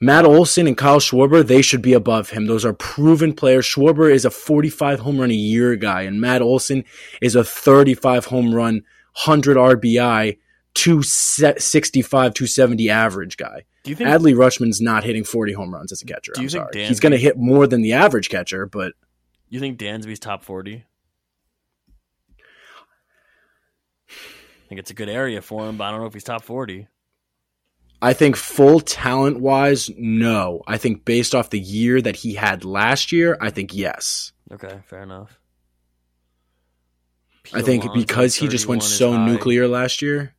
Matt 0.03 0.25
Olson 0.25 0.65
and 0.65 0.75
Kyle 0.75 0.99
Schwarber, 0.99 1.45
they 1.45 1.61
should 1.61 1.83
be 1.83 1.93
above 1.93 2.31
him. 2.31 2.47
Those 2.47 2.65
are 2.65 2.73
proven 2.73 3.33
players. 3.33 3.67
Schwarber 3.67 4.11
is 4.11 4.25
a 4.25 4.31
45 4.31 4.99
home 5.01 5.19
run 5.19 5.29
a 5.29 5.35
year 5.35 5.75
guy, 5.75 6.01
and 6.01 6.19
Matt 6.19 6.41
Olson 6.41 6.83
is 7.21 7.35
a 7.35 7.43
35 7.43 8.25
home 8.25 8.55
run, 8.55 8.83
100 9.13 9.57
RBI, 9.57 10.39
265, 10.73 12.33
270 12.33 12.89
average 12.89 13.37
guy. 13.37 13.63
Do 13.83 13.89
you 13.89 13.95
think 13.95 14.09
Adley 14.09 14.35
Rutschman's 14.35 14.79
not 14.79 15.03
hitting 15.03 15.23
40 15.23 15.53
home 15.53 15.73
runs 15.73 15.91
as 15.91 16.01
a 16.01 16.05
catcher? 16.05 16.33
Do 16.35 16.41
you 16.41 16.47
I'm 16.47 16.49
think 16.49 16.73
sorry. 16.73 16.87
He's 16.87 16.99
going 16.99 17.11
to 17.11 17.17
hit 17.17 17.37
more 17.37 17.67
than 17.67 17.81
the 17.81 17.93
average 17.93 18.29
catcher, 18.29 18.65
but. 18.65 18.93
You 19.49 19.59
think 19.59 19.79
Dansby's 19.79 20.19
top 20.19 20.43
40? 20.43 20.85
I 24.09 24.13
think 24.69 24.79
it's 24.79 24.91
a 24.91 24.93
good 24.93 25.09
area 25.09 25.41
for 25.41 25.67
him, 25.67 25.77
but 25.77 25.85
I 25.85 25.91
don't 25.91 25.99
know 25.99 26.05
if 26.05 26.13
he's 26.13 26.23
top 26.23 26.43
40. 26.43 26.87
I 28.01 28.13
think 28.13 28.35
full 28.35 28.79
talent 28.79 29.39
wise, 29.39 29.89
no. 29.95 30.61
I 30.65 30.77
think 30.77 31.05
based 31.05 31.35
off 31.35 31.49
the 31.49 31.59
year 31.59 32.01
that 32.01 32.15
he 32.15 32.33
had 32.33 32.65
last 32.65 33.11
year, 33.11 33.37
I 33.39 33.51
think 33.51 33.75
yes. 33.75 34.31
Okay, 34.51 34.79
fair 34.85 35.03
enough. 35.03 35.37
I 37.53 37.61
think 37.61 37.93
because 37.93 38.35
he 38.35 38.47
just 38.47 38.67
went 38.67 38.83
so 38.83 39.11
high. 39.11 39.25
nuclear 39.25 39.67
last 39.67 40.01
year. 40.01 40.33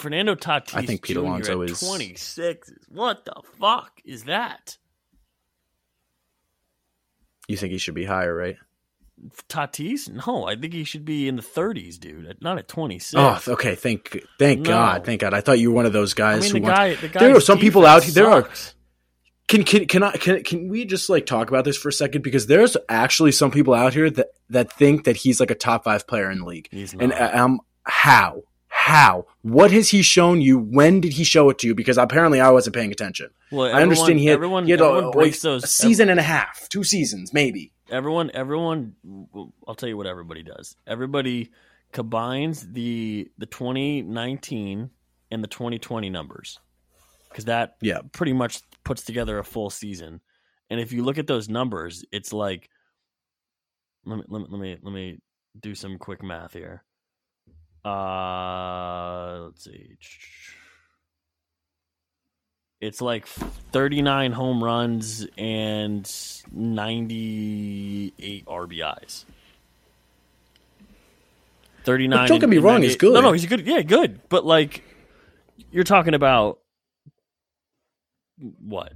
Fernando 0.00 0.34
Tatis. 0.34 0.74
I 0.74 0.84
think 0.84 1.02
Pete 1.02 1.14
Jr. 1.14 1.20
Alonso 1.20 1.62
is 1.62 1.78
26. 1.80 2.72
What 2.88 3.24
the 3.24 3.34
fuck 3.58 4.00
is 4.04 4.24
that? 4.24 4.78
You 7.48 7.56
think 7.56 7.72
he 7.72 7.78
should 7.78 7.94
be 7.94 8.04
higher, 8.04 8.34
right? 8.34 8.56
Tatis? 9.48 10.08
No, 10.26 10.46
I 10.46 10.56
think 10.56 10.72
he 10.72 10.84
should 10.84 11.04
be 11.04 11.28
in 11.28 11.36
the 11.36 11.42
30s, 11.42 11.98
dude. 11.98 12.38
Not 12.40 12.58
at 12.58 12.68
26. 12.68 13.14
Oh, 13.16 13.52
okay. 13.52 13.74
Thank, 13.74 14.18
thank 14.38 14.60
no. 14.60 14.70
God, 14.70 15.04
thank 15.04 15.20
God. 15.20 15.34
I 15.34 15.42
thought 15.42 15.58
you 15.58 15.70
were 15.70 15.76
one 15.76 15.86
of 15.86 15.92
those 15.92 16.14
guys 16.14 16.50
I 16.50 16.54
mean, 16.54 16.62
who. 16.62 16.68
The 16.68 16.74
guy, 16.74 16.94
the 16.94 17.08
there 17.08 17.36
are 17.36 17.40
some 17.40 17.58
people 17.58 17.84
out 17.84 18.02
here. 18.04 18.14
There 18.14 18.30
are. 18.30 18.48
Can 19.48 19.64
can 19.64 19.86
can 19.86 20.04
I 20.04 20.12
can 20.12 20.44
can 20.44 20.68
we 20.68 20.84
just 20.84 21.10
like 21.10 21.26
talk 21.26 21.48
about 21.48 21.64
this 21.64 21.76
for 21.76 21.88
a 21.88 21.92
second 21.92 22.22
because 22.22 22.46
there's 22.46 22.76
actually 22.88 23.32
some 23.32 23.50
people 23.50 23.74
out 23.74 23.92
here 23.92 24.08
that 24.08 24.28
that 24.48 24.72
think 24.72 25.04
that 25.04 25.16
he's 25.16 25.40
like 25.40 25.50
a 25.50 25.56
top 25.56 25.82
five 25.82 26.06
player 26.06 26.30
in 26.30 26.38
the 26.38 26.44
league. 26.44 26.68
He's 26.70 26.94
not. 26.94 27.02
And 27.02 27.12
um, 27.12 27.60
how 27.82 28.44
how 28.80 29.26
what 29.42 29.70
has 29.70 29.90
he 29.90 30.02
shown 30.02 30.40
you? 30.40 30.58
When 30.58 31.00
did 31.00 31.12
he 31.12 31.24
show 31.24 31.50
it 31.50 31.58
to 31.58 31.66
you? 31.66 31.74
Because 31.74 31.98
apparently 31.98 32.40
I 32.40 32.50
wasn't 32.50 32.74
paying 32.76 32.90
attention. 32.90 33.30
Well, 33.50 33.66
everyone, 33.66 33.78
I 33.78 33.82
understand 33.82 34.18
he 34.18 34.26
had, 34.26 34.34
everyone, 34.34 34.64
he 34.64 34.70
had 34.70 34.80
everyone 34.80 35.04
a, 35.04 35.10
breaks 35.10 35.42
those 35.42 35.64
a 35.64 35.66
season 35.66 36.04
every, 36.04 36.12
and 36.12 36.20
a 36.20 36.22
half, 36.22 36.68
two 36.68 36.84
seasons 36.84 37.32
maybe 37.32 37.72
everyone 37.90 38.30
everyone 38.34 38.94
I'll 39.66 39.74
tell 39.74 39.88
you 39.88 39.96
what 39.96 40.06
everybody 40.06 40.42
does. 40.42 40.76
Everybody 40.86 41.50
combines 41.92 42.72
the 42.72 43.30
the 43.38 43.46
2019 43.46 44.90
and 45.30 45.44
the 45.44 45.48
2020 45.48 46.10
numbers 46.10 46.58
because 47.28 47.46
that 47.46 47.76
yeah 47.80 48.00
pretty 48.12 48.32
much 48.32 48.62
puts 48.84 49.02
together 49.02 49.38
a 49.38 49.44
full 49.44 49.70
season. 49.70 50.20
And 50.70 50.80
if 50.80 50.92
you 50.92 51.02
look 51.02 51.18
at 51.18 51.26
those 51.26 51.48
numbers, 51.48 52.04
it's 52.12 52.32
like 52.32 52.68
let 54.04 54.18
me 54.18 54.24
let 54.28 54.40
me 54.40 54.46
let 54.50 54.60
me, 54.60 54.78
let 54.82 54.92
me 54.92 55.18
do 55.60 55.74
some 55.74 55.98
quick 55.98 56.22
math 56.22 56.52
here. 56.52 56.84
Uh, 57.84 59.40
let's 59.44 59.64
see. 59.64 59.96
It's 62.80 63.00
like 63.02 63.26
39 63.26 64.32
home 64.32 64.64
runs 64.64 65.26
and 65.36 66.10
98 66.50 68.46
RBIs. 68.46 69.24
39. 71.84 72.18
But 72.18 72.28
don't 72.28 72.38
get 72.40 72.48
me 72.48 72.58
wrong, 72.58 72.82
he's 72.82 72.96
good. 72.96 73.12
No, 73.14 73.20
no, 73.20 73.32
he's 73.32 73.46
good. 73.46 73.66
Yeah, 73.66 73.82
good. 73.82 74.20
But 74.28 74.46
like, 74.46 74.82
you're 75.70 75.84
talking 75.84 76.14
about 76.14 76.58
what? 78.62 78.92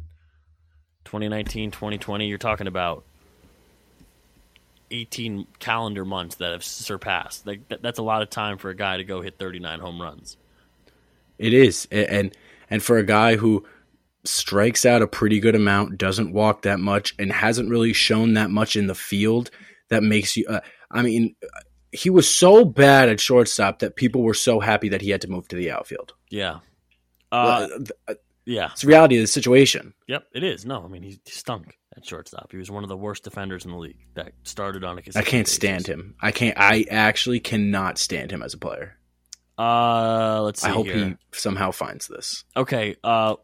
2019, 1.04 1.70
2020, 1.70 2.26
you're 2.26 2.38
talking 2.38 2.66
about 2.66 3.04
18 4.94 5.46
calendar 5.58 6.04
months 6.04 6.36
that 6.36 6.52
have 6.52 6.64
surpassed. 6.64 7.46
Like 7.46 7.68
that's 7.68 7.98
a 7.98 8.02
lot 8.02 8.22
of 8.22 8.30
time 8.30 8.58
for 8.58 8.70
a 8.70 8.76
guy 8.76 8.96
to 8.96 9.04
go 9.04 9.20
hit 9.20 9.38
39 9.38 9.80
home 9.80 10.00
runs. 10.00 10.36
It 11.38 11.52
is. 11.52 11.86
And 11.90 12.36
and 12.70 12.82
for 12.82 12.98
a 12.98 13.04
guy 13.04 13.36
who 13.36 13.66
strikes 14.24 14.86
out 14.86 15.02
a 15.02 15.06
pretty 15.06 15.40
good 15.40 15.54
amount, 15.54 15.98
doesn't 15.98 16.32
walk 16.32 16.62
that 16.62 16.80
much, 16.80 17.14
and 17.18 17.30
hasn't 17.32 17.68
really 17.68 17.92
shown 17.92 18.34
that 18.34 18.50
much 18.50 18.76
in 18.76 18.86
the 18.86 18.94
field. 18.94 19.50
That 19.90 20.02
makes 20.02 20.36
you. 20.36 20.46
Uh, 20.46 20.60
I 20.90 21.02
mean, 21.02 21.36
he 21.92 22.10
was 22.10 22.32
so 22.32 22.64
bad 22.64 23.08
at 23.08 23.20
shortstop 23.20 23.80
that 23.80 23.96
people 23.96 24.22
were 24.22 24.34
so 24.34 24.60
happy 24.60 24.88
that 24.90 25.02
he 25.02 25.10
had 25.10 25.20
to 25.22 25.28
move 25.28 25.46
to 25.48 25.56
the 25.56 25.70
outfield. 25.70 26.14
Yeah. 26.30 26.60
Uh, 27.30 27.68
uh, 28.08 28.14
yeah. 28.46 28.70
It's 28.72 28.82
the 28.82 28.88
reality 28.88 29.16
of 29.16 29.22
the 29.22 29.26
situation. 29.26 29.92
Yep, 30.08 30.26
it 30.34 30.42
is. 30.42 30.64
No, 30.64 30.82
I 30.84 30.88
mean, 30.88 31.02
he 31.02 31.20
stunk 31.26 31.78
at 31.96 32.04
shortstop. 32.04 32.50
He 32.50 32.58
was 32.58 32.70
one 32.70 32.82
of 32.82 32.88
the 32.88 32.96
worst 32.96 33.24
defenders 33.24 33.64
in 33.64 33.70
the 33.70 33.76
league 33.76 33.98
that 34.14 34.32
started 34.42 34.84
on 34.84 34.98
a 34.98 35.00
I 35.00 35.22
can't 35.22 35.44
basis. 35.46 35.54
stand 35.54 35.86
him. 35.86 36.14
I 36.20 36.32
can't. 36.32 36.58
I 36.58 36.84
actually 36.90 37.40
cannot 37.40 37.98
stand 37.98 38.30
him 38.30 38.42
as 38.42 38.54
a 38.54 38.58
player. 38.58 38.96
Uh, 39.56 40.42
let's 40.42 40.62
see. 40.62 40.68
I 40.68 40.72
hope 40.72 40.86
here. 40.86 40.96
he 40.96 41.16
somehow 41.32 41.70
finds 41.70 42.08
this. 42.08 42.44
Okay. 42.56 42.96
Uh, 43.04 43.36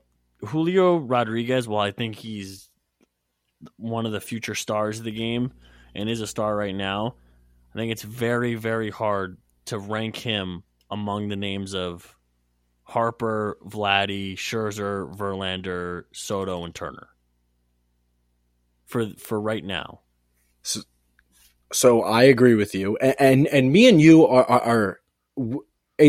Julio 0.45 0.97
Rodriguez, 0.97 1.69
Well, 1.69 1.81
I 1.81 1.93
think 1.93 2.17
he's 2.17 2.69
one 3.77 4.07
of 4.07 4.13
the 4.13 4.21
future 4.21 4.55
stars 4.55 4.99
of 4.99 5.05
the 5.05 5.13
game 5.13 5.53
and 5.95 6.09
is 6.09 6.21
a 6.21 6.27
star 6.27 6.57
right 6.57 6.75
now, 6.75 7.15
I 7.75 7.79
think 7.79 7.93
it's 7.93 8.03
very, 8.03 8.55
very 8.55 8.91
hard 8.91 9.39
to 9.67 9.79
rank 9.79 10.17
him 10.17 10.63
among 10.91 11.29
the 11.29 11.37
names 11.37 11.75
of 11.75 12.17
Harper, 12.83 13.59
Vladdy, 13.65 14.35
Scherzer, 14.35 15.15
Verlander, 15.15 16.05
Soto, 16.13 16.65
and 16.65 16.75
Turner. 16.75 17.09
For 18.91 19.09
for 19.19 19.41
right 19.41 19.65
now. 19.65 20.01
So, 20.63 20.81
so 21.73 22.03
I 22.03 22.25
agree 22.25 22.55
with 22.55 22.75
you, 22.75 22.97
and, 22.97 23.15
and 23.19 23.47
and, 23.47 23.73
me 23.73 23.89
and 23.89 24.01
you 24.01 24.27
are, 24.27 24.45
are, 24.45 24.61
are 24.63 25.01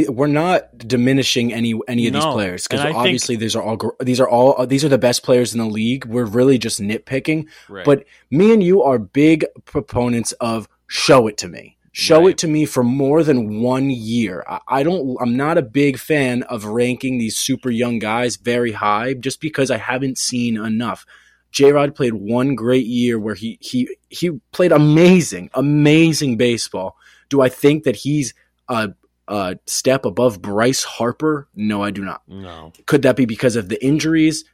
we're 0.10 0.28
not 0.28 0.78
diminishing 0.78 1.52
any 1.54 1.80
any 1.88 2.08
of 2.08 2.14
these 2.14 2.26
players 2.26 2.66
because 2.66 2.80
I 2.80 2.86
think- 2.86 2.98
obviously 2.98 3.36
these 3.36 3.56
are 3.56 3.62
all 3.62 3.78
these 4.00 4.20
are 4.20 4.28
all 4.30 4.66
these 4.66 4.84
are 4.86 4.90
the 4.90 4.98
best 4.98 5.22
players 5.24 5.54
in 5.54 5.60
the 5.60 5.66
league. 5.66 6.06
We're 6.06 6.26
really 6.26 6.58
just 6.58 6.82
nitpicking, 6.82 7.48
Right. 7.70 7.86
but 7.86 8.06
me 8.30 8.54
and 8.54 8.64
you 8.64 8.82
are 8.84 8.98
big 8.98 9.46
proponents 9.66 10.32
of 10.34 10.68
show 10.88 11.28
it 11.28 11.38
to 11.40 11.48
me. 11.48 11.78
Show 11.94 12.22
Right. 12.22 12.30
it 12.32 12.38
to 12.40 12.48
me 12.48 12.66
for 12.66 12.84
more 12.84 13.22
than 13.22 13.62
one 13.62 13.90
year. 13.90 14.46
I, 14.50 14.60
I 14.68 14.84
don't. 14.84 15.18
I'm 15.22 15.36
not 15.36 15.58
a 15.58 15.62
big 15.62 16.00
fan 16.00 16.44
of 16.44 16.64
ranking 16.66 17.18
these 17.18 17.38
super 17.38 17.70
young 17.70 18.00
guys 18.00 18.38
very 18.38 18.72
high 18.72 19.14
just 19.14 19.42
because 19.42 19.70
I 19.70 19.78
haven't 19.78 20.18
seen 20.18 20.56
enough. 20.56 21.06
J 21.52 21.72
Rod 21.72 21.96
played 21.96 22.14
one 22.14 22.56
great 22.56 22.86
year 22.86 23.20
where 23.20 23.36
he 23.36 23.58
he 23.62 23.96
he 24.10 24.32
played 24.52 24.72
amazing, 24.72 25.50
amazing 25.54 26.38
baseball. 26.38 26.98
Do 27.30 27.42
I 27.42 27.50
think 27.50 27.84
that 27.84 27.96
he's 27.96 28.34
a, 28.68 28.94
a 29.28 29.58
step 29.66 30.06
above 30.06 30.42
Bryce 30.42 30.84
Harper? 30.84 31.48
No, 31.56 31.84
I 31.84 31.92
do 31.92 32.04
not. 32.04 32.22
no. 32.28 32.72
Could 32.86 33.02
that 33.04 33.16
be 33.16 33.26
because 33.26 33.56
of 33.56 33.70
the 33.70 33.84
injuries? 33.84 34.46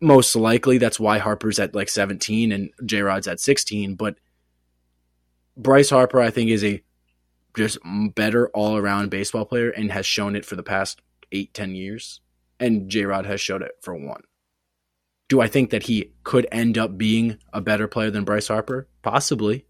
Most 0.00 0.36
likely, 0.36 0.78
that's 0.78 1.00
why 1.00 1.18
Harper's 1.18 1.58
at 1.58 1.74
like 1.74 1.88
17 1.88 2.52
and 2.52 2.70
J 2.84 3.00
Rod's 3.02 3.28
at 3.28 3.40
16. 3.40 3.94
But 3.94 4.18
Bryce 5.56 5.90
Harper, 5.90 6.20
I 6.20 6.30
think, 6.30 6.50
is 6.50 6.64
a 6.64 6.82
just 7.56 7.78
better 8.14 8.48
all 8.48 8.76
around 8.76 9.10
baseball 9.10 9.46
player 9.46 9.70
and 9.70 9.90
has 9.90 10.04
shown 10.04 10.36
it 10.36 10.44
for 10.44 10.56
the 10.56 10.62
past 10.62 11.00
eight, 11.32 11.54
10 11.54 11.74
years. 11.74 12.20
And 12.60 12.90
J 12.90 13.04
Rod 13.04 13.26
has 13.26 13.40
showed 13.40 13.62
it 13.62 13.72
for 13.80 13.94
one. 13.94 14.22
Do 15.28 15.40
I 15.40 15.48
think 15.48 15.70
that 15.70 15.84
he 15.84 16.12
could 16.22 16.46
end 16.52 16.78
up 16.78 16.96
being 16.96 17.38
a 17.52 17.60
better 17.60 17.88
player 17.88 18.10
than 18.10 18.24
Bryce 18.24 18.48
Harper? 18.48 18.86
Possibly, 19.02 19.66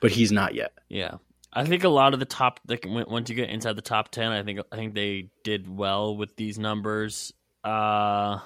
but 0.00 0.10
he's 0.10 0.32
not 0.32 0.54
yet. 0.54 0.72
Yeah, 0.88 1.16
I 1.52 1.66
think 1.66 1.84
a 1.84 1.88
lot 1.88 2.14
of 2.14 2.20
the 2.20 2.26
top. 2.26 2.60
Like 2.66 2.86
once 2.86 3.28
you 3.28 3.36
get 3.36 3.50
inside 3.50 3.76
the 3.76 3.82
top 3.82 4.10
ten, 4.10 4.32
I 4.32 4.42
think 4.42 4.60
I 4.72 4.76
think 4.76 4.94
they 4.94 5.30
did 5.44 5.68
well 5.68 6.16
with 6.16 6.34
these 6.36 6.58
numbers. 6.58 7.32
Uh 7.62 8.38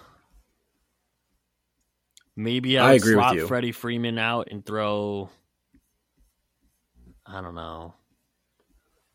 maybe 2.35 2.79
I, 2.79 2.91
I 2.91 2.93
agree 2.95 3.15
with 3.15 3.33
you. 3.33 3.47
Freddie 3.47 3.73
Freeman 3.73 4.19
out 4.19 4.49
and 4.51 4.65
throw. 4.65 5.31
I 7.27 7.41
don't 7.41 7.55
know. 7.55 7.95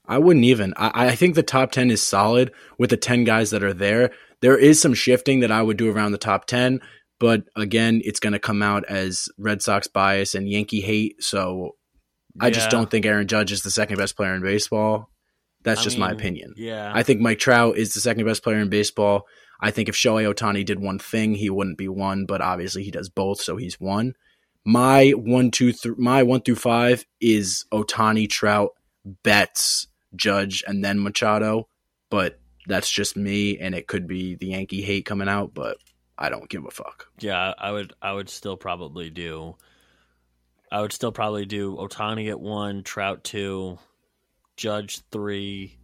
I 0.09 0.17
wouldn't 0.17 0.45
even. 0.45 0.73
I, 0.75 1.09
I 1.09 1.15
think 1.15 1.35
the 1.35 1.43
top 1.43 1.71
10 1.71 1.91
is 1.91 2.01
solid 2.01 2.51
with 2.79 2.89
the 2.89 2.97
10 2.97 3.25
guys 3.25 3.51
that 3.51 3.61
are 3.63 3.75
there. 3.75 4.09
There 4.41 4.57
is 4.57 4.81
some 4.81 4.95
shifting 4.95 5.41
that 5.41 5.51
I 5.51 5.61
would 5.61 5.77
do 5.77 5.91
around 5.91 6.13
the 6.13 6.17
top 6.17 6.45
10, 6.45 6.81
but 7.19 7.43
again, 7.55 8.01
it's 8.03 8.19
going 8.19 8.33
to 8.33 8.39
come 8.39 8.61
out 8.61 8.85
as 8.85 9.29
Red 9.37 9.61
Sox 9.61 9.87
bias 9.87 10.35
and 10.35 10.49
Yankee 10.49 10.81
hate. 10.81 11.21
So 11.23 11.75
I 12.39 12.49
just 12.49 12.69
don't 12.69 12.89
think 12.89 13.05
Aaron 13.05 13.27
Judge 13.27 13.51
is 13.51 13.63
the 13.63 13.71
second 13.71 13.97
best 13.97 14.15
player 14.15 14.33
in 14.33 14.41
baseball. 14.41 15.09
That's 15.63 15.81
I 15.81 15.83
just 15.83 15.97
my 15.97 16.11
opinion. 16.11 16.53
Yeah, 16.55 16.91
I 16.93 17.03
think 17.03 17.19
Mike 17.19 17.39
Trout 17.39 17.77
is 17.77 17.93
the 17.93 17.99
second 17.99 18.25
best 18.25 18.43
player 18.43 18.59
in 18.59 18.69
baseball. 18.69 19.25
I 19.61 19.71
think 19.71 19.89
if 19.89 19.95
Shohei 19.95 20.33
Ohtani 20.33 20.63
did 20.63 20.79
one 20.79 20.99
thing, 20.99 21.35
he 21.35 21.49
wouldn't 21.49 21.77
be 21.77 21.89
one, 21.89 22.25
but 22.25 22.41
obviously 22.41 22.83
he 22.83 22.91
does 22.91 23.09
both, 23.09 23.41
so 23.41 23.57
he's 23.57 23.79
one. 23.79 24.13
My 24.65 25.09
one, 25.11 25.51
two, 25.51 25.73
my 25.97 26.23
one 26.23 26.41
through 26.41 26.55
five 26.55 27.05
is 27.19 27.65
Ohtani, 27.73 28.29
Trout, 28.29 28.71
Betts, 29.23 29.87
Judge, 30.15 30.63
and 30.65 30.83
then 30.83 31.03
Machado. 31.03 31.67
But 32.09 32.39
that's 32.67 32.89
just 32.89 33.17
me, 33.17 33.57
and 33.59 33.75
it 33.75 33.87
could 33.87 34.07
be 34.07 34.35
the 34.35 34.47
Yankee 34.47 34.81
hate 34.81 35.05
coming 35.05 35.27
out, 35.27 35.53
but 35.53 35.77
I 36.21 36.27
don't 36.29 36.49
give 36.49 36.65
a 36.65 36.71
fuck. 36.71 37.07
yeah. 37.19 37.53
I 37.57 37.71
would. 37.71 37.93
I 38.01 38.11
would 38.11 38.29
still 38.29 38.57
probably 38.57 39.09
do. 39.09 39.55
I 40.71 40.81
would 40.81 40.91
still 40.91 41.13
probably 41.13 41.45
do 41.45 41.77
Ohtani 41.77 42.29
at 42.29 42.39
one, 42.39 42.83
Trout 42.83 43.23
two, 43.23 43.79
Judge 44.57 45.01
three, 45.11 45.77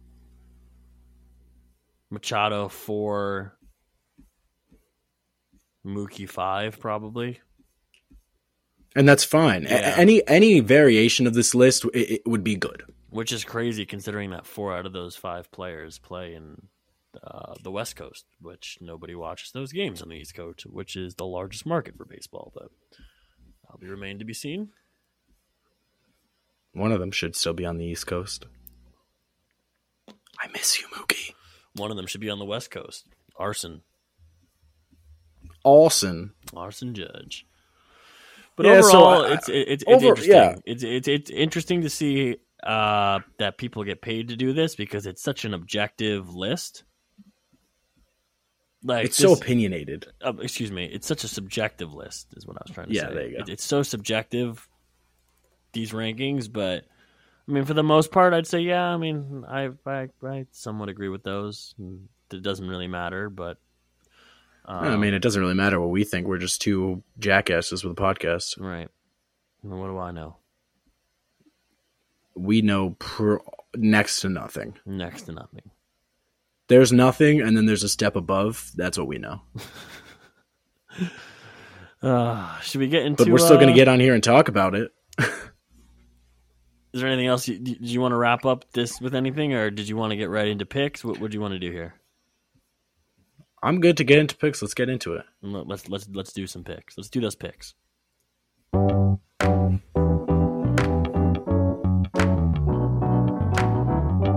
Machado 2.10 2.68
four, 2.68 3.56
Mookie 5.84 6.28
five, 6.28 6.78
probably. 6.78 7.40
And 8.94 9.08
that's 9.08 9.24
fine. 9.24 9.66
A- 9.66 9.98
any 9.98 10.26
any 10.28 10.60
variation 10.60 11.26
of 11.26 11.34
this 11.34 11.54
list, 11.54 11.84
it, 11.94 12.10
it 12.10 12.22
would 12.26 12.44
be 12.44 12.56
good. 12.56 12.82
Which 13.10 13.32
is 13.32 13.42
crazy 13.44 13.86
considering 13.86 14.30
that 14.30 14.46
four 14.46 14.76
out 14.76 14.84
of 14.84 14.92
those 14.92 15.16
five 15.16 15.50
players 15.50 15.98
play 15.98 16.34
in 16.34 16.68
uh, 17.24 17.54
the 17.62 17.70
West 17.70 17.96
Coast, 17.96 18.24
which 18.40 18.78
nobody 18.80 19.14
watches 19.14 19.50
those 19.52 19.72
games 19.72 20.02
on 20.02 20.08
the 20.08 20.16
East 20.16 20.34
Coast, 20.34 20.64
which 20.66 20.96
is 20.96 21.14
the 21.14 21.26
largest 21.26 21.66
market 21.66 21.96
for 21.96 22.04
baseball. 22.04 22.52
But 22.54 22.68
I'll 23.70 23.78
be 23.78 23.86
remain 23.88 24.18
to 24.18 24.24
be 24.24 24.34
seen. 24.34 24.70
One 26.72 26.92
of 26.92 27.00
them 27.00 27.10
should 27.10 27.34
still 27.36 27.54
be 27.54 27.64
on 27.64 27.78
the 27.78 27.86
East 27.86 28.06
Coast. 28.06 28.46
I 30.38 30.48
miss 30.52 30.80
you, 30.80 30.86
Mookie. 30.88 31.32
One 31.74 31.90
of 31.90 31.96
them 31.96 32.06
should 32.06 32.20
be 32.20 32.30
on 32.30 32.38
the 32.38 32.44
West 32.44 32.70
Coast. 32.70 33.06
Arson, 33.38 33.82
Olson. 35.64 36.32
Arson 36.54 36.94
Judge. 36.94 37.46
But 38.56 38.66
Yeah, 38.66 38.80
so 38.80 38.88
overall, 38.88 39.24
I- 39.26 39.32
it's 39.34 39.48
it's, 39.48 39.82
it's 39.82 39.84
over- 39.86 40.06
interesting. 40.08 40.34
yeah. 40.34 40.56
It's 40.64 40.82
it's 40.82 41.08
it's 41.08 41.30
interesting 41.30 41.82
to 41.82 41.90
see 41.90 42.36
uh, 42.62 43.20
that 43.38 43.58
people 43.58 43.84
get 43.84 44.00
paid 44.00 44.28
to 44.28 44.36
do 44.36 44.52
this 44.52 44.74
because 44.74 45.06
it's 45.06 45.22
such 45.22 45.44
an 45.44 45.52
objective 45.54 46.34
list. 46.34 46.84
Like 48.86 49.06
It's 49.06 49.16
so 49.16 49.32
opinionated. 49.32 50.06
uh, 50.24 50.32
excuse 50.40 50.70
me, 50.70 50.84
it's 50.84 51.06
such 51.06 51.24
a 51.24 51.28
subjective 51.28 51.92
list, 51.92 52.28
is 52.36 52.46
what 52.46 52.56
I 52.56 52.60
was 52.66 52.72
trying 52.74 52.88
to 52.88 52.94
Yeah, 52.94 53.08
say. 53.08 53.14
there 53.14 53.26
you 53.28 53.36
go. 53.38 53.42
It- 53.42 53.48
it's 53.48 53.64
so 53.64 53.82
subjective 53.82 54.68
these 55.72 55.90
rankings, 55.92 56.50
but 56.52 56.84
I 57.48 57.52
mean, 57.52 57.64
for 57.64 57.74
the 57.74 57.82
most 57.82 58.10
part, 58.12 58.32
I'd 58.32 58.46
say 58.46 58.60
yeah. 58.60 58.84
I 58.84 58.96
mean, 58.96 59.44
I 59.48 59.70
I, 59.84 60.08
I 60.24 60.46
somewhat 60.52 60.88
agree 60.88 61.08
with 61.08 61.22
those. 61.24 61.74
It 62.32 62.42
doesn't 62.42 62.66
really 62.68 62.86
matter, 62.88 63.28
but 63.30 63.58
um, 64.66 64.84
I 64.84 64.96
mean, 64.96 65.14
it 65.14 65.20
doesn't 65.22 65.40
really 65.40 65.54
matter 65.54 65.80
what 65.80 65.90
we 65.90 66.02
think. 66.04 66.26
We're 66.26 66.38
just 66.38 66.60
two 66.62 67.02
jackasses 67.18 67.84
with 67.84 67.98
a 67.98 68.00
podcast. 68.02 68.60
right. 68.60 68.88
Well, 69.62 69.78
What 69.80 69.86
do 69.88 69.98
I 69.98 70.10
know? 70.12 70.36
We 72.34 72.62
know 72.62 72.90
pr- 72.98 73.36
next 73.74 74.20
to 74.20 74.28
nothing. 74.28 74.76
Next 74.84 75.22
to 75.22 75.32
nothing. 75.32 75.70
There's 76.68 76.92
nothing, 76.92 77.40
and 77.40 77.56
then 77.56 77.66
there's 77.66 77.84
a 77.84 77.88
step 77.88 78.16
above. 78.16 78.70
That's 78.74 78.98
what 78.98 79.06
we 79.06 79.18
know. 79.18 79.40
Uh, 82.02 82.58
should 82.60 82.80
we 82.80 82.88
get 82.88 83.04
into? 83.06 83.24
But 83.24 83.32
we're 83.32 83.38
still 83.38 83.56
going 83.56 83.68
uh, 83.68 83.72
to 83.72 83.76
get 83.76 83.88
on 83.88 84.00
here 84.00 84.14
and 84.14 84.22
talk 84.22 84.48
about 84.48 84.74
it. 84.74 84.92
Is 85.18 87.02
there 87.02 87.08
anything 87.08 87.26
else? 87.26 87.46
You, 87.46 87.58
did 87.58 87.80
you 87.82 88.00
want 88.00 88.12
to 88.12 88.16
wrap 88.16 88.44
up 88.46 88.64
this 88.72 89.00
with 89.00 89.14
anything, 89.14 89.52
or 89.52 89.70
did 89.70 89.88
you 89.88 89.96
want 89.96 90.10
to 90.12 90.16
get 90.16 90.30
right 90.30 90.48
into 90.48 90.64
picks? 90.66 91.04
What 91.04 91.20
would 91.20 91.34
you 91.34 91.40
want 91.40 91.52
to 91.52 91.58
do 91.60 91.70
here? 91.70 91.94
I'm 93.62 93.80
good 93.80 93.96
to 93.98 94.04
get 94.04 94.18
into 94.18 94.36
picks. 94.36 94.62
Let's 94.62 94.74
get 94.74 94.88
into 94.88 95.14
it. 95.14 95.24
Let- 95.42 95.66
Let's 95.66 95.88
let's 95.88 96.08
let's 96.12 96.32
do 96.32 96.46
some 96.46 96.64
picks. 96.64 96.96
Let's 96.96 97.10
do 97.10 97.20
those 97.20 97.34
picks. 97.36 97.74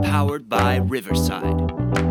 Powered 0.04 0.48
by 0.50 0.78
Riverside. 0.78 2.09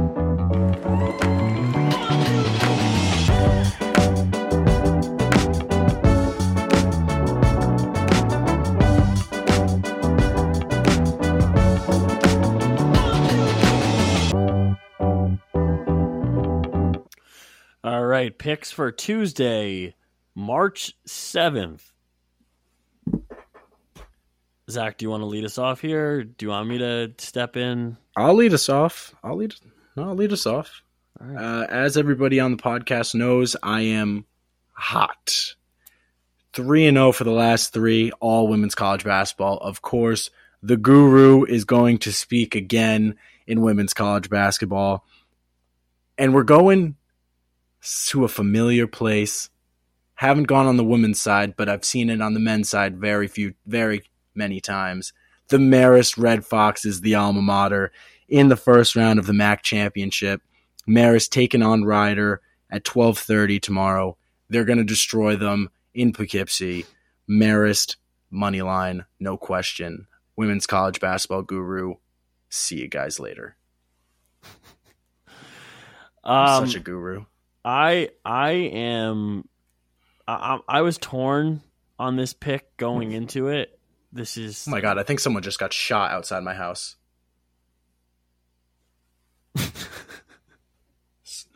All 17.85 18.05
right, 18.05 18.37
picks 18.37 18.73
for 18.73 18.91
Tuesday, 18.91 19.95
March 20.35 20.93
7th. 21.07 21.93
Zach, 24.69 24.99
do 24.99 25.07
you 25.07 25.11
want 25.11 25.23
to 25.23 25.27
lead 25.27 25.45
us 25.45 25.57
off 25.57 25.81
here? 25.81 26.25
Do 26.25 26.45
you 26.45 26.51
want 26.51 26.69
me 26.69 26.79
to 26.79 27.15
step 27.19 27.57
in? 27.57 27.97
I'll 28.17 28.35
lead 28.35 28.53
us 28.53 28.69
off. 28.69 29.15
I'll 29.23 29.37
lead. 29.37 29.55
No, 29.99 30.11
I'll 30.11 30.15
lead 30.15 30.33
us 30.33 30.47
off. 30.47 30.83
Right. 31.19 31.37
Uh, 31.37 31.67
as 31.69 31.97
everybody 31.97 32.39
on 32.39 32.53
the 32.53 32.63
podcast 32.63 33.17
knows, 33.17 33.57
I 33.65 33.81
am 33.81 34.27
hot. 34.71 35.57
Three 36.53 36.87
and 36.87 36.97
zero 36.97 37.11
for 37.11 37.25
the 37.25 37.33
last 37.33 37.73
three, 37.73 38.13
all 38.21 38.47
women's 38.47 38.77
college 38.77 39.03
basketball. 39.03 39.57
Of 39.57 39.83
course, 39.83 40.31
the 40.63 40.77
guru 40.77 41.45
is 41.45 41.65
going 41.65 41.99
to 41.99 42.13
speak 42.13 42.55
again 42.55 43.17
in 43.49 43.61
women's 43.61 43.93
college 43.93 44.31
basketball, 44.31 45.05
and 46.17 46.33
we're 46.33 46.45
going 46.45 46.95
to 48.07 48.25
a 48.25 48.29
familiar 48.29 48.87
place. 48.87 49.51
Haven't 50.15 50.45
gone 50.45 50.67
on 50.67 50.77
the 50.77 50.85
women's 50.85 51.21
side, 51.21 51.57
but 51.57 51.69
I've 51.69 51.85
seen 51.85 52.09
it 52.09 52.23
on 52.23 52.35
the 52.35 52.41
men's 52.41 52.71
side 52.71 53.01
very 53.01 53.27
few, 53.27 53.55
very 53.67 54.05
many 54.33 54.61
times. 54.61 55.13
The 55.49 55.59
Marist 55.59 56.17
Red 56.17 56.45
Foxes, 56.45 57.01
the 57.01 57.17
alma 57.17 57.43
mater, 57.43 57.91
in 58.29 58.49
the 58.49 58.57
first 58.57 58.95
round 58.95 59.19
of 59.19 59.27
the 59.27 59.33
MAAC 59.33 59.63
championship. 59.63 60.43
Marist 60.89 61.31
taking 61.31 61.63
on 61.63 61.85
Rider 61.85 62.41
at 62.71 62.85
12:30 62.85 63.61
tomorrow. 63.61 64.17
They're 64.49 64.65
going 64.65 64.79
to 64.79 64.85
destroy 64.85 65.37
them 65.37 65.71
in 65.95 66.13
Poughkeepsie. 66.13 66.87
Marist 67.29 67.97
money 68.31 68.63
line, 68.63 69.05
no 69.21 69.37
question. 69.37 70.07
Women's 70.37 70.67
college 70.67 71.01
basketball 71.01 71.43
guru. 71.43 71.95
See 72.49 72.81
you 72.81 72.89
guys 72.89 73.19
later. 73.21 73.57
Um, 76.25 76.67
Such 76.67 76.77
a 76.77 76.81
guru. 76.81 77.25
I 77.65 78.11
I 78.23 78.51
am 78.51 79.49
I, 80.27 80.35
I 80.35 80.79
I 80.79 80.81
was 80.83 80.99
torn 80.99 81.63
on 81.99 82.17
this 82.17 82.35
pick 82.35 82.77
going 82.77 83.13
into 83.13 83.49
it. 83.49 83.79
This 84.13 84.37
is 84.37 84.67
Oh 84.69 84.73
my 84.73 84.83
god, 84.83 84.99
I 84.99 85.05
think 85.05 85.21
someone 85.21 85.43
just 85.43 85.59
got 85.59 85.73
shot 85.73 86.11
outside 86.11 86.43
my 86.43 86.53
house. 86.53 86.97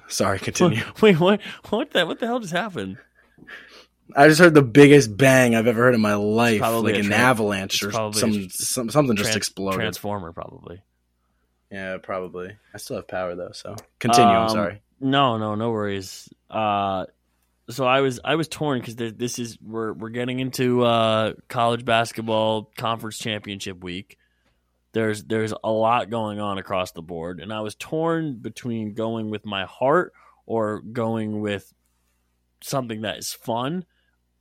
Sorry, 0.08 0.38
continue. 0.38 0.82
Wait, 1.00 1.18
what? 1.18 1.40
What 1.70 1.90
the 1.92 2.04
what 2.06 2.18
the 2.18 2.26
hell 2.26 2.40
just 2.40 2.52
happened? 2.52 2.98
I 4.14 4.28
just 4.28 4.40
heard 4.40 4.52
the 4.52 4.62
biggest 4.62 5.16
bang 5.16 5.54
I've 5.54 5.66
ever 5.66 5.80
heard 5.84 5.94
in 5.94 6.00
my 6.02 6.14
life, 6.14 6.60
like 6.60 6.96
an 6.96 7.06
tran- 7.06 7.12
avalanche 7.12 7.82
or 7.82 7.92
some, 8.12 8.50
some 8.50 8.90
something 8.90 9.16
just 9.16 9.36
exploded. 9.36 9.80
Transformer, 9.80 10.32
probably. 10.32 10.82
yeah, 11.70 11.96
probably. 11.96 12.50
I 12.74 12.78
still 12.78 12.96
have 12.96 13.08
power 13.08 13.34
though, 13.34 13.52
so 13.52 13.74
continue. 14.00 14.28
I'm 14.30 14.42
Um, 14.42 14.48
sorry. 14.50 14.82
No, 15.00 15.38
no, 15.38 15.54
no 15.54 15.70
worries. 15.70 16.28
Uh, 16.50 17.06
so 17.70 17.86
I 17.86 18.02
was 18.02 18.20
I 18.22 18.34
was 18.34 18.48
torn 18.48 18.80
because 18.80 18.96
this 18.96 19.38
is 19.38 19.56
we're 19.62 19.94
we're 19.94 20.10
getting 20.10 20.40
into 20.40 20.82
uh, 20.82 21.32
college 21.48 21.86
basketball 21.86 22.70
conference 22.76 23.16
championship 23.16 23.82
week. 23.82 24.18
There's 24.92 25.24
there's 25.24 25.54
a 25.64 25.70
lot 25.70 26.10
going 26.10 26.38
on 26.38 26.58
across 26.58 26.92
the 26.92 27.02
board, 27.02 27.40
and 27.40 27.52
I 27.52 27.60
was 27.60 27.74
torn 27.74 28.36
between 28.36 28.94
going 28.94 29.30
with 29.30 29.46
my 29.46 29.64
heart 29.64 30.12
or 30.44 30.80
going 30.80 31.40
with 31.40 31.72
something 32.62 33.02
that 33.02 33.16
is 33.16 33.32
fun. 33.32 33.86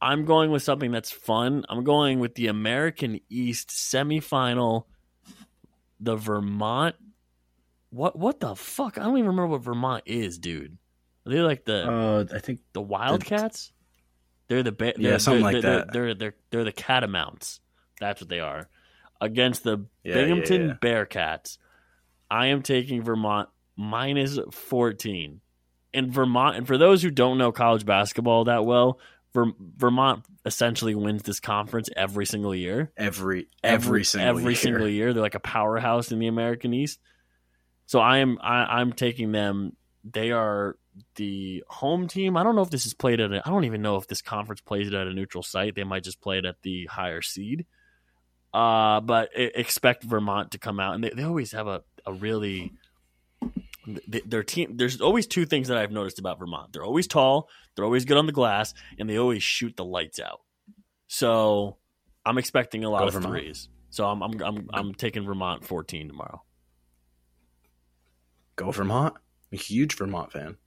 I'm 0.01 0.25
going 0.25 0.51
with 0.51 0.63
something 0.63 0.91
that's 0.91 1.11
fun. 1.11 1.63
I'm 1.69 1.83
going 1.83 2.19
with 2.19 2.35
the 2.35 2.47
American 2.47 3.21
East 3.29 3.69
semifinal, 3.69 4.85
the 5.99 6.17
Vermont. 6.17 6.95
What 7.91 8.17
what 8.17 8.41
the 8.41 8.55
fuck? 8.55 8.97
I 8.97 9.03
don't 9.03 9.17
even 9.17 9.27
remember 9.27 9.47
what 9.47 9.63
Vermont 9.63 10.03
is, 10.05 10.37
dude. 10.37 10.77
Are 11.25 11.31
they 11.31 11.39
like 11.39 11.63
the 11.63 11.89
Uh, 11.89 12.25
I 12.35 12.39
think 12.39 12.59
the 12.73 12.81
Wildcats? 12.81 13.71
They're 14.49 14.63
the 14.63 14.73
ba- 14.73 14.95
Yeah, 14.97 15.11
they're, 15.11 15.19
something 15.19 15.43
they're, 15.43 15.53
like 15.53 15.61
they're, 15.61 15.77
that. 15.77 15.93
They're 15.93 16.13
they're 16.13 16.35
they're 16.49 16.63
the 16.65 16.73
Catamounts. 16.73 17.61
That's 18.01 18.19
what 18.19 18.27
they 18.27 18.41
are 18.41 18.67
against 19.21 19.63
the 19.63 19.85
yeah, 20.03 20.15
Binghamton 20.15 20.67
yeah, 20.67 20.73
Bearcats. 20.81 21.57
I 22.29 22.47
am 22.47 22.63
taking 22.63 23.03
Vermont 23.03 23.49
minus 23.77 24.37
14. 24.51 25.39
And 25.93 26.11
Vermont, 26.11 26.57
and 26.57 26.67
for 26.67 26.77
those 26.77 27.03
who 27.03 27.11
don't 27.11 27.37
know 27.37 27.51
college 27.51 27.85
basketball 27.85 28.45
that 28.45 28.65
well, 28.65 28.99
Ver, 29.33 29.45
Vermont 29.77 30.25
essentially 30.45 30.95
wins 30.95 31.23
this 31.23 31.39
conference 31.39 31.89
every 31.95 32.25
single 32.25 32.55
year. 32.55 32.91
every 32.97 33.47
every 33.63 34.03
single 34.03 34.29
every 34.29 34.53
year. 34.53 34.55
single 34.55 34.87
year. 34.87 35.13
They're 35.13 35.21
like 35.21 35.35
a 35.35 35.39
powerhouse 35.39 36.11
in 36.11 36.19
the 36.19 36.27
American 36.27 36.73
East. 36.73 36.99
So 37.85 37.99
I 37.99 38.19
am 38.19 38.39
I, 38.41 38.79
I'm 38.79 38.93
taking 38.93 39.31
them. 39.31 39.75
They 40.03 40.31
are 40.31 40.77
the 41.15 41.63
home 41.67 42.07
team. 42.07 42.35
I 42.37 42.43
don't 42.43 42.55
know 42.55 42.61
if 42.61 42.69
this 42.69 42.85
is 42.85 42.93
played 42.93 43.19
at. 43.19 43.31
A, 43.31 43.41
I 43.45 43.49
don't 43.49 43.65
even 43.65 43.81
know 43.81 43.97
if 43.97 44.07
this 44.07 44.21
conference 44.21 44.61
plays 44.61 44.87
it 44.87 44.93
at 44.93 45.07
a 45.07 45.13
neutral 45.13 45.43
site. 45.43 45.75
They 45.75 45.83
might 45.83 46.03
just 46.03 46.21
play 46.21 46.37
it 46.37 46.45
at 46.45 46.61
the 46.61 46.85
higher 46.85 47.21
seed. 47.21 47.65
Uh, 48.53 48.99
but 48.99 49.29
expect 49.33 50.03
Vermont 50.03 50.51
to 50.51 50.57
come 50.57 50.79
out, 50.79 50.95
and 50.95 51.03
they, 51.03 51.09
they 51.09 51.23
always 51.23 51.51
have 51.53 51.67
a 51.67 51.83
a 52.05 52.13
really 52.13 52.73
their 54.25 54.43
team. 54.43 54.77
There's 54.77 55.01
always 55.01 55.27
two 55.27 55.45
things 55.45 55.69
that 55.69 55.77
I've 55.77 55.91
noticed 55.91 56.19
about 56.19 56.39
Vermont. 56.39 56.73
They're 56.73 56.83
always 56.83 57.07
tall. 57.07 57.49
They're 57.75 57.85
always 57.85 58.05
good 58.05 58.17
on 58.17 58.25
the 58.25 58.31
glass, 58.31 58.73
and 58.99 59.09
they 59.09 59.17
always 59.17 59.43
shoot 59.43 59.75
the 59.77 59.85
lights 59.85 60.19
out. 60.19 60.41
So 61.07 61.77
I'm 62.25 62.37
expecting 62.37 62.83
a 62.83 62.89
lot 62.89 62.99
Go 63.01 63.07
of 63.07 63.13
Vermont. 63.13 63.33
threes. 63.33 63.69
So 63.89 64.05
I'm 64.05 64.21
I'm 64.21 64.41
I'm, 64.41 64.69
I'm 64.73 64.93
taking 64.93 65.25
Vermont 65.25 65.65
14 65.65 66.07
tomorrow. 66.07 66.43
Go 68.55 68.71
Vermont. 68.71 69.15
I'm 69.15 69.57
a 69.57 69.61
huge 69.61 69.95
Vermont 69.95 70.31
fan. 70.31 70.57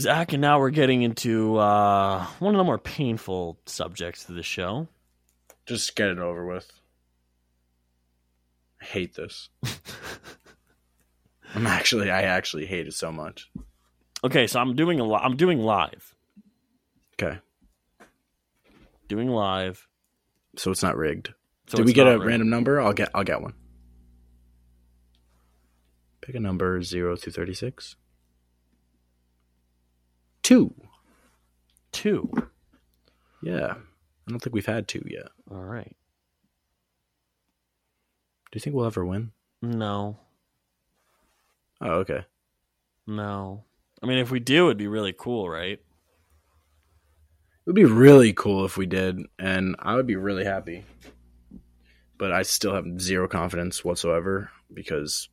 Zach, 0.00 0.32
and 0.32 0.40
now 0.40 0.58
we're 0.58 0.70
getting 0.70 1.02
into 1.02 1.56
uh, 1.58 2.24
one 2.38 2.54
of 2.54 2.58
the 2.58 2.64
more 2.64 2.78
painful 2.78 3.60
subjects 3.66 4.24
to 4.24 4.32
the 4.32 4.42
show. 4.42 4.88
Just 5.70 5.94
get 5.94 6.08
it 6.08 6.18
over 6.18 6.44
with. 6.44 6.68
I 8.82 8.86
hate 8.86 9.14
this. 9.14 9.50
I'm 11.54 11.64
actually, 11.66 12.10
I 12.10 12.22
actually 12.22 12.66
hate 12.66 12.88
it 12.88 12.94
so 12.94 13.12
much. 13.12 13.48
Okay, 14.24 14.48
so 14.48 14.58
I'm 14.58 14.74
doing 14.74 14.98
a 14.98 15.04
li- 15.04 15.20
I'm 15.22 15.36
doing 15.36 15.60
live, 15.60 16.12
Okay, 17.22 17.38
doing 19.08 19.28
live. 19.28 19.86
so 20.56 20.72
it's 20.72 20.82
not 20.82 20.96
rigged. 20.96 21.32
So 21.68 21.76
Did 21.76 21.86
we 21.86 21.92
get 21.92 22.08
a 22.08 22.12
rigged. 22.14 22.24
random 22.26 22.50
number? 22.50 22.80
I'll 22.80 22.92
get, 22.92 23.10
I'll 23.14 23.22
get 23.24 23.40
one. 23.40 23.54
Pick 26.20 26.34
a 26.34 26.40
number 26.40 26.82
zero 26.82 27.14
through 27.16 27.32
thirty-six. 27.32 27.94
Two. 30.42 30.74
two? 31.92 32.30
Yeah, 33.42 33.74
I 34.30 34.32
don't 34.32 34.38
think 34.40 34.54
we've 34.54 34.64
had 34.64 34.86
two 34.86 35.04
yet. 35.10 35.26
All 35.50 35.58
right. 35.64 35.96
Do 38.52 38.56
you 38.56 38.60
think 38.60 38.76
we'll 38.76 38.86
ever 38.86 39.04
win? 39.04 39.32
No, 39.60 40.16
Oh, 41.80 41.94
okay. 42.00 42.24
no. 43.06 43.64
I 44.02 44.06
mean, 44.06 44.18
if 44.18 44.30
we 44.30 44.38
do, 44.38 44.66
it'd 44.66 44.76
be 44.78 44.86
really 44.86 45.12
cool, 45.16 45.48
right? 45.50 45.78
It 45.78 47.66
would 47.66 47.74
be 47.74 47.84
really 47.84 48.32
cool 48.32 48.64
if 48.64 48.76
we 48.76 48.86
did, 48.86 49.18
and 49.38 49.74
I 49.80 49.94
would 49.96 50.06
be 50.06 50.16
really 50.16 50.44
happy. 50.44 50.84
But 52.18 52.32
I 52.32 52.42
still 52.42 52.74
have 52.74 53.00
zero 53.00 53.26
confidence 53.28 53.84
whatsoever 53.84 54.50
because 54.72 55.28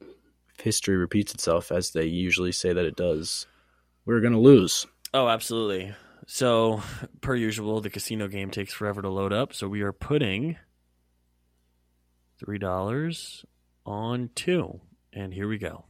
if 0.00 0.60
history 0.60 0.96
repeats 0.96 1.32
itself 1.32 1.70
as 1.70 1.90
they 1.92 2.06
usually 2.06 2.52
say 2.52 2.72
that 2.72 2.84
it 2.84 2.96
does, 2.96 3.46
we're 4.04 4.20
going 4.20 4.32
to 4.32 4.38
lose. 4.40 4.86
Oh, 5.14 5.28
absolutely. 5.28 5.94
So, 6.30 6.82
per 7.22 7.34
usual, 7.34 7.80
the 7.80 7.88
casino 7.88 8.28
game 8.28 8.50
takes 8.50 8.74
forever 8.74 9.00
to 9.00 9.08
load 9.08 9.32
up. 9.32 9.54
So 9.54 9.66
we 9.66 9.80
are 9.80 9.92
putting 9.94 10.58
three 12.38 12.58
dollars 12.58 13.46
on 13.86 14.28
two, 14.34 14.80
and 15.10 15.32
here 15.32 15.48
we 15.48 15.56
go. 15.56 15.86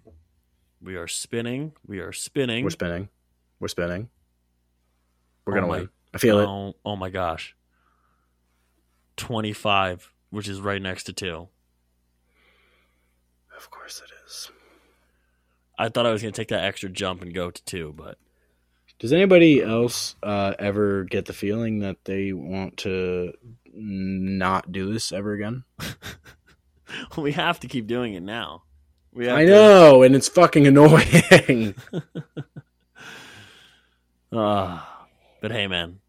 We 0.81 0.95
are 0.95 1.09
spinning. 1.09 1.73
We 1.85 1.99
are 1.99 2.13
spinning. 2.13 2.63
We're 2.63 2.71
spinning. 2.71 3.09
We're 3.59 3.67
spinning. 3.67 4.11
We're 5.45 5.55
Oh 5.55 5.57
going 5.57 5.65
to 5.65 5.69
my- 5.73 5.79
win. 5.81 5.89
I 6.15 6.19
feel 6.19 6.39
it. 6.39 6.47
oh, 6.47 6.75
oh 6.85 6.95
my 6.97 7.11
gosh, 7.11 7.57
twenty-five, 9.17 10.13
which 10.31 10.49
is 10.49 10.61
right 10.61 10.81
next 10.81 11.03
to 11.05 11.13
two. 11.13 11.49
Of 13.57 13.71
course 13.71 14.01
it 14.05 14.13
is. 14.25 14.51
I 15.77 15.89
thought 15.89 16.07
I 16.07 16.13
was 16.13 16.23
going 16.23 16.33
to 16.33 16.41
take 16.41 16.49
that 16.49 16.63
extra 16.65 16.89
jump 16.89 17.23
and 17.23 17.35
go 17.35 17.51
to 17.51 17.65
two, 17.65 17.93
but 17.97 18.19
Does 18.99 19.13
anybody 19.13 19.63
else 19.63 20.17
uh, 20.23 20.55
ever 20.59 21.05
get 21.05 21.27
the 21.27 21.33
feeling 21.33 21.81
that 21.81 22.05
they 22.05 22.33
want 22.33 22.79
to 22.79 23.33
not 23.73 24.73
do 24.73 24.93
this 24.93 25.13
ever 25.13 25.35
again? 25.35 25.65
we 27.17 27.33
have 27.33 27.61
to 27.61 27.69
keep 27.69 27.87
doing 27.87 28.15
it 28.15 28.23
now. 28.23 28.65
We 29.13 29.27
have 29.27 29.37
I 29.39 29.45
to- 29.45 29.51
know, 29.51 30.03
and 30.03 30.17
it's 30.17 30.29
fucking 30.29 30.67
annoying. 30.67 31.75
Ah, 34.33 35.07
but 35.41 35.51
hey, 35.51 35.67
man, 35.67 36.01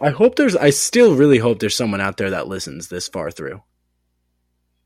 I 0.00 0.10
hope 0.10 0.36
there's. 0.36 0.56
I 0.56 0.70
still 0.70 1.14
really 1.14 1.38
hope 1.38 1.58
there's 1.58 1.76
someone 1.76 2.00
out 2.00 2.16
there 2.16 2.30
that 2.30 2.48
listens 2.48 2.88
this 2.88 3.08
far 3.08 3.30
through. 3.30 3.62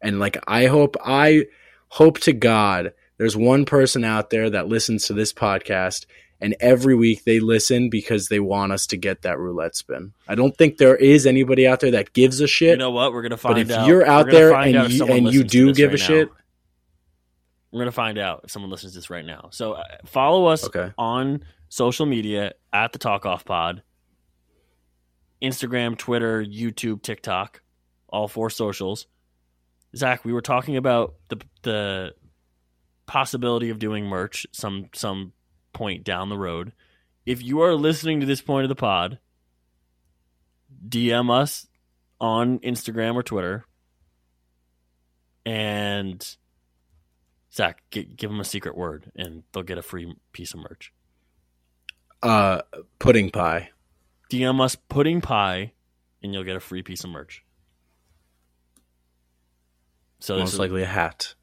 And 0.03 0.19
like, 0.19 0.43
I 0.49 0.67
hope, 0.67 0.97
I 1.05 1.47
hope 1.89 2.19
to 2.21 2.33
God 2.33 2.93
there's 3.19 3.37
one 3.37 3.65
person 3.65 4.03
out 4.03 4.31
there 4.31 4.51
that 4.51 4.67
listens 4.67 5.07
to 5.07 5.13
this 5.13 5.33
podcast, 5.33 6.07
and 6.41 6.57
every 6.61 6.95
week 6.95 7.25
they 7.25 7.39
listen 7.39 7.91
because 7.91 8.29
they 8.29 8.41
want 8.41 8.73
us 8.73 8.87
to 8.89 8.97
get 8.97 9.23
that 9.23 9.39
roulette 9.39 9.77
spin. 9.77 10.13
I 10.27 10.35
don't 10.35 10.57
think 10.57 10.79
there 10.79 10.97
is 10.97 11.27
anybody 11.27 11.67
out 11.67 11.81
there 11.81 11.91
that 11.91 12.13
gives 12.13 12.41
a 12.41 12.47
shit. 12.47 12.71
you 12.71 12.77
know 12.77 12.91
what? 12.91 13.13
We're 13.13 13.23
gonna 13.23 13.37
find 13.37 13.59
out. 13.59 13.67
but 13.67 13.73
if 13.73 13.79
out. 13.79 13.87
you're 13.87 14.07
out 14.07 14.31
there 14.31 14.51
find 14.51 14.77
out 14.77 14.87
and 14.87 14.95
you, 14.95 15.07
and 15.07 15.33
you 15.33 15.45
do 15.45 15.75
give 15.75 15.91
right 15.91 16.01
a 16.01 16.03
now. 16.03 16.07
shit, 16.07 16.29
We're 17.71 17.81
gonna 17.81 17.93
find 17.93 18.19
out 18.19 18.43
if 18.45 18.51
someone 18.51 18.71
listens 18.71 18.93
to 18.93 18.99
this 18.99 19.11
right 19.11 19.25
now. 19.25 19.49
So 19.53 19.75
uh, 19.75 19.85
follow 20.07 20.47
us 20.47 20.65
okay. 20.65 20.93
on 20.97 21.45
social 21.69 22.07
media 22.07 22.53
at 22.73 22.93
the 22.93 22.99
Talkoff 22.99 23.45
Pod, 23.45 23.83
Instagram, 25.43 25.97
Twitter, 25.97 26.45
YouTube, 26.45 27.03
TikTok, 27.03 27.61
all 28.09 28.29
four 28.29 28.51
socials. 28.51 29.07
Zach, 29.95 30.25
we 30.25 30.33
were 30.33 30.43
talking 30.43 30.77
about 30.77 31.15
the 31.29 31.41
the 31.63 32.15
possibility 33.07 33.71
of 33.71 33.81
doing 33.81 34.07
merch 34.07 34.47
some 34.53 34.89
some 34.95 35.33
point 35.73 36.05
down 36.05 36.29
the 36.29 36.39
road. 36.39 36.73
If 37.27 37.43
you 37.43 37.61
are 37.63 37.75
listening 37.75 38.21
to 38.21 38.27
this 38.27 38.41
point 38.41 38.65
of 38.65 38.69
the 38.69 38.75
pod, 38.75 39.19
DM 40.89 41.31
us 41.31 41.67
on 42.21 42.59
Instagram 42.61 43.15
or 43.15 43.23
Twitter, 43.23 43.65
and 45.47 46.37
Zach, 47.53 47.83
gi- 47.91 48.05
give 48.05 48.31
them 48.31 48.41
a 48.41 48.45
secret 48.45 48.77
word, 48.77 49.11
and 49.17 49.43
they'll 49.53 49.63
get 49.63 49.79
a 49.79 49.83
free 49.83 50.15
piece 50.33 50.55
of 50.55 50.61
merch. 50.61 50.93
Uh, 52.23 52.63
pudding 52.99 53.31
pie. 53.31 53.71
DM 54.31 54.61
us 54.61 54.77
pudding 54.77 55.21
pie, 55.21 55.73
and 56.23 56.33
you'll 56.33 56.45
get 56.45 56.57
a 56.57 56.61
free 56.61 56.83
piece 56.83 57.05
of 57.05 57.11
merch. 57.11 57.45
So 60.21 60.39
Most 60.39 60.59
likely 60.59 60.83
a 60.83 60.87
hat. 60.87 61.35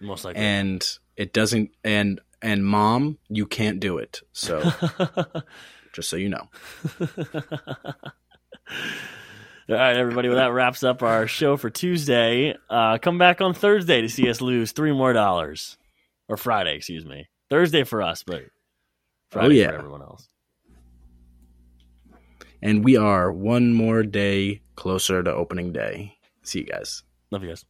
Most 0.00 0.24
likely. 0.24 0.42
and 0.42 0.84
it 1.16 1.32
doesn't 1.32 1.70
and 1.84 2.20
and 2.44 2.64
mom 2.64 3.18
you 3.28 3.46
can't 3.46 3.80
do 3.80 3.98
it 3.98 4.20
so 4.32 4.62
just 5.92 6.08
so 6.08 6.16
you 6.16 6.28
know 6.28 6.48
All 9.66 9.76
right, 9.76 9.96
everybody. 9.96 10.28
Well, 10.28 10.36
that 10.36 10.52
wraps 10.52 10.84
up 10.84 11.02
our 11.02 11.26
show 11.26 11.56
for 11.56 11.70
Tuesday. 11.70 12.54
Uh, 12.68 12.98
come 12.98 13.16
back 13.16 13.40
on 13.40 13.54
Thursday 13.54 14.02
to 14.02 14.10
see 14.10 14.28
us 14.28 14.42
lose 14.42 14.72
three 14.72 14.92
more 14.92 15.14
dollars, 15.14 15.78
or 16.28 16.36
Friday, 16.36 16.76
excuse 16.76 17.06
me. 17.06 17.28
Thursday 17.48 17.82
for 17.84 18.02
us, 18.02 18.22
but 18.22 18.42
Friday 19.30 19.60
yeah. 19.60 19.68
for 19.68 19.76
everyone 19.76 20.02
else. 20.02 20.28
and 22.60 22.84
we 22.84 22.96
are 22.98 23.32
one 23.32 23.72
more 23.72 24.02
day 24.02 24.60
closer 24.76 25.22
to 25.22 25.32
opening 25.32 25.72
day 25.72 26.14
see 26.42 26.60
you 26.60 26.66
guys 26.66 27.02
Love 27.30 27.42
you 27.42 27.48
guys. 27.48 27.64